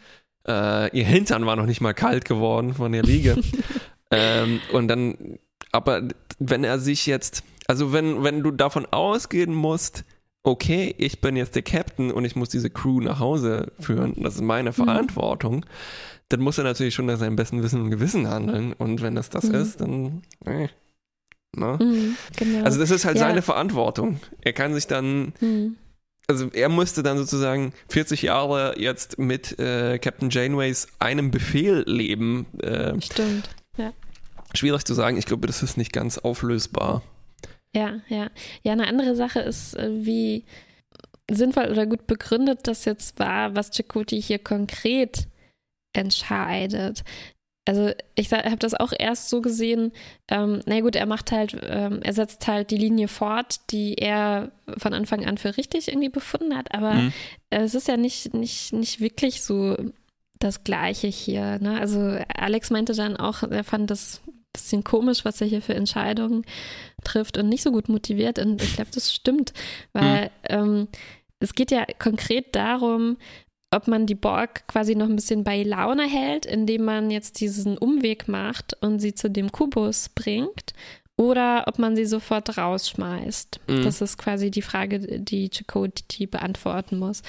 ihr 0.47 1.05
Hintern 1.07 1.47
war 1.47 1.57
noch 1.57 1.67
nicht 1.67 1.81
mal 1.81 1.95
kalt 1.95 2.27
geworden 2.27 2.75
von 2.75 2.93
der 2.93 3.03
Liege. 3.03 3.37
ähm, 4.11 4.61
und 4.73 4.89
dann, 4.89 5.39
aber 5.75 6.03
wenn 6.39 6.63
er 6.63 6.79
sich 6.79 7.07
jetzt, 7.07 7.43
also 7.67 7.93
wenn, 7.93 8.23
wenn 8.23 8.43
du 8.43 8.53
davon 8.53 8.87
ausgehen 8.87 9.55
musst, 9.55 10.05
okay, 10.45 10.95
ich 10.99 11.21
bin 11.21 11.37
jetzt 11.37 11.57
der 11.57 11.63
Captain 11.63 12.13
und 12.13 12.25
ich 12.25 12.37
muss 12.37 12.49
diese 12.49 12.71
Crew 12.71 13.01
nach 13.01 13.19
Hause 13.19 13.73
führen, 13.81 14.15
das 14.17 14.37
ist 14.37 14.43
meine 14.43 14.71
mhm. 14.71 14.75
Verantwortung, 14.75 15.67
dann 16.29 16.41
muss 16.41 16.59
er 16.59 16.65
natürlich 16.65 16.95
schon 16.95 17.07
nach 17.07 17.19
seinem 17.19 17.35
besten 17.35 17.63
Wissen 17.63 17.83
und 17.83 17.91
Gewissen 17.91 18.29
handeln. 18.29 18.73
Und 18.73 19.03
wenn 19.03 19.17
das 19.17 19.31
das 19.31 19.45
mhm. 19.45 19.55
ist, 19.55 19.81
dann. 19.81 20.23
Äh, 20.45 20.69
ne? 21.57 21.79
mhm, 21.81 22.17
genau. 22.37 22.65
Also, 22.65 22.79
das 22.79 22.91
ist 22.91 23.05
halt 23.05 23.17
ja. 23.17 23.27
seine 23.27 23.43
Verantwortung. 23.43 24.21
Er 24.43 24.53
kann 24.53 24.75
sich 24.75 24.87
dann. 24.87 25.33
Mhm. 25.41 25.77
Also, 26.27 26.49
er 26.53 26.69
müsste 26.71 27.03
dann 27.03 27.19
sozusagen 27.19 27.73
40 27.89 28.23
Jahre 28.23 28.75
jetzt 28.79 29.19
mit 29.19 29.59
äh, 29.59 29.99
Captain 29.99 30.31
Janeways 30.31 30.87
einem 30.99 31.31
Befehl 31.31 31.85
leben. 31.87 32.47
Äh, 32.61 32.99
Stimmt, 33.01 33.51
ja 33.77 33.93
schwierig 34.57 34.85
zu 34.85 34.95
sagen. 34.95 35.17
Ich 35.17 35.27
glaube, 35.27 35.47
das 35.47 35.63
ist 35.63 35.77
nicht 35.77 35.93
ganz 35.93 36.19
auflösbar. 36.19 37.03
Ja, 37.75 38.01
ja. 38.09 38.31
Ja, 38.63 38.73
eine 38.73 38.87
andere 38.87 39.17
Sache 39.17 39.41
ist, 39.41 39.75
äh, 39.77 39.91
wie 40.05 40.45
sinnvoll 41.31 41.71
oder 41.71 41.87
gut 41.87 42.07
begründet 42.07 42.61
das 42.65 42.85
jetzt 42.85 43.19
war, 43.19 43.57
was 43.57 43.71
Chakoti 43.75 44.21
hier 44.21 44.39
konkret 44.39 45.27
entscheidet. 45.95 47.05
also 47.67 47.93
ich 48.15 48.31
habe 48.31 48.59
das 48.59 48.75
auch 48.75 48.93
erst 48.99 49.31
so 49.31 49.41
gesehen, 49.41 49.93
ähm, 50.29 50.61
na 50.67 50.81
gut, 50.81 50.97
er 50.97 51.07
macht 51.07 51.33
halt, 51.33 51.57
ähm, 51.63 52.03
er 52.03 52.13
setzt 52.13 52.47
halt 52.47 52.71
die 52.71 52.77
Linie 52.77 53.09
fort, 53.09 53.61
die 53.71 53.95
er 53.95 54.53
von 54.77 54.93
Anfang 54.93 55.25
an 55.25 55.39
für 55.39 55.57
richtig 55.57 55.89
irgendwie 55.89 56.11
befunden 56.11 56.57
hat, 56.57 56.75
aber 56.75 56.95
mhm. 56.95 57.13
es 57.49 57.75
ist 57.75 57.89
ja 57.89 57.97
nicht, 57.97 58.35
nicht, 58.35 58.75
nicht 58.75 59.01
wirklich 59.01 59.43
so 59.43 59.77
das 60.39 60.63
Gleiche 60.65 61.07
hier. 61.07 61.59
Ne? 61.59 61.81
Also 61.81 62.19
Alex 62.35 62.69
meinte 62.71 62.93
dann 62.93 63.17
auch, 63.17 63.43
er 63.45 63.65
fand 63.65 63.91
das 63.91 64.21
bisschen 64.55 64.85
komisch, 64.85 65.27
was 65.27 65.43
er 65.43 65.47
hier 65.47 65.61
für 65.61 65.75
Entscheidungen 65.75 66.47
trifft 67.05 67.37
und 67.37 67.51
nicht 67.51 67.63
so 67.63 67.71
gut 67.71 67.91
motiviert 67.91 68.39
und 68.39 68.63
ich 68.63 68.77
glaube, 68.77 68.91
das 68.95 69.13
stimmt, 69.13 69.53
weil 69.93 70.25
mhm. 70.25 70.31
ähm, 70.49 70.89
es 71.41 71.55
geht 71.55 71.71
ja 71.71 71.85
konkret 71.99 72.55
darum, 72.57 73.19
ob 73.71 73.89
man 73.89 74.07
die 74.07 74.15
Borg 74.15 74.67
quasi 74.69 74.95
noch 74.95 75.09
ein 75.09 75.17
bisschen 75.17 75.45
bei 75.45 75.63
Laune 75.63 76.09
hält, 76.09 76.47
indem 76.47 76.85
man 76.85 77.11
jetzt 77.11 77.41
diesen 77.41 77.77
Umweg 77.77 78.29
macht 78.29 78.75
und 78.81 79.01
sie 79.01 79.15
zu 79.15 79.29
dem 79.29 79.53
Kubus 79.53 80.09
bringt, 80.09 80.73
oder 81.17 81.65
ob 81.69 81.79
man 81.79 81.95
sie 81.95 82.07
sofort 82.07 82.59
rausschmeißt. 82.59 83.61
Mhm. 83.69 83.83
Das 83.85 84.01
ist 84.01 84.19
quasi 84.19 84.51
die 84.51 84.63
Frage, 84.63 85.21
die 85.21 85.49
Chakotay 85.49 86.27
beantworten 86.27 86.99
muss. 86.99 87.23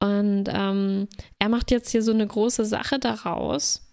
Und 0.00 0.44
ähm, 0.48 1.08
er 1.38 1.48
macht 1.48 1.70
jetzt 1.70 1.90
hier 1.90 2.02
so 2.02 2.12
eine 2.12 2.26
große 2.26 2.64
Sache 2.64 2.98
daraus, 2.98 3.83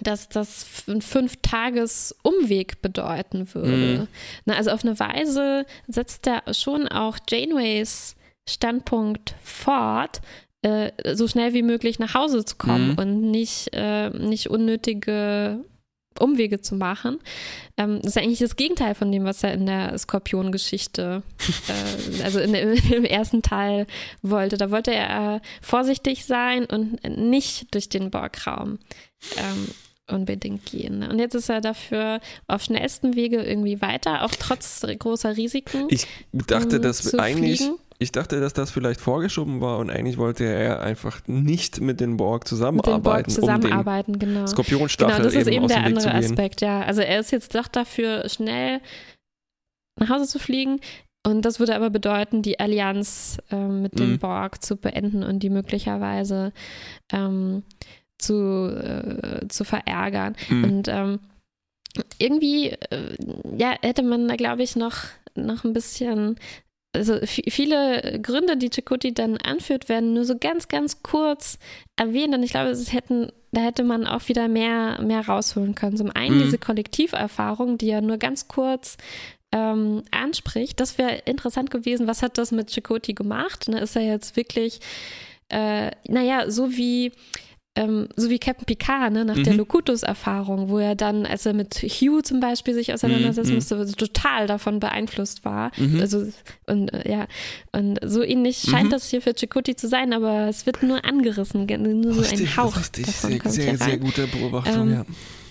dass 0.00 0.28
das 0.28 0.84
ein 0.88 1.02
Fünf-Tages-Umweg 1.02 2.80
bedeuten 2.80 3.52
würde. 3.54 4.00
Mhm. 4.00 4.08
Na, 4.44 4.54
also 4.54 4.70
auf 4.70 4.84
eine 4.84 4.98
Weise 4.98 5.66
setzt 5.86 6.26
er 6.26 6.42
schon 6.54 6.88
auch 6.88 7.18
Janeways 7.28 8.16
Standpunkt 8.48 9.34
fort, 9.42 10.20
äh, 10.62 10.90
so 11.14 11.28
schnell 11.28 11.52
wie 11.52 11.62
möglich 11.62 11.98
nach 11.98 12.14
Hause 12.14 12.44
zu 12.44 12.56
kommen 12.56 12.92
mhm. 12.92 12.98
und 12.98 13.30
nicht, 13.30 13.70
äh, 13.72 14.10
nicht 14.10 14.48
unnötige 14.50 15.64
Umwege 16.18 16.60
zu 16.60 16.74
machen. 16.74 17.18
Ähm, 17.76 18.00
das 18.02 18.16
ist 18.16 18.18
eigentlich 18.18 18.38
das 18.38 18.56
Gegenteil 18.56 18.94
von 18.94 19.10
dem, 19.10 19.24
was 19.24 19.42
er 19.42 19.54
in 19.54 19.66
der 19.66 19.96
Skorpion-Geschichte, 19.96 21.22
äh, 21.68 22.22
also 22.22 22.40
in, 22.40 22.54
im 22.92 23.04
ersten 23.04 23.42
Teil 23.42 23.86
wollte. 24.22 24.56
Da 24.56 24.70
wollte 24.70 24.92
er 24.92 25.36
äh, 25.36 25.40
vorsichtig 25.60 26.24
sein 26.24 26.64
und 26.64 27.02
nicht 27.04 27.74
durch 27.74 27.88
den 27.88 28.10
Borgraum 28.10 28.78
ähm, 29.36 29.68
unbedingt 30.08 30.66
gehen. 30.66 31.00
Ne? 31.00 31.10
Und 31.10 31.18
jetzt 31.18 31.34
ist 31.34 31.48
er 31.48 31.60
dafür 31.60 32.20
auf 32.46 32.62
schnellstem 32.62 33.14
Wege 33.14 33.42
irgendwie 33.42 33.80
weiter, 33.80 34.24
auch 34.24 34.32
trotz 34.38 34.84
großer 34.98 35.36
Risiken. 35.36 35.86
Ich 35.90 36.06
dachte, 36.32 36.76
um, 36.76 36.82
dass 36.82 37.14
eigentlich. 37.14 37.60
Fliegen. 37.60 37.78
Ich 38.02 38.12
dachte, 38.12 38.40
dass 38.40 38.52
das 38.52 38.70
vielleicht 38.70 39.00
vorgeschoben 39.00 39.60
war 39.60 39.78
und 39.78 39.90
eigentlich 39.90 40.18
wollte 40.18 40.44
er 40.44 40.82
einfach 40.82 41.20
nicht 41.26 41.80
mit 41.80 42.00
den 42.00 42.16
Borg 42.16 42.46
zusammenarbeiten. 42.46 42.96
Mit 42.96 43.04
den 43.04 43.12
Borg 43.12 43.30
zusammenarbeiten, 43.30 44.14
um 44.14 44.18
genau. 44.18 44.46
Skorpionstachel 44.46 45.16
genau, 45.16 45.24
das 45.24 45.34
ist 45.34 45.46
eben, 45.46 45.56
eben 45.56 45.68
der 45.68 45.84
andere 45.84 46.14
Aspekt, 46.14 46.60
ja. 46.60 46.82
Also 46.82 47.00
er 47.00 47.20
ist 47.20 47.32
jetzt 47.32 47.54
doch 47.54 47.68
dafür, 47.68 48.28
schnell 48.28 48.80
nach 49.98 50.08
Hause 50.08 50.26
zu 50.26 50.38
fliegen. 50.38 50.80
Und 51.24 51.42
das 51.44 51.60
würde 51.60 51.76
aber 51.76 51.90
bedeuten, 51.90 52.42
die 52.42 52.58
Allianz 52.58 53.38
äh, 53.50 53.56
mit 53.56 53.98
dem 53.98 54.12
mhm. 54.12 54.18
Borg 54.18 54.62
zu 54.62 54.76
beenden 54.76 55.22
und 55.22 55.40
die 55.40 55.50
möglicherweise 55.50 56.52
ähm, 57.12 57.62
zu, 58.18 58.68
äh, 58.68 59.46
zu 59.48 59.64
verärgern. 59.64 60.34
Mhm. 60.48 60.64
Und 60.64 60.88
ähm, 60.88 61.20
irgendwie, 62.18 62.70
äh, 62.70 63.16
ja, 63.56 63.76
hätte 63.82 64.02
man 64.02 64.26
da, 64.26 64.34
glaube 64.34 64.62
ich, 64.62 64.74
noch, 64.74 64.96
noch 65.36 65.64
ein 65.64 65.72
bisschen 65.72 66.36
also 66.94 67.18
viele 67.24 68.20
Gründe, 68.22 68.56
die 68.56 68.70
Chakoti 68.70 69.14
dann 69.14 69.38
anführt, 69.38 69.88
werden 69.88 70.12
nur 70.12 70.24
so 70.24 70.36
ganz, 70.38 70.68
ganz 70.68 71.02
kurz 71.02 71.58
erwähnt. 71.96 72.34
Und 72.34 72.42
ich 72.42 72.50
glaube, 72.50 72.70
es 72.70 72.92
hätten, 72.92 73.32
da 73.50 73.62
hätte 73.62 73.82
man 73.82 74.06
auch 74.06 74.28
wieder 74.28 74.46
mehr, 74.48 75.00
mehr 75.00 75.26
rausholen 75.26 75.74
können. 75.74 75.96
Zum 75.96 76.10
einen 76.10 76.36
mhm. 76.36 76.42
diese 76.42 76.58
Kollektiverfahrung, 76.58 77.78
die 77.78 77.86
ja 77.86 78.02
nur 78.02 78.18
ganz 78.18 78.46
kurz 78.46 78.98
ähm, 79.52 80.02
anspricht. 80.10 80.80
Das 80.80 80.98
wäre 80.98 81.22
interessant 81.24 81.70
gewesen. 81.70 82.06
Was 82.06 82.22
hat 82.22 82.36
das 82.36 82.52
mit 82.52 82.70
Chakoti 82.70 83.14
gemacht? 83.14 83.68
Ne, 83.68 83.80
ist 83.80 83.96
er 83.96 84.02
jetzt 84.02 84.36
wirklich, 84.36 84.80
äh, 85.48 85.90
naja, 86.08 86.50
so 86.50 86.76
wie 86.76 87.12
ähm, 87.74 88.08
so 88.16 88.28
wie 88.28 88.38
Captain 88.38 88.66
Picard, 88.66 89.12
ne, 89.12 89.24
nach 89.24 89.36
mhm. 89.36 89.44
der 89.44 89.54
Locutus-Erfahrung, 89.54 90.68
wo 90.68 90.78
er 90.78 90.94
dann, 90.94 91.24
als 91.24 91.46
er 91.46 91.54
mit 91.54 91.76
Hugh 91.76 92.22
zum 92.22 92.38
Beispiel 92.38 92.74
sich 92.74 92.92
auseinandersetzen 92.92 93.50
mhm. 93.50 93.54
musste, 93.56 93.76
also 93.76 93.94
total 93.94 94.46
davon 94.46 94.78
beeinflusst 94.78 95.44
war. 95.44 95.72
Mhm. 95.78 96.00
Also, 96.00 96.26
und 96.66 96.92
äh, 96.92 97.10
ja, 97.10 97.26
und 97.72 97.98
so 98.04 98.22
ähnlich 98.22 98.58
scheint 98.58 98.86
mhm. 98.86 98.90
das 98.90 99.08
hier 99.08 99.22
für 99.22 99.32
Chakotay 99.34 99.74
zu 99.74 99.88
sein, 99.88 100.12
aber 100.12 100.48
es 100.48 100.66
wird 100.66 100.82
nur 100.82 101.04
angerissen, 101.04 101.66
nur 101.66 102.12
so 102.12 102.20
richtig, 102.20 102.50
ein 102.50 102.56
Hauch. 102.58 102.76
Richtig, 102.76 103.06
davon 103.06 103.30
sehr, 103.30 103.38
kommt 103.38 103.54
sehr, 103.54 103.78
sehr 103.78 103.96
gute 103.96 104.26
Beobachtung, 104.26 104.88
ähm, 104.88 104.92
ja. 104.92 105.06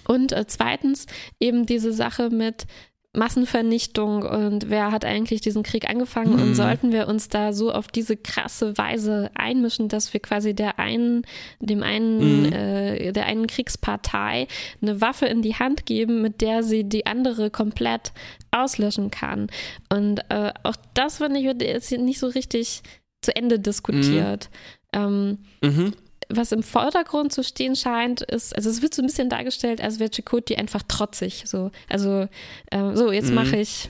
Und 0.07 0.31
äh, 0.31 0.45
zweitens 0.47 1.05
eben 1.39 1.65
diese 1.65 1.93
Sache 1.93 2.29
mit, 2.29 2.65
Massenvernichtung 3.13 4.23
und 4.23 4.69
wer 4.69 4.91
hat 4.91 5.03
eigentlich 5.03 5.41
diesen 5.41 5.63
Krieg 5.63 5.89
angefangen 5.89 6.37
mhm. 6.37 6.41
und 6.41 6.55
sollten 6.55 6.93
wir 6.93 7.09
uns 7.09 7.27
da 7.27 7.51
so 7.51 7.71
auf 7.71 7.89
diese 7.89 8.15
krasse 8.15 8.77
Weise 8.77 9.29
einmischen, 9.33 9.89
dass 9.89 10.13
wir 10.13 10.21
quasi 10.21 10.53
der 10.53 10.79
einen, 10.79 11.23
dem 11.59 11.83
einen, 11.83 12.43
mhm. 12.43 12.53
äh, 12.53 13.11
der 13.11 13.25
einen 13.25 13.47
Kriegspartei 13.47 14.47
eine 14.81 15.01
Waffe 15.01 15.25
in 15.25 15.41
die 15.41 15.55
Hand 15.55 15.85
geben, 15.85 16.21
mit 16.21 16.39
der 16.39 16.63
sie 16.63 16.85
die 16.85 17.05
andere 17.05 17.49
komplett 17.49 18.13
auslöschen 18.51 19.11
kann. 19.11 19.47
Und 19.89 20.19
äh, 20.29 20.53
auch 20.63 20.77
das, 20.93 21.17
finde 21.17 21.41
ich, 21.41 21.45
wird 21.45 21.61
jetzt 21.61 21.91
nicht 21.91 22.19
so 22.19 22.27
richtig 22.27 22.81
zu 23.21 23.35
Ende 23.35 23.59
diskutiert. 23.59 24.49
Mhm. 24.95 25.37
Ähm, 25.61 25.69
mhm 25.69 25.93
was 26.35 26.51
im 26.51 26.63
Vordergrund 26.63 27.33
zu 27.33 27.43
stehen 27.43 27.75
scheint, 27.75 28.21
ist, 28.21 28.55
also 28.55 28.69
es 28.69 28.81
wird 28.81 28.93
so 28.93 29.01
ein 29.01 29.07
bisschen 29.07 29.29
dargestellt, 29.29 29.81
als 29.81 29.99
wäre 29.99 30.11
Chakoti 30.13 30.55
einfach 30.55 30.83
trotzig. 30.83 31.43
So, 31.45 31.71
also, 31.89 32.27
äh, 32.71 32.95
so, 32.95 33.11
jetzt 33.11 33.29
mhm. 33.29 33.35
mache 33.35 33.57
ich 33.57 33.89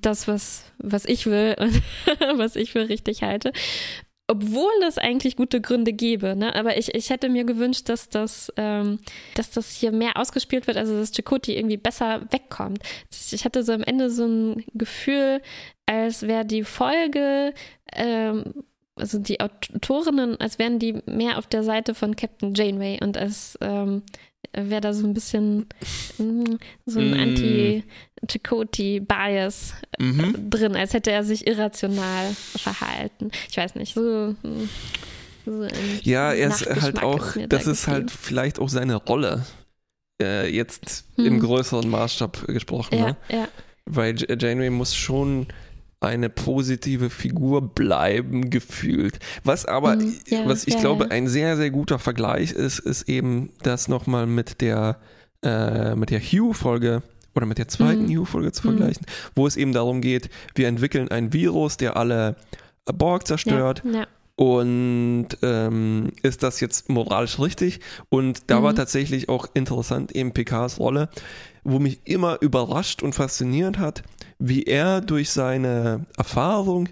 das, 0.00 0.28
was, 0.28 0.64
was 0.78 1.04
ich 1.04 1.26
will 1.26 1.56
und 1.58 1.82
was 2.38 2.56
ich 2.56 2.72
für 2.72 2.88
richtig 2.88 3.22
halte. 3.22 3.52
Obwohl 4.28 4.70
es 4.86 4.98
eigentlich 4.98 5.36
gute 5.36 5.60
Gründe 5.60 5.92
gäbe, 5.92 6.36
ne? 6.36 6.54
aber 6.54 6.78
ich, 6.78 6.94
ich 6.94 7.10
hätte 7.10 7.28
mir 7.28 7.44
gewünscht, 7.44 7.88
dass 7.88 8.08
das, 8.08 8.52
ähm, 8.56 8.98
dass 9.34 9.50
das 9.50 9.72
hier 9.72 9.92
mehr 9.92 10.16
ausgespielt 10.16 10.66
wird, 10.66 10.76
also 10.76 10.96
dass 10.96 11.12
Chakoti 11.12 11.56
irgendwie 11.56 11.76
besser 11.76 12.22
wegkommt. 12.30 12.78
Ich 13.32 13.44
hatte 13.44 13.62
so 13.62 13.72
am 13.72 13.82
Ende 13.82 14.10
so 14.10 14.24
ein 14.24 14.64
Gefühl, 14.74 15.42
als 15.86 16.22
wäre 16.22 16.46
die 16.46 16.64
Folge 16.64 17.52
ähm, 17.94 18.64
also 19.02 19.18
die 19.18 19.40
Autorinnen, 19.40 20.40
als 20.40 20.60
wären 20.60 20.78
die 20.78 21.02
mehr 21.06 21.38
auf 21.38 21.48
der 21.48 21.64
Seite 21.64 21.94
von 21.94 22.14
Captain 22.14 22.54
Janeway 22.54 23.00
und 23.02 23.18
als 23.18 23.58
ähm, 23.60 24.02
wäre 24.52 24.80
da 24.80 24.92
so 24.92 25.04
ein 25.04 25.12
bisschen 25.12 25.66
mm, 26.18 26.54
so 26.86 27.00
ein 27.00 27.10
mm. 27.10 27.20
Anti-Chakoti-Bias 27.20 29.74
äh, 29.98 30.04
mhm. 30.04 30.50
drin, 30.50 30.76
als 30.76 30.94
hätte 30.94 31.10
er 31.10 31.24
sich 31.24 31.48
irrational 31.48 32.32
verhalten. 32.56 33.32
Ich 33.50 33.56
weiß 33.56 33.74
nicht, 33.74 33.94
so. 33.94 34.36
So 35.44 35.66
ja, 36.02 36.32
er 36.32 36.50
ist 36.50 36.64
halt 36.66 37.02
auch, 37.02 37.34
ist 37.34 37.52
das 37.52 37.64
da 37.64 37.70
ist 37.72 37.88
halt 37.88 38.12
vielleicht 38.12 38.60
auch 38.60 38.68
seine 38.68 38.94
Rolle, 38.94 39.44
äh, 40.22 40.48
jetzt 40.48 41.06
hm. 41.16 41.26
im 41.26 41.40
größeren 41.40 41.90
Maßstab 41.90 42.46
gesprochen. 42.46 42.96
Ja, 42.96 43.06
ne? 43.06 43.16
ja. 43.28 43.48
Weil 43.84 44.14
Janeway 44.16 44.70
muss 44.70 44.94
schon 44.94 45.48
eine 46.02 46.28
positive 46.28 47.10
Figur 47.10 47.74
bleiben 47.74 48.50
gefühlt. 48.50 49.18
Was 49.44 49.66
aber, 49.66 49.96
mhm, 49.96 50.14
ja, 50.26 50.46
was 50.46 50.66
ich 50.66 50.74
ja, 50.74 50.80
glaube, 50.80 51.04
ja. 51.04 51.10
ein 51.10 51.28
sehr, 51.28 51.56
sehr 51.56 51.70
guter 51.70 51.98
Vergleich 51.98 52.52
ist, 52.52 52.78
ist 52.78 53.08
eben 53.08 53.50
das 53.62 53.88
nochmal 53.88 54.26
mit 54.26 54.60
der, 54.60 54.98
äh, 55.42 55.94
mit 55.94 56.10
der 56.10 56.20
Hugh-Folge 56.20 57.02
oder 57.34 57.46
mit 57.46 57.58
der 57.58 57.68
zweiten 57.68 58.06
mhm. 58.06 58.18
Hugh-Folge 58.18 58.52
zu 58.52 58.62
vergleichen, 58.62 59.06
mhm. 59.06 59.30
wo 59.34 59.46
es 59.46 59.56
eben 59.56 59.72
darum 59.72 60.00
geht, 60.00 60.28
wir 60.54 60.68
entwickeln 60.68 61.08
ein 61.10 61.32
Virus, 61.32 61.76
der 61.76 61.96
alle 61.96 62.36
Borg 62.84 63.26
zerstört. 63.26 63.82
Und 64.34 65.28
ähm, 65.42 66.12
ist 66.22 66.42
das 66.42 66.60
jetzt 66.60 66.88
moralisch 66.88 67.38
richtig? 67.38 67.80
Und 68.08 68.50
da 68.50 68.62
war 68.62 68.72
mhm. 68.72 68.76
tatsächlich 68.76 69.28
auch 69.28 69.46
interessant 69.54 70.12
eben 70.12 70.32
PKs 70.32 70.78
Rolle, 70.78 71.10
wo 71.64 71.78
mich 71.78 72.00
immer 72.04 72.40
überrascht 72.40 73.02
und 73.02 73.14
fasziniert 73.14 73.78
hat, 73.78 74.02
wie 74.38 74.64
er 74.64 75.00
durch 75.00 75.30
seine 75.30 76.06
Erfahrung 76.16 76.88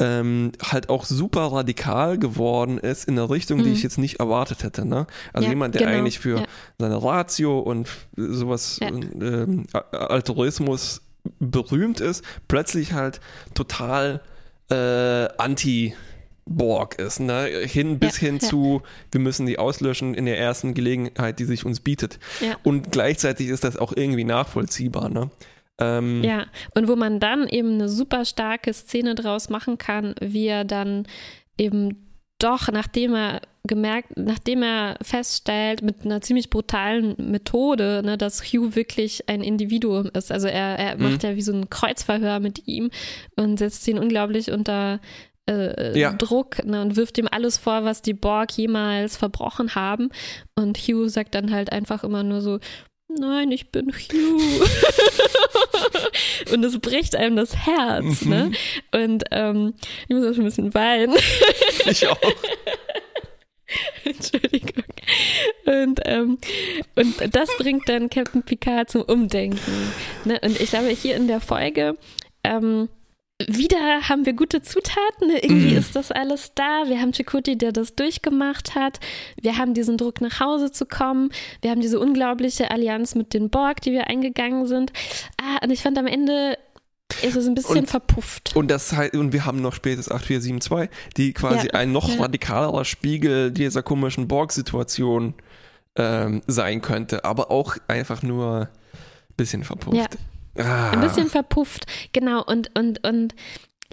ähm, 0.00 0.52
halt 0.60 0.88
auch 0.88 1.04
super 1.04 1.52
radikal 1.52 2.18
geworden 2.18 2.78
ist 2.78 3.06
in 3.06 3.16
eine 3.18 3.30
Richtung, 3.30 3.60
mhm. 3.60 3.64
die 3.64 3.72
ich 3.72 3.82
jetzt 3.82 3.98
nicht 3.98 4.18
erwartet 4.18 4.64
hätte. 4.64 4.84
Ne? 4.84 5.06
Also 5.32 5.44
ja, 5.44 5.50
jemand, 5.50 5.74
der 5.74 5.82
genau. 5.82 5.98
eigentlich 5.98 6.18
für 6.18 6.38
ja. 6.38 6.44
seine 6.78 7.02
Ratio 7.02 7.60
und 7.60 7.88
sowas, 8.16 8.78
ja. 8.80 8.88
ähm, 8.88 9.66
Altruismus 9.92 11.02
berühmt 11.38 12.00
ist, 12.00 12.24
plötzlich 12.48 12.92
halt 12.92 13.20
total 13.54 14.20
äh, 14.70 15.28
anti 15.38 15.94
Borg 16.46 16.98
ist, 16.98 17.20
ne? 17.20 17.46
Hin 17.46 17.98
bis 17.98 18.16
hin 18.16 18.40
zu, 18.40 18.82
wir 19.10 19.20
müssen 19.20 19.46
die 19.46 19.58
auslöschen 19.58 20.14
in 20.14 20.26
der 20.26 20.38
ersten 20.38 20.74
Gelegenheit, 20.74 21.38
die 21.38 21.44
sich 21.44 21.64
uns 21.64 21.80
bietet. 21.80 22.18
Und 22.62 22.92
gleichzeitig 22.92 23.48
ist 23.48 23.64
das 23.64 23.76
auch 23.76 23.92
irgendwie 23.96 24.24
nachvollziehbar, 24.24 25.08
ne? 25.08 25.30
Ähm, 25.78 26.22
ja, 26.22 26.46
und 26.74 26.86
wo 26.86 26.94
man 26.94 27.18
dann 27.18 27.48
eben 27.48 27.74
eine 27.74 27.88
super 27.88 28.24
starke 28.24 28.72
Szene 28.72 29.14
draus 29.14 29.48
machen 29.48 29.76
kann, 29.78 30.14
wie 30.20 30.46
er 30.46 30.64
dann 30.64 31.06
eben 31.58 32.04
doch, 32.38 32.68
nachdem 32.68 33.14
er 33.14 33.40
gemerkt, 33.66 34.16
nachdem 34.16 34.62
er 34.62 34.96
feststellt, 35.00 35.82
mit 35.82 36.04
einer 36.04 36.20
ziemlich 36.20 36.50
brutalen 36.50 37.14
Methode, 37.18 38.02
ne, 38.04 38.18
dass 38.18 38.42
Hugh 38.42 38.76
wirklich 38.76 39.28
ein 39.28 39.42
Individuum 39.42 40.10
ist. 40.12 40.30
Also 40.30 40.48
er, 40.48 40.78
er 40.78 40.96
mhm. 40.96 41.02
macht 41.02 41.22
ja 41.22 41.34
wie 41.34 41.42
so 41.42 41.52
ein 41.52 41.70
Kreuzverhör 41.70 42.40
mit 42.40 42.68
ihm 42.68 42.90
und 43.36 43.58
setzt 43.58 43.88
ihn 43.88 43.98
unglaublich 43.98 44.52
unter 44.52 45.00
äh, 45.48 45.98
ja. 45.98 46.12
Druck 46.12 46.64
ne, 46.64 46.82
und 46.82 46.96
wirft 46.96 47.18
ihm 47.18 47.28
alles 47.30 47.58
vor, 47.58 47.84
was 47.84 48.02
die 48.02 48.14
Borg 48.14 48.52
jemals 48.52 49.16
verbrochen 49.16 49.74
haben. 49.74 50.10
Und 50.54 50.78
Hugh 50.78 51.08
sagt 51.08 51.34
dann 51.34 51.52
halt 51.52 51.72
einfach 51.72 52.04
immer 52.04 52.22
nur 52.22 52.40
so, 52.40 52.58
nein, 53.08 53.50
ich 53.52 53.70
bin 53.70 53.92
Hugh. 53.92 54.64
und 56.52 56.64
es 56.64 56.78
bricht 56.78 57.16
einem 57.16 57.36
das 57.36 57.56
Herz, 57.56 58.22
ne? 58.22 58.44
mhm. 58.44 58.50
ne? 58.50 59.04
Und 59.04 59.24
ähm, 59.30 59.74
ich 60.08 60.16
muss 60.16 60.26
auch 60.26 60.34
schon 60.34 60.42
ein 60.42 60.46
bisschen 60.46 60.74
weinen. 60.74 61.14
ich 61.86 62.06
auch. 62.06 62.18
Entschuldigung. 64.04 64.84
Und, 65.66 66.00
ähm, 66.04 66.38
und 66.96 67.34
das 67.34 67.48
bringt 67.58 67.88
dann 67.88 68.10
Captain 68.10 68.42
Picard 68.42 68.90
zum 68.90 69.02
Umdenken. 69.02 69.92
Ne? 70.24 70.38
Und 70.42 70.60
ich 70.60 70.70
glaube, 70.70 70.88
hier 70.88 71.16
in 71.16 71.28
der 71.28 71.40
Folge 71.40 71.96
ähm, 72.44 72.88
wieder 73.48 74.08
haben 74.08 74.26
wir 74.26 74.32
gute 74.32 74.62
Zutaten. 74.62 75.28
Ne? 75.28 75.38
Irgendwie 75.42 75.74
mm. 75.74 75.78
ist 75.78 75.96
das 75.96 76.10
alles 76.10 76.52
da. 76.54 76.84
Wir 76.86 77.00
haben 77.00 77.12
Chakoti, 77.12 77.56
der 77.56 77.72
das 77.72 77.94
durchgemacht 77.94 78.74
hat. 78.74 79.00
Wir 79.40 79.58
haben 79.58 79.74
diesen 79.74 79.96
Druck, 79.96 80.20
nach 80.20 80.40
Hause 80.40 80.70
zu 80.70 80.86
kommen. 80.86 81.30
Wir 81.62 81.70
haben 81.70 81.80
diese 81.80 81.98
unglaubliche 81.98 82.70
Allianz 82.70 83.14
mit 83.14 83.34
den 83.34 83.50
Borg, 83.50 83.80
die 83.80 83.92
wir 83.92 84.08
eingegangen 84.08 84.66
sind. 84.66 84.92
Ah, 85.40 85.64
und 85.64 85.70
ich 85.70 85.82
fand 85.82 85.98
am 85.98 86.06
Ende 86.06 86.56
ist 87.22 87.36
es 87.36 87.46
ein 87.46 87.54
bisschen 87.54 87.80
und, 87.80 87.90
verpufft. 87.90 88.56
Und, 88.56 88.70
das 88.70 88.92
heißt, 88.92 89.14
und 89.14 89.32
wir 89.32 89.44
haben 89.44 89.60
noch 89.60 89.74
spätes 89.74 90.10
8472, 90.10 90.90
die 91.16 91.32
quasi 91.32 91.68
ja, 91.68 91.74
ein 91.74 91.92
noch 91.92 92.08
ja. 92.08 92.20
radikalerer 92.20 92.84
Spiegel 92.84 93.52
dieser 93.52 93.82
komischen 93.82 94.26
Borg-Situation 94.26 95.34
ähm, 95.96 96.42
sein 96.46 96.82
könnte, 96.82 97.24
aber 97.24 97.50
auch 97.50 97.76
einfach 97.88 98.22
nur 98.22 98.62
ein 98.62 98.68
bisschen 99.36 99.64
verpufft. 99.64 99.96
Ja. 99.96 100.06
Ah. 100.58 100.90
Ein 100.90 101.00
bisschen 101.00 101.28
verpufft, 101.28 101.86
genau. 102.12 102.42
Und, 102.44 102.76
und, 102.78 103.06
und 103.06 103.34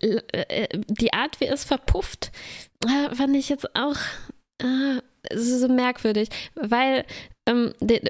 äh, 0.02 0.68
die 0.88 1.14
Art, 1.14 1.40
wie 1.40 1.46
es 1.46 1.64
verpufft, 1.64 2.32
äh, 2.86 3.14
fand 3.16 3.36
ich 3.36 3.50
jetzt 3.50 3.76
auch 3.76 3.98
äh, 4.60 5.02
so 5.36 5.68
merkwürdig, 5.68 6.30
weil 6.56 7.06
ähm, 7.46 7.74
die, 7.80 8.02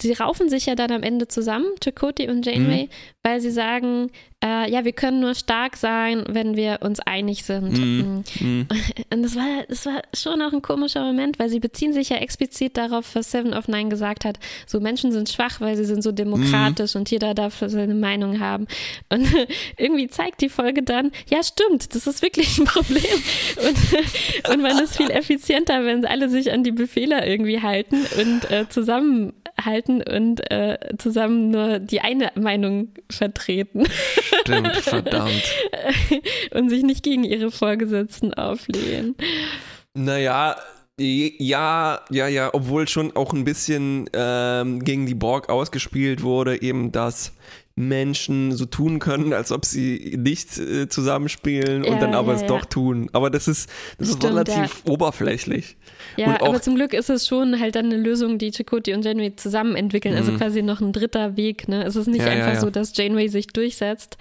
sie 0.00 0.12
raufen 0.12 0.48
sich 0.48 0.66
ja 0.66 0.74
dann 0.74 0.92
am 0.92 1.02
Ende 1.02 1.28
zusammen, 1.28 1.66
Chakoti 1.82 2.28
und 2.28 2.46
Janeway, 2.46 2.84
mhm. 2.84 2.90
weil 3.22 3.40
sie 3.40 3.50
sagen, 3.50 4.10
äh, 4.42 4.70
ja, 4.70 4.84
wir 4.84 4.92
können 4.92 5.20
nur 5.20 5.34
stark 5.34 5.76
sein, 5.76 6.24
wenn 6.28 6.56
wir 6.56 6.78
uns 6.80 6.98
einig 7.00 7.44
sind. 7.44 7.72
Mhm. 7.72 8.24
Mhm. 8.40 8.66
Und 9.12 9.22
das 9.22 9.36
war, 9.36 9.64
das 9.68 9.84
war 9.84 10.02
schon 10.14 10.40
auch 10.40 10.52
ein 10.52 10.62
komischer 10.62 11.04
Moment, 11.04 11.38
weil 11.38 11.50
sie 11.50 11.60
beziehen 11.60 11.92
sich 11.92 12.08
ja 12.08 12.16
explizit 12.16 12.78
darauf, 12.78 13.14
was 13.14 13.30
Seven 13.30 13.52
of 13.52 13.68
Nine 13.68 13.90
gesagt 13.90 14.24
hat. 14.24 14.38
So 14.66 14.80
Menschen 14.80 15.12
sind 15.12 15.28
schwach, 15.28 15.60
weil 15.60 15.76
sie 15.76 15.84
sind 15.84 16.02
so 16.02 16.10
demokratisch 16.10 16.94
mhm. 16.94 17.00
und 17.00 17.10
jeder 17.10 17.34
darf 17.34 17.62
seine 17.66 17.94
Meinung 17.94 18.40
haben. 18.40 18.66
Und 19.10 19.28
irgendwie 19.76 20.08
zeigt 20.08 20.40
die 20.40 20.48
Folge 20.48 20.82
dann, 20.82 21.12
ja, 21.28 21.42
stimmt, 21.42 21.94
das 21.94 22.06
ist 22.06 22.22
wirklich 22.22 22.56
ein 22.58 22.64
Problem. 22.70 23.04
Und, 23.66 24.52
und 24.52 24.62
man 24.62 24.78
ist 24.82 24.96
viel 24.96 25.10
effizienter, 25.10 25.84
wenn 25.84 26.06
alle 26.06 26.30
sich 26.30 26.50
an 26.50 26.64
die 26.64 26.72
Befehle 26.72 27.26
irgendwie 27.26 27.60
halten 27.60 28.06
und 28.18 28.50
äh, 28.50 28.66
zusammenhalten 29.60 30.02
und 30.02 30.50
äh, 30.50 30.78
zusammen 30.98 31.50
nur 31.50 31.78
die 31.78 32.00
eine 32.00 32.32
Meinung 32.34 32.88
vertreten. 33.10 33.86
Stimmt, 34.40 34.76
verdammt. 34.76 35.44
und 36.52 36.70
sich 36.70 36.82
nicht 36.82 37.02
gegen 37.02 37.24
ihre 37.24 37.50
Vorgesetzten 37.50 38.34
auflehnen. 38.34 39.14
Naja, 39.94 40.56
ja, 40.98 42.00
ja, 42.10 42.28
ja, 42.28 42.50
obwohl 42.52 42.86
schon 42.86 43.16
auch 43.16 43.32
ein 43.32 43.44
bisschen 43.44 44.08
ähm, 44.12 44.84
gegen 44.84 45.06
die 45.06 45.14
Borg 45.14 45.48
ausgespielt 45.48 46.22
wurde, 46.22 46.60
eben 46.60 46.92
dass 46.92 47.32
Menschen 47.80 48.52
so 48.52 48.66
tun 48.66 48.98
können, 48.98 49.32
als 49.32 49.50
ob 49.52 49.64
sie 49.64 50.16
nicht 50.18 50.58
äh, 50.58 50.88
zusammenspielen 50.88 51.84
ja, 51.84 51.92
und 51.92 52.00
dann 52.00 52.14
aber 52.14 52.32
ja, 52.32 52.36
es 52.36 52.42
ja. 52.42 52.48
doch 52.48 52.64
tun. 52.64 53.10
Aber 53.12 53.30
das 53.30 53.48
ist, 53.48 53.68
das 53.98 54.08
Stimmt, 54.08 54.24
ist 54.24 54.30
relativ 54.30 54.82
oberflächlich. 54.84 55.76
Ja, 56.16 56.40
auch, 56.40 56.48
aber 56.48 56.62
zum 56.62 56.76
Glück 56.76 56.92
ist 56.92 57.10
es 57.10 57.26
schon 57.26 57.58
halt 57.58 57.74
dann 57.74 57.86
eine 57.86 57.96
Lösung, 57.96 58.38
die 58.38 58.50
Chakotay 58.50 58.94
und 58.94 59.04
Janeway 59.04 59.34
zusammen 59.36 59.76
entwickeln. 59.76 60.14
Also 60.14 60.32
mhm. 60.32 60.38
quasi 60.38 60.62
noch 60.62 60.80
ein 60.80 60.92
dritter 60.92 61.36
Weg. 61.36 61.68
Ne? 61.68 61.84
Es 61.84 61.96
ist 61.96 62.06
nicht 62.06 62.24
einfach 62.24 62.60
so, 62.60 62.70
dass 62.70 62.96
Janeway 62.96 63.28
sich 63.28 63.48
durchsetzt, 63.48 64.16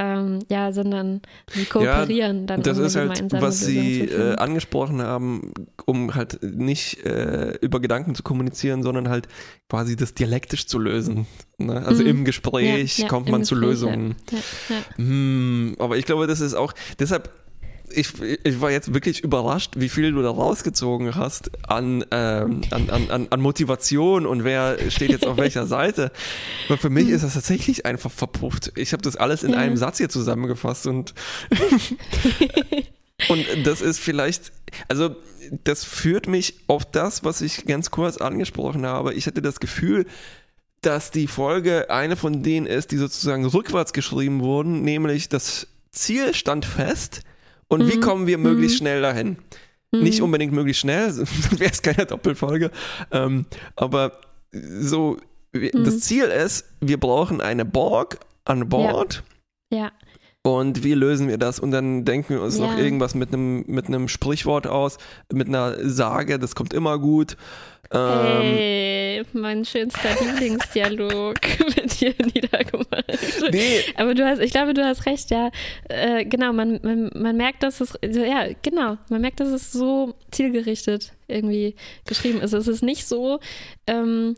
ähm, 0.00 0.38
ja, 0.48 0.72
sondern 0.72 1.20
sie 1.52 1.66
kooperieren 1.66 2.46
dann. 2.46 2.62
Das 2.62 2.78
ist 2.78 2.96
halt, 2.96 3.30
was 3.32 3.60
Sie 3.60 4.00
äh, 4.00 4.34
angesprochen 4.36 5.02
haben, 5.02 5.52
um 5.84 6.14
halt 6.14 6.42
nicht 6.42 7.04
äh, 7.04 7.58
über 7.60 7.80
Gedanken 7.80 8.14
zu 8.14 8.22
kommunizieren, 8.22 8.82
sondern 8.82 9.10
halt 9.10 9.28
quasi 9.68 9.96
das 9.96 10.14
dialektisch 10.14 10.66
zu 10.66 10.78
lösen. 10.78 11.26
Ne? 11.58 11.84
Also 11.84 12.02
mhm. 12.02 12.08
im 12.08 12.24
Gespräch 12.24 12.96
ja, 12.96 13.02
ja, 13.02 13.08
kommt 13.10 13.28
man 13.28 13.44
zu 13.44 13.54
Gespräch, 13.54 13.70
Lösungen. 13.70 14.14
Ja, 14.30 14.76
hm, 14.96 15.76
aber 15.78 15.98
ich 15.98 16.06
glaube, 16.06 16.26
das 16.26 16.40
ist 16.40 16.54
auch, 16.54 16.72
deshalb 16.98 17.30
ich, 17.92 18.20
ich 18.20 18.60
war 18.60 18.70
jetzt 18.70 18.94
wirklich 18.94 19.22
überrascht, 19.22 19.74
wie 19.76 19.88
viel 19.88 20.12
du 20.12 20.22
da 20.22 20.30
rausgezogen 20.30 21.14
hast 21.14 21.50
an, 21.68 22.04
ähm, 22.10 22.62
an, 22.70 22.90
an, 23.10 23.28
an 23.30 23.40
Motivation 23.40 24.26
und 24.26 24.44
wer 24.44 24.78
steht 24.90 25.10
jetzt 25.10 25.26
auf 25.26 25.36
welcher 25.36 25.66
Seite. 25.68 26.12
Aber 26.68 26.78
für 26.78 26.90
mich 26.90 27.08
ist 27.08 27.24
das 27.24 27.34
tatsächlich 27.34 27.86
einfach 27.86 28.10
verpufft. 28.10 28.72
Ich 28.76 28.92
habe 28.92 29.02
das 29.02 29.16
alles 29.16 29.42
in 29.42 29.52
ja. 29.52 29.58
einem 29.58 29.76
Satz 29.76 29.98
hier 29.98 30.08
zusammengefasst 30.08 30.86
und, 30.86 31.14
und 33.28 33.46
das 33.64 33.80
ist 33.80 33.98
vielleicht, 33.98 34.52
also 34.88 35.14
das 35.64 35.84
führt 35.84 36.26
mich 36.26 36.60
auf 36.66 36.84
das, 36.84 37.24
was 37.24 37.40
ich 37.40 37.66
ganz 37.66 37.90
kurz 37.90 38.16
angesprochen 38.16 38.86
habe. 38.86 39.14
Ich 39.14 39.26
hatte 39.26 39.42
das 39.42 39.60
Gefühl, 39.60 40.06
dass 40.80 41.10
die 41.10 41.26
Folge 41.26 41.90
eine 41.90 42.16
von 42.16 42.42
denen 42.42 42.66
ist, 42.66 42.90
die 42.90 42.96
sozusagen 42.96 43.44
rückwärts 43.44 43.92
geschrieben 43.92 44.40
wurden, 44.40 44.82
nämlich 44.82 45.28
das 45.28 45.66
Ziel 45.90 46.34
stand 46.34 46.64
fest, 46.64 47.22
und 47.70 47.84
mhm. 47.84 47.88
wie 47.88 48.00
kommen 48.00 48.26
wir 48.26 48.36
möglichst 48.36 48.74
mhm. 48.76 48.78
schnell 48.78 49.02
dahin? 49.02 49.38
Mhm. 49.92 50.02
Nicht 50.02 50.20
unbedingt 50.20 50.52
möglichst 50.52 50.80
schnell, 50.80 51.10
sonst 51.12 51.58
wäre 51.58 51.70
es 51.70 51.80
keine 51.80 52.04
Doppelfolge. 52.04 52.70
Ähm, 53.10 53.46
aber 53.76 54.20
so, 54.52 55.16
mhm. 55.52 55.84
das 55.84 56.00
Ziel 56.00 56.24
ist, 56.24 56.66
wir 56.80 56.98
brauchen 56.98 57.40
eine 57.40 57.64
Borg 57.64 58.18
an 58.44 58.68
Bord. 58.68 59.22
Ja. 59.72 59.78
ja. 59.78 59.92
Und 60.42 60.84
wie 60.84 60.94
lösen 60.94 61.28
wir 61.28 61.36
das? 61.36 61.60
Und 61.60 61.70
dann 61.70 62.04
denken 62.06 62.34
wir 62.34 62.42
uns 62.42 62.58
ja. 62.58 62.66
noch 62.66 62.78
irgendwas 62.78 63.14
mit 63.14 63.32
einem 63.32 63.64
mit 63.66 63.88
einem 63.88 64.08
Sprichwort 64.08 64.66
aus, 64.66 64.96
mit 65.30 65.48
einer 65.48 65.76
Sage, 65.86 66.38
das 66.38 66.54
kommt 66.54 66.72
immer 66.72 66.98
gut. 66.98 67.36
Ähm, 67.92 68.42
hey, 68.42 69.22
mein 69.32 69.64
schönster 69.64 70.10
Lieblingsdialog 70.20 71.40
wird 71.76 71.92
hier 71.92 72.14
niedergemacht. 72.32 73.04
Nee. 73.50 73.80
Aber 73.96 74.14
du 74.14 74.24
hast, 74.24 74.38
ich 74.38 74.52
glaube, 74.52 74.74
du 74.74 74.84
hast 74.84 75.06
recht, 75.06 75.30
ja. 75.30 75.50
Äh, 75.88 76.24
genau, 76.24 76.52
man, 76.52 76.78
man, 76.84 77.10
man 77.14 77.36
merkt, 77.36 77.64
dass 77.64 77.80
es, 77.80 77.98
ja, 78.00 78.46
genau, 78.62 78.96
man 79.08 79.20
merkt, 79.20 79.40
dass 79.40 79.48
es 79.48 79.72
so 79.72 80.14
zielgerichtet 80.30 81.12
irgendwie 81.26 81.74
geschrieben 82.06 82.40
ist. 82.40 82.52
Es 82.52 82.68
ist 82.68 82.82
nicht 82.82 83.06
so, 83.06 83.40
ähm, 83.88 84.36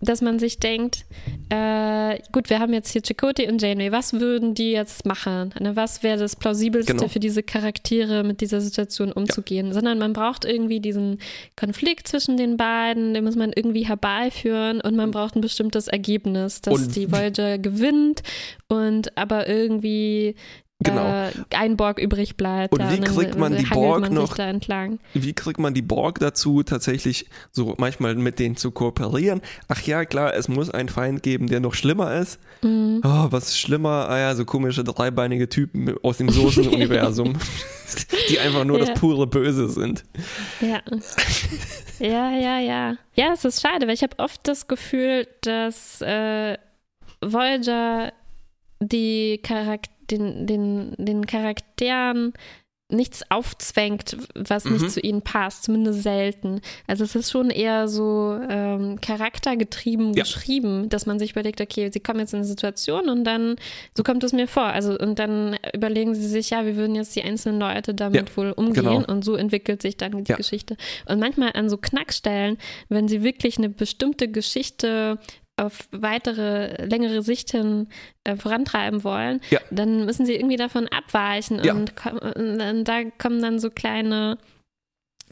dass 0.00 0.20
man 0.20 0.38
sich 0.38 0.58
denkt, 0.58 1.04
äh, 1.50 2.18
gut, 2.32 2.50
wir 2.50 2.60
haben 2.60 2.72
jetzt 2.72 2.92
hier 2.92 3.02
Chakotay 3.02 3.48
und 3.48 3.60
Janeway, 3.60 3.90
was 3.90 4.14
würden 4.14 4.54
die 4.54 4.70
jetzt 4.70 5.06
machen? 5.06 5.52
Ne, 5.60 5.74
was 5.76 6.02
wäre 6.02 6.18
das 6.18 6.36
Plausibelste 6.36 6.94
genau. 6.94 7.08
für 7.08 7.20
diese 7.20 7.42
Charaktere, 7.42 8.22
mit 8.22 8.40
dieser 8.40 8.60
Situation 8.60 9.12
umzugehen? 9.12 9.68
Ja. 9.68 9.74
Sondern 9.74 9.98
man 9.98 10.12
braucht 10.12 10.44
irgendwie 10.44 10.80
diesen 10.80 11.18
Konflikt 11.56 12.08
zwischen 12.08 12.36
den 12.36 12.56
beiden, 12.56 13.14
den 13.14 13.24
muss 13.24 13.36
man 13.36 13.52
irgendwie 13.54 13.86
herbeiführen 13.86 14.80
und 14.80 14.94
man 14.94 15.10
braucht 15.10 15.36
ein 15.36 15.40
bestimmtes 15.40 15.88
Ergebnis, 15.88 16.60
dass 16.60 16.74
und 16.74 16.96
die 16.96 17.10
Voyager 17.10 17.58
gewinnt 17.58 18.22
und 18.68 19.16
aber 19.16 19.48
irgendwie 19.48 20.36
genau. 20.78 21.06
äh, 21.06 21.32
ein 21.50 21.76
Borg 21.76 21.98
übrig 21.98 22.36
bleibt. 22.36 22.72
Und 22.72 22.90
wie 22.90 23.00
kriegt 23.00 23.36
man 23.36 23.56
die 23.56 23.64
Borg 23.64 24.00
man 24.02 24.14
noch? 24.14 24.36
Wie 25.14 25.32
kriegt 25.32 25.58
man 25.58 25.74
die 25.74 25.82
Borg 25.82 26.18
dazu, 26.20 26.62
tatsächlich 26.62 27.26
so 27.50 27.74
manchmal 27.78 28.14
mit 28.14 28.38
denen 28.38 28.56
zu 28.56 28.70
kooperieren? 28.70 29.40
Ach 29.68 29.80
ja, 29.82 30.04
klar, 30.04 30.34
es 30.34 30.48
muss 30.48 30.70
einen 30.70 30.88
Feind 30.88 31.22
geben, 31.22 31.48
der 31.48 31.60
noch 31.60 31.74
schlimmer 31.74 32.14
ist. 32.14 32.38
Mhm. 32.62 33.00
Oh, 33.04 33.26
was 33.30 33.48
ist 33.48 33.58
schlimmer? 33.58 34.08
Ah 34.08 34.18
ja, 34.18 34.34
so 34.34 34.44
komische 34.44 34.84
dreibeinige 34.84 35.48
Typen 35.48 35.94
aus 36.02 36.18
dem 36.18 36.28
Soßen-Universum, 36.28 37.34
die 38.28 38.38
einfach 38.38 38.64
nur 38.64 38.78
ja. 38.78 38.86
das 38.86 39.00
pure 39.00 39.26
Böse 39.26 39.68
sind. 39.68 40.04
Ja. 40.60 40.80
Ja, 41.98 42.30
ja, 42.30 42.60
ja. 42.60 42.96
Ja, 43.14 43.32
es 43.32 43.44
ist 43.44 43.60
schade, 43.60 43.86
weil 43.86 43.94
ich 43.94 44.02
habe 44.02 44.18
oft 44.18 44.46
das 44.46 44.68
Gefühl, 44.68 45.26
dass 45.40 46.00
äh, 46.00 46.56
Voyager 47.20 48.12
die 48.80 49.40
Charakter 49.42 49.97
den, 50.10 50.46
den, 50.46 50.94
den 50.98 51.26
Charakteren 51.26 52.32
nichts 52.90 53.22
aufzwängt, 53.30 54.16
was 54.34 54.64
nicht 54.64 54.80
Mhm. 54.80 54.88
zu 54.88 55.00
ihnen 55.00 55.20
passt, 55.20 55.64
zumindest 55.64 56.02
selten. 56.02 56.62
Also 56.86 57.04
es 57.04 57.14
ist 57.14 57.30
schon 57.30 57.50
eher 57.50 57.86
so 57.86 58.40
ähm, 58.48 58.98
charaktergetrieben 59.02 60.14
Ja. 60.14 60.22
geschrieben, 60.22 60.88
dass 60.88 61.04
man 61.04 61.18
sich 61.18 61.32
überlegt, 61.32 61.60
okay, 61.60 61.90
sie 61.92 62.00
kommen 62.00 62.20
jetzt 62.20 62.32
in 62.32 62.38
eine 62.38 62.46
Situation 62.46 63.10
und 63.10 63.24
dann, 63.24 63.56
so 63.94 64.02
kommt 64.02 64.24
es 64.24 64.32
mir 64.32 64.48
vor. 64.48 64.64
Also 64.64 64.98
und 64.98 65.18
dann 65.18 65.58
überlegen 65.74 66.14
sie 66.14 66.26
sich, 66.26 66.48
ja, 66.48 66.64
wie 66.64 66.76
würden 66.76 66.94
jetzt 66.96 67.14
die 67.14 67.22
einzelnen 67.22 67.60
Leute 67.60 67.92
damit 67.92 68.30
Ja, 68.30 68.36
wohl 68.38 68.52
umgehen 68.52 68.84
genau. 68.84 69.04
und 69.06 69.22
so 69.22 69.34
entwickelt 69.36 69.82
sich 69.82 69.98
dann 69.98 70.12
die 70.24 70.30
Ja. 70.30 70.36
Geschichte. 70.36 70.78
Und 71.06 71.20
manchmal 71.20 71.50
an 71.56 71.68
so 71.68 71.76
Knackstellen, 71.76 72.56
wenn 72.88 73.06
sie 73.06 73.22
wirklich 73.22 73.58
eine 73.58 73.68
bestimmte 73.68 74.28
Geschichte 74.28 75.18
auf 75.58 75.88
weitere, 75.92 76.84
längere 76.86 77.22
Sicht 77.22 77.50
hin 77.50 77.88
äh, 78.24 78.36
vorantreiben 78.36 79.04
wollen, 79.04 79.40
Ja. 79.50 79.60
dann 79.70 80.04
müssen 80.06 80.24
sie 80.26 80.34
irgendwie 80.34 80.56
davon 80.56 80.86
abweichen 80.88 81.62
Ja. 81.64 81.74
und, 81.74 81.92
und, 82.36 82.58
dann- 82.58 82.84
da 82.84 83.04
kommen 83.18 83.42
dann 83.42 83.58
so 83.58 83.70
kleine 83.70 84.38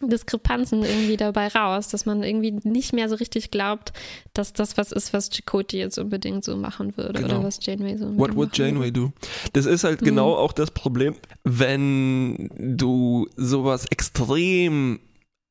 Diskrepanzen 0.03 0.83
irgendwie 0.83 1.16
dabei 1.16 1.49
raus, 1.49 1.89
dass 1.89 2.05
man 2.05 2.22
irgendwie 2.22 2.53
nicht 2.68 2.93
mehr 2.93 3.09
so 3.09 3.14
richtig 3.14 3.51
glaubt, 3.51 3.95
dass 4.35 4.53
das 4.53 4.77
was 4.77 4.93
ist, 4.93 5.14
was 5.14 5.31
Chakotay 5.31 5.79
jetzt 5.79 5.97
unbedingt 5.99 6.45
so 6.45 6.55
machen 6.59 6.95
würde 6.99 7.22
Genau. 7.22 7.37
oder 7.37 7.45
was 7.45 7.64
Janeway 7.64 7.97
so 7.97 8.07
What 8.18 8.37
would 8.37 8.51
würde. 8.59 8.62
Janeway 8.62 8.91
do? 8.91 9.12
Das 9.55 9.64
ist 9.64 9.85
halt 9.85 10.03
Mhm. 10.03 10.07
genau 10.07 10.35
auch 10.35 10.53
das 10.53 10.70
Problem, 10.70 11.14
wenn 11.45 12.51
du 12.77 13.27
sowas 13.37 13.87
extrem 13.91 15.01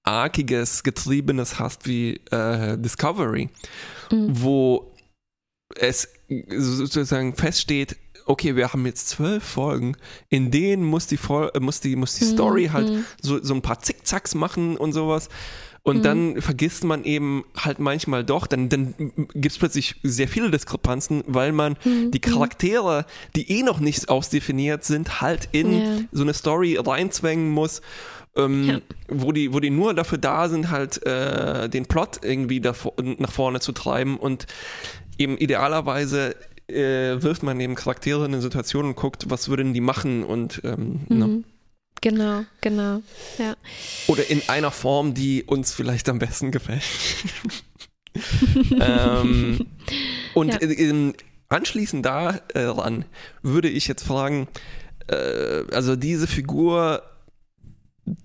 arkiges, 0.06 0.84
getriebenes 0.84 1.60
hast 1.60 1.88
wie 1.88 2.22
äh, 2.32 2.78
Discovery, 2.78 3.50
Mhm. 4.12 4.28
wo 4.30 4.94
es 5.76 6.08
sozusagen 6.50 7.36
feststeht, 7.36 7.98
okay, 8.28 8.56
wir 8.56 8.72
haben 8.72 8.86
jetzt 8.86 9.10
zwölf 9.10 9.44
Folgen, 9.44 9.98
in 10.30 10.52
denen 10.52 10.84
muss 10.84 11.08
die, 11.08 11.18
Fol 11.18 11.52
äh, 11.54 11.60
muss 11.60 11.80
die, 11.80 11.96
muss 11.96 12.16
die 12.16 12.26
Story 12.26 12.68
Mhm, 12.68 12.74
halt 12.74 12.90
mhm. 12.90 13.06
so, 13.22 13.44
so 13.44 13.54
ein 13.54 13.62
paar 13.62 13.80
Zickzacks 13.80 14.36
machen 14.36 14.78
und 14.78 14.94
sowas. 14.94 15.30
Und 15.86 15.98
Mhm. 15.98 16.02
dann 16.02 16.42
vergisst 16.42 16.84
man 16.84 17.04
eben 17.04 17.46
halt 17.56 17.78
manchmal 17.78 18.24
doch, 18.24 18.48
dann, 18.48 18.70
dann 18.70 18.96
gibt 18.98 19.46
es 19.52 19.60
plötzlich 19.60 19.96
sehr 20.02 20.28
viele 20.28 20.50
Diskrepanzen, 20.50 21.24
weil 21.28 21.52
man 21.52 21.78
Mhm, 21.86 22.10
die 22.10 22.20
Charaktere, 22.20 23.06
die 23.36 23.52
eh 23.52 23.62
noch 23.62 23.80
nicht 23.80 24.10
ausdefiniert 24.10 24.84
sind, 24.84 25.22
halt 25.22 25.48
in 25.52 25.74
Ja. 25.74 25.82
so 26.12 26.24
eine 26.24 26.34
Story 26.34 26.76
reinzwängen 26.84 27.52
muss, 27.52 27.84
ähm, 28.36 28.68
Ja. 28.68 28.80
wo, 29.10 29.32
die, 29.32 29.54
wo 29.54 29.60
die 29.60 29.70
nur 29.70 29.94
dafür 29.94 30.18
da 30.18 30.50
sind, 30.50 30.72
halt 30.72 31.06
äh, 31.06 31.70
den 31.70 31.86
Plot 31.86 32.20
irgendwie 32.24 32.62
davor, 32.62 32.94
nach 33.20 33.32
vorne 33.32 33.60
zu 33.60 33.72
treiben 33.72 34.18
und 34.18 34.48
eben 35.20 35.38
idealerweise 35.38 36.36
äh, 36.68 37.22
wirft 37.22 37.44
man 37.44 37.60
eben 37.60 37.76
Charaktere 37.76 38.26
in 38.26 38.34
eine 38.34 38.42
Situation 38.42 38.86
und 38.86 38.96
guckt, 38.96 39.30
was 39.30 39.50
würden 39.50 39.76
die 39.76 39.82
machen 39.82 40.24
und 40.24 40.62
ähm, 40.64 41.02
ne? 41.10 41.44
Genau, 42.02 42.44
genau. 42.62 43.02
Ja. 43.40 43.56
oder 44.08 44.30
in 44.30 44.42
einer 44.48 44.72
Form, 44.72 45.14
die 45.14 45.44
uns 45.44 45.74
vielleicht 45.74 46.08
am 46.10 46.20
besten 46.20 46.52
gefällt. 46.52 46.84
ähm, 48.80 49.66
und 50.34 50.50
Ja. 50.54 50.60
äh, 50.62 50.74
ähm, 50.74 51.14
anschließend 51.50 52.06
daran 52.06 53.06
würde 53.42 53.70
ich 53.70 53.88
jetzt 53.88 54.04
fragen, 54.04 54.48
äh, 55.08 55.64
also 55.72 55.96
diese 55.96 56.28
Figur 56.28 57.04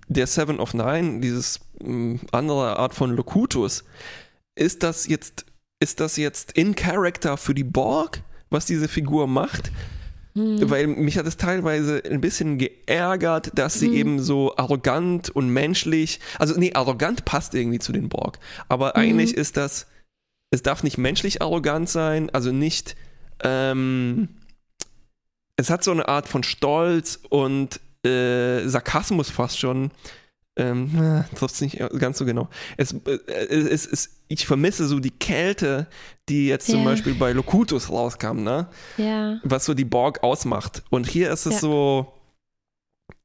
der 0.09 0.27
Seven 0.27 0.61
of 0.61 0.75
Nine, 0.75 1.21
dieses 1.21 1.61
mh, 1.83 2.21
andere 2.33 2.77
Art 2.79 2.95
von 2.95 3.15
Locutus, 3.17 3.85
ist 4.55 4.83
das 4.83 5.07
jetzt, 5.07 5.47
ist 5.81 6.01
das 6.01 6.17
jetzt 6.17 6.53
in 6.53 6.75
Character 6.75 7.37
für 7.37 7.55
die 7.55 7.65
Borg, 7.65 8.23
was 8.51 8.67
diese 8.67 8.89
Figur 8.89 9.27
macht? 9.27 9.71
Mhm. 10.35 10.71
Weil 10.71 10.87
mich 10.87 11.19
hat 11.19 11.27
es 11.27 11.37
teilweise 11.37 12.03
ein 12.05 12.21
bisschen 12.21 12.59
geärgert, 12.59 13.51
dass 13.55 13.75
sie 13.75 13.89
Mhm. 13.89 13.95
eben 13.97 14.23
so 14.23 14.57
arrogant 14.57 15.29
und 15.31 15.49
menschlich, 15.51 16.21
also 16.39 16.59
nee, 16.59 16.73
arrogant 16.75 17.25
passt 17.25 17.55
irgendwie 17.55 17.79
zu 17.81 17.93
den 17.93 18.09
Borg, 18.09 18.39
aber 18.69 18.89
Mhm. 18.89 19.03
eigentlich 19.03 19.35
ist 19.35 19.57
das, 19.57 19.87
es 20.51 20.63
darf 20.63 20.83
nicht 20.83 20.99
menschlich 20.99 21.43
arrogant 21.43 21.89
sein, 21.89 22.31
also 22.31 22.53
nicht, 22.53 22.97
ähm, 23.43 24.29
es 25.57 25.69
hat 25.71 25.85
so 25.85 25.91
eine 25.91 26.09
Art 26.09 26.29
von 26.29 26.43
Stolz 26.43 27.19
und 27.29 27.81
äh, 28.07 28.67
Sarkasmus 28.67 29.31
fast 29.31 29.59
schon. 29.59 29.91
Ähm, 30.61 31.25
trifft 31.35 31.55
es 31.55 31.61
nicht 31.61 31.79
ganz 31.99 32.19
so 32.19 32.25
genau. 32.25 32.49
Es, 32.77 32.93
äh, 32.93 33.19
es, 33.49 33.87
es, 33.87 34.21
ich 34.29 34.47
vermisse 34.47 34.87
so 34.87 35.01
die 35.01 35.11
Kälte, 35.11 35.87
die 36.29 36.47
jetzt 36.49 36.67
zum 36.67 36.81
Ja. 36.81 36.85
Beispiel 36.85 37.15
bei 37.15 37.33
Locutus 37.33 37.91
rauskam, 37.91 38.43
ne? 38.43 38.69
Ja. 38.97 39.41
was 39.43 39.65
so 39.65 39.75
die 39.75 39.85
Borg 39.85 40.23
ausmacht. 40.23 40.83
Und 40.91 41.09
hier 41.09 41.31
ist 41.33 41.47
es 41.47 41.55
Ja. 41.55 41.59
so, 41.61 42.13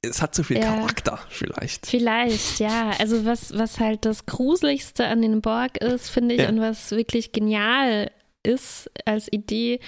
es 0.02 0.22
hat 0.22 0.34
zu 0.36 0.44
viel 0.44 0.58
Ja. 0.58 0.76
Charakter 0.76 1.20
vielleicht. 1.30 1.86
Vielleicht, 1.86 2.60
ja. 2.60 2.92
Also 3.00 3.26
was, 3.26 3.58
was 3.58 3.80
halt 3.80 4.06
das 4.06 4.26
Gruseligste 4.26 5.06
an 5.08 5.22
den 5.22 5.42
Borg 5.42 5.78
ist, 5.78 6.10
finde 6.10 6.36
ich, 6.36 6.48
und 6.48 6.60
was 6.60 6.92
wirklich 6.92 7.32
genial 7.32 8.12
ist 8.44 8.90
als 9.06 9.32
Idee, 9.32 9.80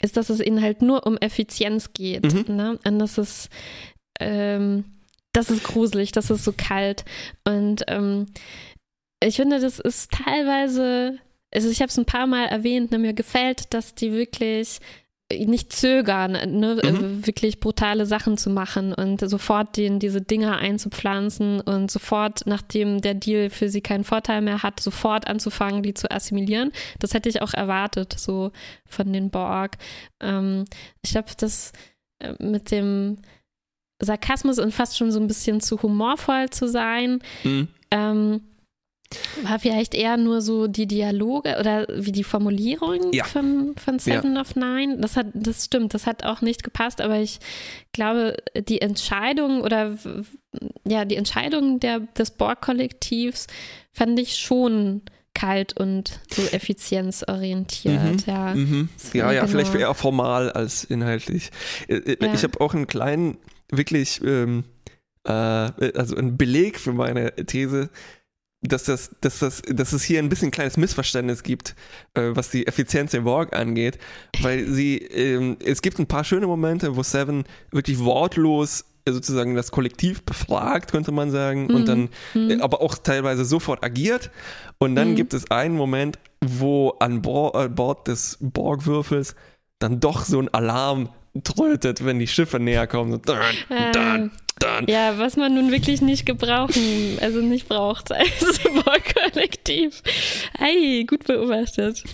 ist, 0.00 0.16
dass 0.16 0.30
es 0.30 0.40
ihnen 0.40 0.62
halt 0.62 0.80
nur 0.80 1.06
um 1.06 1.16
Effizienz 1.18 1.92
geht. 1.92 2.32
Mhm. 2.32 2.56
Ne? 2.56 2.78
Und 2.86 2.98
das 2.98 3.18
ist, 3.18 3.48
ähm, 4.20 4.84
das 5.32 5.50
ist 5.50 5.64
gruselig, 5.64 6.12
das 6.12 6.30
ist 6.30 6.44
so 6.44 6.52
kalt. 6.56 7.04
Und 7.44 7.84
ähm, 7.88 8.26
ich 9.22 9.36
finde, 9.36 9.60
das 9.60 9.78
ist 9.78 10.10
teilweise, 10.12 11.18
also 11.52 11.68
ich 11.68 11.80
habe 11.80 11.90
es 11.90 11.98
ein 11.98 12.06
paar 12.06 12.26
Mal 12.26 12.46
erwähnt, 12.46 12.90
ne, 12.90 12.98
mir 12.98 13.14
gefällt, 13.14 13.72
dass 13.74 13.94
die 13.94 14.12
wirklich 14.12 14.80
nicht 15.30 15.74
zögern, 15.74 16.32
ne, 16.32 16.80
Mhm. 16.82 17.20
äh, 17.22 17.26
wirklich 17.26 17.60
brutale 17.60 18.06
Sachen 18.06 18.38
zu 18.38 18.48
machen 18.48 18.94
und 18.94 19.20
sofort 19.28 19.76
den, 19.76 19.98
diese 19.98 20.22
Dinger 20.22 20.56
einzupflanzen 20.56 21.60
und 21.60 21.90
sofort, 21.90 22.46
nachdem 22.46 23.02
der 23.02 23.12
Deal 23.12 23.50
für 23.50 23.68
sie 23.68 23.82
keinen 23.82 24.04
Vorteil 24.04 24.40
mehr 24.40 24.62
hat, 24.62 24.80
sofort 24.80 25.28
anzufangen, 25.28 25.82
die 25.82 25.92
zu 25.92 26.10
assimilieren. 26.10 26.72
Das 26.98 27.12
hätte 27.12 27.28
ich 27.28 27.42
auch 27.42 27.52
erwartet, 27.52 28.14
so 28.18 28.52
von 28.86 29.12
den 29.12 29.28
Borg. 29.28 29.76
Ähm, 30.20 30.64
ich 31.02 31.10
glaube, 31.10 31.28
das 31.36 31.72
äh, 32.20 32.32
mit 32.42 32.70
dem 32.70 33.18
Sarkasmus 34.00 34.58
und 34.58 34.72
fast 34.72 34.96
schon 34.96 35.10
so 35.10 35.18
ein 35.20 35.26
bisschen 35.26 35.60
zu 35.60 35.82
humorvoll 35.82 36.50
zu 36.50 36.68
sein, 36.68 37.20
Mhm. 37.44 37.68
ähm, 37.90 38.40
war 39.42 39.58
vielleicht 39.58 39.94
eher 39.94 40.18
nur 40.18 40.42
so 40.42 40.66
die 40.66 40.86
Dialoge 40.86 41.56
oder 41.58 41.86
wie 41.90 42.12
die 42.12 42.24
Formulierung 42.24 43.10
Ja. 43.14 43.24
von, 43.24 43.74
von 43.82 43.98
Seven 43.98 44.36
of 44.36 44.54
Nine. 44.54 44.98
Das 44.98 45.16
hat, 45.16 45.28
das 45.32 45.64
stimmt, 45.64 45.94
das 45.94 46.06
hat 46.06 46.24
auch 46.24 46.42
nicht 46.42 46.62
gepasst, 46.62 47.00
aber 47.00 47.18
ich 47.18 47.38
glaube, 47.94 48.36
die 48.68 48.82
Entscheidung 48.82 49.62
oder 49.62 49.96
ja, 50.86 51.06
die 51.06 51.16
Entscheidung 51.16 51.80
der, 51.80 52.00
des 52.00 52.32
Borg-Kollektivs 52.32 53.46
fand 53.92 54.20
ich 54.20 54.36
schon 54.36 55.00
kalt 55.32 55.74
und 55.78 56.20
so 56.30 56.42
effizienzorientiert, 56.52 58.26
ja. 58.26 58.54
Mhm. 58.54 58.88
Ja, 59.14 59.32
ja, 59.32 59.40
genau. 59.40 59.46
vielleicht 59.52 59.74
eher 59.74 59.94
formal 59.94 60.50
als 60.52 60.84
inhaltlich. 60.84 61.50
Äh, 61.88 61.94
äh, 61.96 62.26
Ja. 62.26 62.34
Ich 62.34 62.42
habe 62.42 62.60
auch 62.60 62.74
einen 62.74 62.86
kleinen, 62.86 63.38
wirklich, 63.70 64.20
ähm, 64.24 64.64
äh, 65.24 65.30
also 65.30 66.16
einen 66.16 66.36
Beleg 66.36 66.78
für 66.78 66.92
meine 66.92 67.34
These, 67.36 67.90
dass, 68.60 68.84
das, 68.84 69.10
dass, 69.20 69.38
das, 69.38 69.62
dass 69.62 69.92
es 69.92 70.02
hier 70.02 70.18
ein 70.18 70.28
bisschen 70.28 70.48
ein 70.48 70.52
kleines 70.52 70.76
Missverständnis 70.76 71.42
gibt, 71.44 71.76
äh, 72.14 72.30
was 72.32 72.50
die 72.50 72.66
Effizienz 72.66 73.12
der 73.12 73.20
Borg 73.20 73.54
angeht, 73.54 73.98
weil 74.40 74.66
sie, 74.66 74.98
ähm, 74.98 75.56
es 75.64 75.80
gibt 75.80 75.98
ein 76.00 76.06
paar 76.08 76.24
schöne 76.24 76.46
Momente, 76.46 76.96
wo 76.96 77.02
Seven 77.04 77.44
wirklich 77.70 78.00
wortlos 78.00 78.84
äh, 79.04 79.12
sozusagen 79.12 79.54
das 79.54 79.70
Kollektiv 79.70 80.24
befragt, 80.24 80.90
könnte 80.90 81.12
man 81.12 81.30
sagen, 81.30 81.70
und 81.70 81.86
dann 81.86 82.08
Mhm. 82.34 82.50
äh, 82.50 82.60
aber 82.60 82.80
auch 82.82 82.96
teilweise 82.98 83.44
sofort 83.44 83.84
agiert. 83.84 84.30
Und 84.78 84.96
dann 84.96 85.10
Mhm. 85.12 85.16
gibt 85.16 85.34
es 85.34 85.50
einen 85.52 85.76
Moment, 85.76 86.18
wo 86.44 86.90
an 86.98 87.22
Bo 87.22 87.52
äh, 87.54 87.68
Bord 87.68 88.08
des 88.08 88.38
Borgwürfels 88.40 89.36
dann 89.78 90.00
doch 90.00 90.24
so 90.24 90.40
ein 90.40 90.48
Alarm 90.52 91.10
trötet, 91.44 92.04
wenn 92.04 92.18
die 92.18 92.26
Schiffe 92.26 92.58
näher 92.58 92.86
kommen. 92.86 93.12
So, 93.12 93.18
dun, 93.18 93.36
dun, 93.92 94.30
dun. 94.58 94.86
Ja, 94.88 95.18
was 95.18 95.36
man 95.36 95.54
nun 95.54 95.70
wirklich 95.70 96.00
nicht 96.02 96.26
gebrauchen, 96.26 97.18
also 97.20 97.40
nicht 97.40 97.68
braucht 97.68 98.12
als 98.12 98.60
Borg-Kollektiv. 98.62 100.02
Ei, 100.58 101.04
gut 101.06 101.24
beobachtet. 101.26 102.04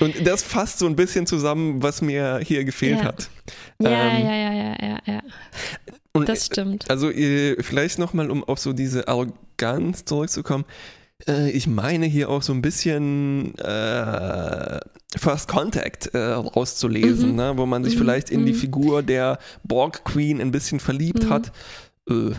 Und 0.00 0.26
das 0.26 0.42
fasst 0.42 0.80
so 0.80 0.86
ein 0.86 0.96
bisschen 0.96 1.26
zusammen, 1.26 1.82
was 1.82 2.02
mir 2.02 2.40
hier 2.44 2.64
gefehlt 2.64 2.98
Ja. 2.98 3.04
hat. 3.04 3.30
Ja, 3.80 3.90
Ähm, 4.16 4.26
ja, 4.26 4.34
ja, 4.34 4.52
ja, 4.52 4.76
ja, 4.82 4.98
ja. 5.06 5.22
Und 6.12 6.28
Das 6.28 6.46
stimmt. 6.46 6.90
Also 6.90 7.10
äh, 7.10 7.62
vielleicht 7.62 7.98
nochmal, 7.98 8.30
um 8.30 8.42
auf 8.44 8.58
so 8.58 8.72
diese 8.72 9.08
Arroganz 9.08 10.04
zurückzukommen. 10.04 10.64
Äh, 11.28 11.50
ich 11.52 11.66
meine 11.68 12.06
hier 12.06 12.28
auch 12.30 12.42
so 12.42 12.52
ein 12.52 12.62
bisschen 12.62 13.56
äh, 13.58 14.80
First 15.16 15.48
Contact 15.48 16.14
äh, 16.14 16.18
rauszulesen, 16.32 17.30
Mhm. 17.30 17.36
ne? 17.36 17.52
wo 17.56 17.66
man 17.66 17.84
sich 17.84 17.94
Mhm, 17.94 17.98
vielleicht 18.00 18.30
in 18.30 18.46
die 18.46 18.52
mhm. 18.52 18.56
Figur 18.56 19.02
der 19.02 19.38
Borg 19.62 20.04
Queen 20.04 20.40
ein 20.40 20.50
bisschen 20.52 20.80
verliebt 20.80 21.24
Mhm. 21.24 21.30
hat. 21.30 21.52
Äh, 22.08 22.30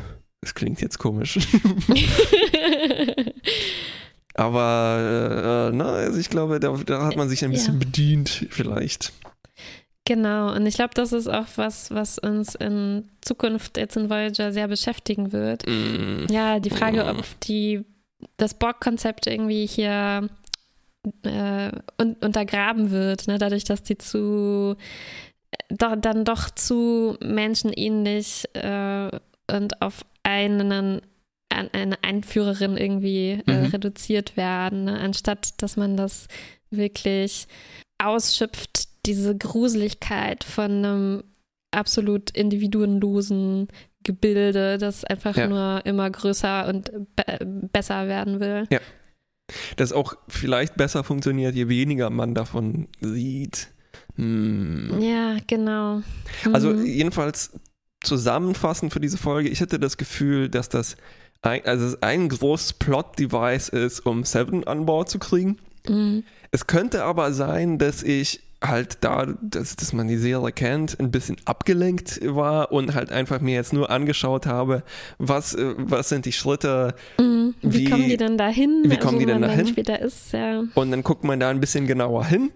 das 0.41 0.53
klingt 0.55 0.81
jetzt 0.81 0.97
komisch. 0.99 1.39
Aber 4.35 4.97
äh, 4.99 5.69
äh, 5.69 5.71
ne, 5.75 5.85
also 5.85 6.19
ich 6.19 6.29
glaube, 6.29 6.59
da, 6.59 6.75
da 6.85 7.05
hat 7.05 7.15
man 7.15 7.29
sich 7.29 7.43
ein 7.45 7.51
bisschen 7.51 7.75
Ja. 7.75 7.79
bedient 7.79 8.47
vielleicht. 8.49 9.13
Genau, 10.05 10.53
und 10.53 10.65
ich 10.65 10.75
glaube, 10.75 10.93
das 10.95 11.13
ist 11.13 11.27
auch 11.29 11.45
was, 11.55 11.89
was 11.91 12.19
uns 12.19 12.55
in 12.55 13.09
Zukunft 13.21 13.77
jetzt 13.77 13.95
in 13.95 14.09
Voyager 14.09 14.51
sehr 14.51 14.67
beschäftigen 14.67 15.31
wird. 15.31 15.65
Mm. 15.65 16.25
Ja, 16.29 16.59
die 16.59 16.71
Frage, 16.71 17.05
ob 17.05 17.23
die 17.41 17.85
das 18.35 18.53
Borg-Konzept 18.53 19.27
irgendwie 19.27 19.65
hier 19.65 20.27
äh, 21.23 21.71
un 22.01 22.15
untergraben 22.21 22.91
wird, 22.91 23.27
ne? 23.27 23.37
dadurch, 23.37 23.63
dass 23.63 23.83
die 23.83 23.97
zu 23.97 24.75
doch, 25.69 25.95
dann 25.99 26.25
doch 26.25 26.49
zu 26.49 27.17
menschenähnlich 27.21 28.45
äh, 28.53 29.09
und 29.51 29.81
auf 29.81 30.05
einen 30.23 31.01
an 31.49 31.69
eine 31.73 32.03
Einführerin 32.03 32.77
irgendwie 32.77 33.41
äh, 33.45 33.51
Mhm. 33.51 33.65
reduziert 33.65 34.35
werden, 34.37 34.85
ne? 34.85 34.99
anstatt 34.99 35.61
dass 35.61 35.77
man 35.77 35.95
das 35.97 36.27
wirklich 36.71 37.47
ausschöpft, 38.03 38.87
diese 39.05 39.37
Gruseligkeit 39.37 40.43
von 40.43 40.71
einem 40.71 41.23
absolut 41.71 42.31
individuenlosen 42.31 43.67
Gebilde, 44.03 44.77
das 44.77 45.03
einfach 45.05 45.35
Ja. 45.37 45.47
nur 45.47 45.85
immer 45.85 46.09
größer 46.09 46.67
und 46.67 46.91
be 47.15 47.69
besser 47.71 48.07
werden 48.07 48.39
will. 48.39 48.67
Das 49.75 49.91
auch 49.91 50.15
vielleicht 50.27 50.75
besser 50.77 51.03
funktioniert, 51.03 51.55
je 51.55 51.67
weniger 51.67 52.09
man 52.09 52.33
davon 52.33 52.87
sieht. 53.01 53.69
Hm. 54.15 55.01
Ja, 55.01 55.37
genau. 55.47 56.01
Also 56.51 56.69
Mhm. 56.69 56.85
jedenfalls 56.85 57.51
zusammenfassend 58.03 58.93
für 58.93 58.99
diese 58.99 59.17
Folge, 59.17 59.49
ich 59.49 59.61
hatte 59.61 59.79
das 59.79 59.97
Gefühl, 59.97 60.49
dass 60.49 60.69
das 60.69 60.97
ein, 61.41 61.65
also 61.65 61.97
ein 62.01 62.29
großes 62.29 62.73
Plot-Device 62.73 63.69
ist, 63.69 64.05
um 64.05 64.23
Seven 64.23 64.65
an 64.65 64.85
Bord 64.85 65.09
zu 65.09 65.19
kriegen. 65.19 65.57
Mhm. 65.87 66.23
Es 66.51 66.67
könnte 66.67 67.03
aber 67.03 67.33
sein, 67.33 67.77
dass 67.77 68.03
ich 68.03 68.41
halt 68.63 68.97
da, 69.01 69.25
dass, 69.41 69.75
dass 69.75 69.91
man 69.93 70.07
die 70.07 70.17
Serie 70.17 70.51
kennt, 70.51 70.99
ein 70.99 71.11
bisschen 71.11 71.35
abgelenkt 71.45 72.19
war 72.23 72.71
und 72.71 72.95
halt 72.95 73.11
einfach 73.11 73.41
mir 73.41 73.55
jetzt 73.55 73.73
nur 73.73 73.89
angeschaut 73.89 74.45
habe, 74.45 74.83
was, 75.17 75.53
äh, 75.53 75.75
was 75.77 76.09
sind 76.09 76.25
die 76.25 76.31
Schritte 76.31 76.95
Mhm. 77.19 77.53
Wie, 77.61 77.79
Wie- 77.79 77.89
kommen 77.89 78.07
die 78.09 78.17
denn 78.17 78.37
dahin? 78.37 78.83
wie 78.87 78.97
kommen 78.97 79.19
die 79.19 79.25
denn 79.25 79.41
dahin? 79.41 79.67
später 79.67 79.99
ist, 79.99 80.31
ja. 80.33 80.63
und 80.73 80.91
dann 80.91 81.03
guckt 81.03 81.23
man 81.23 81.39
da 81.39 81.49
ein 81.49 81.59
bisschen 81.59 81.87
genauer 81.87 82.25
hin. 82.25 82.51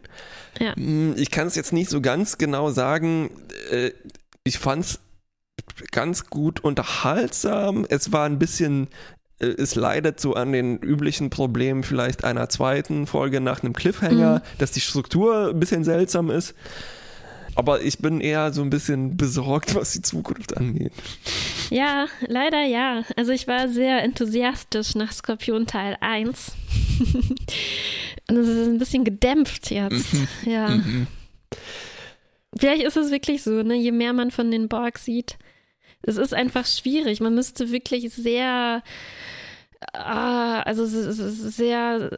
Ja. 0.60 0.74
Hm, 0.76 1.14
Ich 1.18 1.30
kann 1.30 1.48
es 1.48 1.56
jetzt 1.56 1.74
nicht 1.74 1.90
so 1.90 2.02
ganz 2.02 2.38
genau 2.38 2.70
sagen. 2.72 3.30
Äh, 3.72 3.92
Ich 4.44 4.60
fand 4.60 4.86
es 4.86 5.00
ganz 5.92 6.30
gut 6.30 6.62
unterhaltsam. 6.64 7.86
Es 7.90 8.12
war 8.14 8.26
ein 8.26 8.40
bisschen, 8.40 8.88
es 9.40 9.76
leidet 9.76 10.20
so 10.20 10.34
an 10.34 10.52
den 10.52 10.78
üblichen 10.78 11.30
Problemen 11.30 11.84
vielleicht 11.84 12.24
einer 12.24 12.50
zweiten 12.50 13.06
Folge 13.08 13.40
nach 13.42 13.62
einem 13.64 13.74
Cliffhanger, 13.74 14.36
Mhm. 14.36 14.58
dass 14.58 14.72
die 14.72 14.82
Struktur 14.82 15.50
ein 15.50 15.60
bisschen 15.60 15.84
seltsam 15.84 16.30
ist. 16.32 16.56
Aber 17.56 17.82
ich 17.82 17.98
bin 17.98 18.22
eher 18.22 18.54
so 18.54 18.62
ein 18.62 18.70
bisschen 18.70 19.18
besorgt, 19.18 19.74
was 19.74 19.92
die 19.94 20.04
Zukunft 20.04 20.56
angeht. 20.58 20.92
Ja, 21.72 22.06
leider 22.28 22.64
ja. 22.64 23.02
Also 23.16 23.32
ich 23.32 23.48
war 23.48 23.68
sehr 23.68 24.04
enthusiastisch 24.04 24.94
nach 24.94 25.12
Skorpion 25.12 25.66
Teil 25.66 25.98
1. 26.00 26.52
Und 28.30 28.38
es 28.38 28.48
ist 28.48 28.68
ein 28.68 28.78
bisschen 28.78 29.04
gedämpft 29.04 29.72
jetzt. 29.72 30.14
Ja. 30.46 30.70
Mhm. 30.70 31.08
Vielleicht 32.60 32.84
ist 32.84 32.98
es 32.98 33.12
wirklich 33.12 33.44
so, 33.44 33.64
ne? 33.64 33.76
Je 33.76 33.92
mehr 33.92 34.14
man 34.14 34.32
von 34.32 34.52
den 34.52 34.68
Borg 34.68 34.98
sieht. 35.00 35.38
Es 36.08 36.18
ist 36.18 36.34
einfach 36.34 36.66
schwierig. 36.66 37.20
Man 37.20 37.36
müsste 37.36 37.72
wirklich 37.72 38.12
sehr, 38.14 38.82
ah, 39.94 40.62
also 40.62 40.86
sehr 40.86 42.18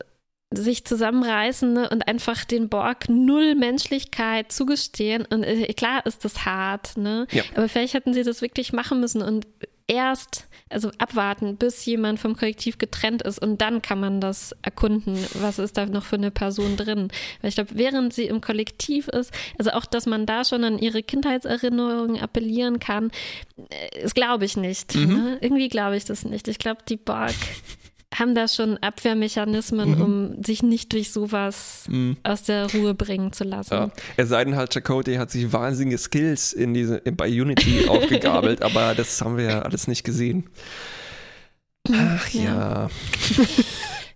sich 0.51 0.85
zusammenreißen 0.85 1.73
ne, 1.73 1.89
und 1.89 2.07
einfach 2.07 2.43
den 2.43 2.69
Borg 2.69 3.07
null 3.09 3.55
Menschlichkeit 3.55 4.51
zugestehen. 4.51 5.25
Und 5.25 5.43
äh, 5.43 5.73
klar 5.73 6.05
ist 6.05 6.25
das 6.25 6.45
hart, 6.45 6.97
ne? 6.97 7.27
Ja. 7.31 7.43
Aber 7.55 7.69
vielleicht 7.69 7.93
hätten 7.93 8.13
sie 8.13 8.23
das 8.23 8.41
wirklich 8.41 8.73
machen 8.73 8.99
müssen 8.99 9.21
und 9.21 9.45
erst, 9.89 10.47
also 10.69 10.91
abwarten, 10.99 11.57
bis 11.57 11.83
jemand 11.85 12.19
vom 12.19 12.37
Kollektiv 12.37 12.77
getrennt 12.77 13.23
ist 13.23 13.39
und 13.39 13.59
dann 13.59 13.81
kann 13.81 13.99
man 13.99 14.21
das 14.21 14.55
erkunden, 14.61 15.17
was 15.33 15.59
ist 15.59 15.77
da 15.77 15.87
noch 15.87 16.05
für 16.05 16.15
eine 16.15 16.31
Person 16.31 16.77
drin. 16.77 17.09
Weil 17.41 17.49
ich 17.49 17.55
glaube, 17.55 17.71
während 17.73 18.13
sie 18.13 18.25
im 18.25 18.39
Kollektiv 18.39 19.07
ist, 19.07 19.33
also 19.57 19.71
auch, 19.71 19.85
dass 19.85 20.05
man 20.05 20.25
da 20.25 20.45
schon 20.45 20.63
an 20.63 20.77
ihre 20.77 21.01
Kindheitserinnerungen 21.01 22.21
appellieren 22.21 22.79
kann, 22.79 23.11
äh, 23.57 24.01
das 24.01 24.13
glaube 24.13 24.45
ich 24.45 24.55
nicht. 24.55 24.95
Mhm. 24.95 25.07
Ne? 25.07 25.37
Irgendwie 25.41 25.69
glaube 25.69 25.97
ich 25.97 26.05
das 26.05 26.23
nicht. 26.23 26.47
Ich 26.47 26.59
glaube, 26.59 26.81
die 26.87 26.97
Borg 26.97 27.33
haben 28.14 28.34
da 28.34 28.47
schon 28.47 28.78
Abwehrmechanismen, 28.78 29.95
Mhm. 29.95 30.01
um 30.01 30.43
sich 30.43 30.64
nicht 30.64 30.91
durch 30.93 31.12
sowas 31.12 31.86
Mhm. 31.89 32.18
aus 32.24 32.43
der 32.43 32.72
Ruhe 32.74 32.93
bringen 32.95 33.32
zu 33.34 33.43
lassen. 33.43 33.74
Ja. 33.74 33.91
Es 34.18 34.30
sei 34.30 34.43
denn 34.45 34.55
halt, 34.55 34.74
Chakotay 34.74 35.18
hat 35.18 35.30
sich 35.32 35.53
wahnsinnige 35.53 35.97
Skills 35.97 36.51
in 36.53 36.74
diese, 36.74 36.99
bei 37.01 37.28
Unity 37.30 37.86
aufgegabelt, 37.88 38.62
aber 38.64 38.95
das 38.95 39.22
haben 39.22 39.38
wir 39.38 39.45
ja 39.45 39.62
alles 39.62 39.88
nicht 39.88 40.03
gesehen. 40.03 40.49
Ach 41.91 42.28
ja. 42.30 42.89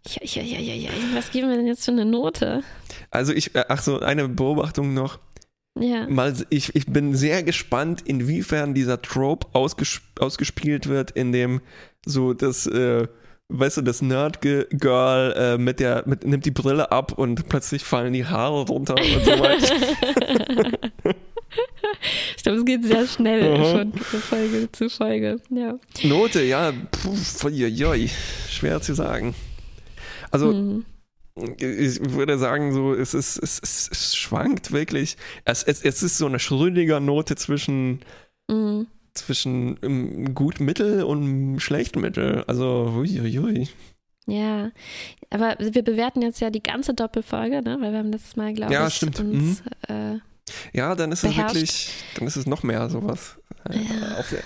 Ja, 0.06 0.22
ja, 0.24 0.42
ja, 0.44 0.60
ja, 0.60 0.74
ja. 0.74 0.90
Was 1.14 1.32
geben 1.32 1.50
wir 1.50 1.56
denn 1.56 1.68
jetzt 1.68 1.86
für 1.86 1.92
eine 1.92 2.06
Note? 2.06 2.62
Also 3.10 3.32
ich, 3.34 3.56
äh, 3.56 3.64
ach 3.70 3.82
so, 3.82 4.00
eine 4.00 4.28
Beobachtung 4.28 4.94
noch. 4.94 5.18
Ja. 5.80 6.08
Mal, 6.08 6.36
ich, 6.50 6.76
ich 6.76 6.86
bin 6.88 7.16
sehr 7.16 7.42
gespannt, 7.42 8.02
inwiefern 8.06 8.74
dieser 8.74 9.02
Trope 9.02 9.48
ausges 9.54 10.02
ausgespielt 10.20 10.88
wird, 10.88 11.12
in 11.12 11.32
dem 11.32 11.62
so 12.06 12.34
das, 12.34 12.68
äh, 12.68 13.08
weißt 13.54 13.78
du, 13.78 13.82
das 13.82 14.02
Nerd-Girl 14.02 15.34
äh, 15.38 15.58
mit 15.58 15.80
der, 15.80 16.04
mit, 16.06 16.26
nimmt 16.26 16.46
die 16.46 16.52
Brille 16.52 16.92
ab 16.92 17.18
und 17.18 17.48
plötzlich 17.50 17.84
fallen 17.84 18.14
die 18.14 18.26
Haare 18.26 18.66
runter 18.68 18.96
und 18.96 19.26
so 19.26 19.32
weiter. 19.40 20.80
Ich 22.36 22.44
glaube, 22.44 22.58
es 22.60 22.66
geht 22.66 22.84
sehr 22.84 23.06
schnell 23.08 23.58
Mhm. 23.58 23.94
von 23.94 23.94
Folge 24.22 24.72
zu 24.72 24.90
Folge. 24.90 25.40
Ja. 25.50 25.78
Note, 26.04 26.42
ja, 26.44 26.74
puh, 26.92 27.50
joi, 27.50 28.10
schwer 28.50 28.82
zu 28.82 28.96
sagen. 28.96 29.36
Also, 30.32 30.52
Mhm. 30.52 30.86
ich 31.58 32.00
würde 32.14 32.38
sagen, 32.40 32.74
so, 32.74 32.94
es 32.94 33.14
ist, 33.14 33.38
es, 33.38 33.60
es, 33.62 33.88
es 33.92 34.16
schwankt 34.16 34.72
wirklich. 34.72 35.16
Es, 35.46 35.64
es, 35.64 35.82
es 35.84 36.02
ist 36.04 36.18
so 36.18 36.26
eine 36.26 36.40
schrödiger 36.40 37.00
Note 37.00 37.36
zwischen, 37.36 38.00
Mhm. 38.50 38.88
Zwischen 39.14 39.78
ähm, 39.84 40.34
gut 40.36 40.60
Mittel 40.60 41.04
und 41.04 41.60
schlecht 41.60 41.96
Mittel. 41.96 42.44
Also, 42.48 42.94
uiuiui. 42.98 43.68
Ja, 44.26 44.72
aber 45.30 45.56
wir 45.60 45.84
bewerten 45.84 46.22
jetzt 46.22 46.40
ja 46.40 46.50
die 46.50 46.64
ganze 46.64 46.94
Doppelfolge, 46.94 47.62
ne? 47.62 47.78
weil 47.82 47.92
wir 47.92 48.00
haben 48.00 48.12
letztes 48.12 48.36
Mal, 48.38 48.54
glaube 48.54 48.74
Ja, 48.74 48.88
ich, 48.88 48.94
stimmt. 48.96 49.20
uns 49.20 49.62
äh, 49.90 50.16
Ja, 50.72 50.96
dann 50.96 51.12
ist 51.12 51.24
es 51.24 51.30
Beherrscht. 51.32 51.56
wirklich, 51.56 51.90
dann 52.16 52.28
ist 52.28 52.38
es 52.38 52.46
noch 52.46 52.64
mehr 52.64 52.90
sowas. 52.90 53.36
Äh, 53.70 53.78
Ja. 53.80 54.18
Auf 54.20 54.30
der, 54.30 54.40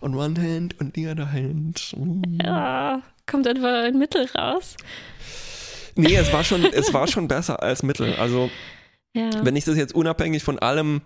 on 0.00 0.14
one 0.14 0.40
hand 0.40 0.80
und 0.80 0.94
the 0.94 1.06
other 1.08 1.30
hand. 1.30 1.94
Mm. 1.98 2.22
ja, 2.42 3.02
kommt 3.26 3.46
einfach 3.46 3.84
ein 3.84 3.98
Mittel 3.98 4.26
raus. 4.34 4.76
Nee, 5.96 6.14
es 6.16 6.32
war 6.32 6.42
schon, 6.42 6.64
es 6.64 6.94
war 6.94 7.06
schon 7.06 7.28
besser 7.28 7.62
als 7.62 7.82
Mittel. 7.82 8.14
Also, 8.14 8.50
Ja. 9.12 9.28
wenn 9.44 9.56
ich 9.56 9.64
das 9.64 9.76
jetzt 9.76 9.92
unabhängig 9.94 10.44
von 10.44 10.58
allem 10.60 11.00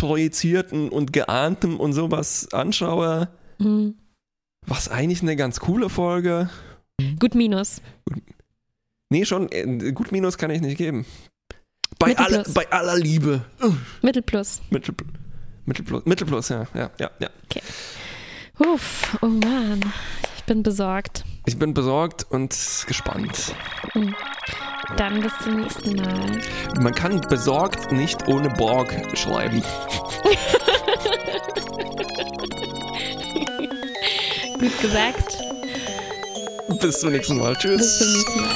Projizierten 0.00 0.88
und 0.88 1.12
Geahntem 1.12 1.78
und 1.78 1.92
sowas 1.92 2.48
anschaue, 2.52 3.28
Mhm. 3.58 3.96
war 4.66 4.78
es 4.78 4.88
eigentlich 4.88 5.20
eine 5.20 5.36
ganz 5.36 5.60
coole 5.60 5.90
Folge. 5.90 6.48
Gut 7.18 7.34
minus. 7.34 7.82
Nee, 9.10 9.26
schon, 9.26 9.52
äh, 9.52 9.92
gut 9.92 10.10
Minus 10.10 10.38
kann 10.38 10.50
ich 10.50 10.62
nicht 10.62 10.78
geben. 10.78 11.04
Bei, 11.98 12.16
aller, 12.16 12.44
bei 12.54 12.70
aller 12.70 12.96
Liebe. 12.96 13.44
Uh, 13.62 13.74
Mittel 14.00 14.22
plus. 14.22 14.62
Mittel, 14.70 14.94
Mittelplus, 15.66 16.06
Mittelplus, 16.06 16.48
ja, 16.48 16.66
ja, 16.74 16.90
ja, 16.98 17.10
ja. 17.18 17.30
Uff, 18.58 19.18
oh 19.20 19.26
Mann. 19.26 19.80
Ich 20.38 20.44
bin 20.44 20.62
besorgt. 20.62 21.24
Ich 21.46 21.58
bin 21.58 21.74
besorgt 21.74 22.26
und 22.30 22.54
gespannt. 22.86 23.54
Hm. 23.92 24.14
Dann 24.96 25.20
bis 25.20 25.32
zum 25.42 25.60
nächsten 25.60 25.96
Mal. 25.96 26.40
Man 26.80 26.94
kann 26.94 27.20
besorgt 27.22 27.92
nicht 27.92 28.28
ohne 28.28 28.50
Borg 28.50 28.94
schreiben. 29.14 29.62
Gut 34.58 34.80
gesagt. 34.80 35.38
Bis 36.80 37.00
zum 37.00 37.12
nächsten 37.12 37.38
Mal. 37.38 37.54
Tschüss. 37.56 37.78
Bis 37.78 37.98
zum 37.98 38.12
nächsten 38.12 38.40
Mal. 38.40 38.54